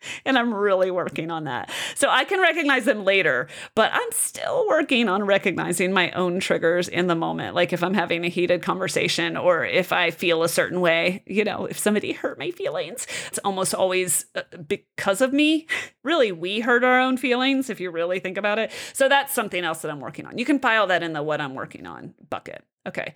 And 0.26 0.38
I'm 0.38 0.54
really 0.54 0.92
working 0.92 1.32
on 1.32 1.46
that. 1.46 1.72
So 1.96 2.10
I 2.10 2.26
can 2.26 2.40
recognize 2.40 2.86
them 2.86 3.04
later, 3.04 3.48
but 3.76 3.92
I'm 3.94 4.12
still 4.12 4.66
working 4.68 5.10
on 5.10 5.24
recognizing 5.26 5.92
my 5.92 6.12
own 6.12 6.40
triggers 6.40 6.88
in 6.88 7.08
the 7.08 7.16
moment. 7.16 7.56
Like 7.56 7.74
if 7.74 7.84
I'm 7.84 7.94
having 7.94 8.24
a 8.24 8.30
heated 8.30 8.62
conversation 8.62 9.36
or 9.36 9.66
if 9.66 9.92
I 9.92 10.12
feel 10.12 10.44
a 10.44 10.50
certain 10.50 10.80
way, 10.80 11.24
you 11.26 11.44
know, 11.44 11.66
if 11.66 11.80
somebody 11.80 12.14
hurt 12.14 12.40
my 12.40 12.52
feelings, 12.52 13.08
it's 13.28 13.40
almost 13.40 13.74
always 13.74 14.26
uh, 14.36 14.42
because 14.68 15.22
of 15.22 15.34
me. 15.34 15.68
Really, 16.04 16.32
we 16.32 16.60
hurt 16.60 16.84
our 16.84 17.00
own 17.00 17.18
feelings 17.18 17.70
if 17.70 17.80
you 17.80 17.92
really 17.92 18.20
think 18.20 18.38
about 18.38 18.60
it. 18.60 18.72
So 18.94 19.10
that's 19.10 19.34
something 19.34 19.64
else 19.64 19.82
that 19.82 19.92
I'm 19.92 20.00
working 20.00 20.26
on. 20.26 20.38
You 20.38 20.46
can 20.46 20.60
file 20.60 20.88
that 20.88 21.04
in 21.04 21.14
the 21.14 21.24
what 21.24 21.42
I'm 21.42 21.56
working 21.56 21.86
on 21.88 22.14
bucket. 22.30 22.64
Okay. 22.88 23.14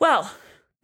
Well, 0.00 0.30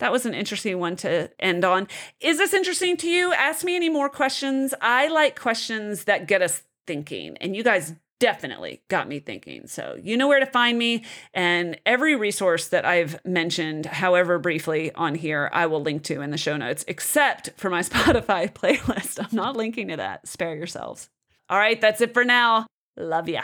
that 0.01 0.13
was 0.13 0.27
an 0.27 0.35
interesting 0.35 0.79
one 0.79 0.97
to 0.97 1.31
end 1.39 1.65
on. 1.65 1.87
Is 2.21 2.39
this 2.39 2.53
interesting 2.53 2.97
to 2.99 3.09
you? 3.09 3.33
Ask 3.33 3.65
me 3.65 3.77
any 3.77 3.89
more 3.89 4.09
questions. 4.09 4.75
I 4.81 5.09
like 5.09 5.39
questions 5.39 6.05
that 6.05 6.27
get 6.27 6.43
us 6.43 6.63
thinking, 6.87 7.37
and 7.39 7.55
you 7.55 7.63
guys 7.63 7.95
definitely 8.19 8.83
got 8.89 9.09
me 9.09 9.19
thinking. 9.19 9.67
So, 9.67 9.99
you 10.01 10.17
know 10.17 10.29
where 10.29 10.41
to 10.41 10.47
find 10.47 10.79
me. 10.79 11.05
And 11.33 11.81
every 11.87 12.17
resource 12.17 12.69
that 12.69 12.85
I've 12.85 13.25
mentioned, 13.25 13.87
however 13.87 14.39
briefly 14.39 14.93
on 14.95 15.15
here, 15.15 15.51
I 15.53 15.67
will 15.67 15.83
link 15.83 16.03
to 16.05 16.21
in 16.21 16.31
the 16.31 16.37
show 16.37 16.57
notes, 16.57 16.85
except 16.87 17.51
for 17.57 17.71
my 17.71 17.81
Spotify 17.83 18.53
playlist. 18.53 19.19
I'm 19.19 19.35
not 19.37 19.57
linking 19.57 19.89
to 19.89 19.97
that. 19.97 20.29
Spare 20.29 20.55
yourselves. 20.55 21.09
All 21.49 21.59
right, 21.59 21.81
that's 21.81 22.01
it 22.01 22.15
for 22.15 22.25
now. 22.25 22.67
Love 22.97 23.29
ya. 23.29 23.43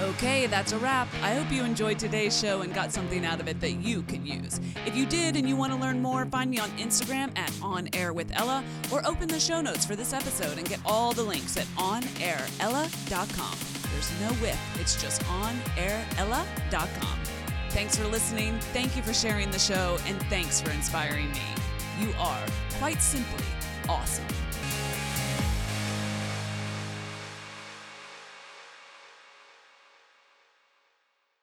Okay, 0.00 0.46
that's 0.46 0.72
a 0.72 0.78
wrap. 0.78 1.08
I 1.22 1.34
hope 1.34 1.50
you 1.52 1.64
enjoyed 1.64 1.98
today's 1.98 2.38
show 2.38 2.62
and 2.62 2.74
got 2.74 2.92
something 2.92 3.24
out 3.24 3.40
of 3.40 3.48
it 3.48 3.60
that 3.60 3.72
you 3.72 4.02
can 4.02 4.24
use. 4.24 4.60
If 4.86 4.96
you 4.96 5.06
did 5.06 5.36
and 5.36 5.48
you 5.48 5.56
want 5.56 5.72
to 5.72 5.78
learn 5.78 6.00
more, 6.00 6.24
find 6.26 6.50
me 6.50 6.58
on 6.58 6.70
Instagram 6.72 7.36
at 7.38 7.52
On 7.62 7.88
Air 7.92 8.12
with 8.12 8.30
Ella 8.34 8.64
or 8.92 9.06
open 9.06 9.28
the 9.28 9.40
show 9.40 9.60
notes 9.60 9.84
for 9.84 9.96
this 9.96 10.12
episode 10.12 10.58
and 10.58 10.68
get 10.68 10.80
all 10.84 11.12
the 11.12 11.22
links 11.22 11.56
at 11.56 11.66
onairella.com. 11.76 13.58
There's 13.92 14.20
no 14.20 14.28
whip, 14.44 14.56
it's 14.80 15.00
just 15.00 15.22
onairella.com. 15.22 17.18
Thanks 17.70 17.96
for 17.96 18.06
listening, 18.08 18.58
thank 18.72 18.96
you 18.96 19.02
for 19.02 19.12
sharing 19.14 19.50
the 19.50 19.58
show, 19.58 19.98
and 20.06 20.20
thanks 20.24 20.60
for 20.60 20.70
inspiring 20.70 21.30
me. 21.30 21.40
You 22.00 22.12
are, 22.18 22.44
quite 22.78 23.00
simply, 23.00 23.44
awesome. 23.88 24.24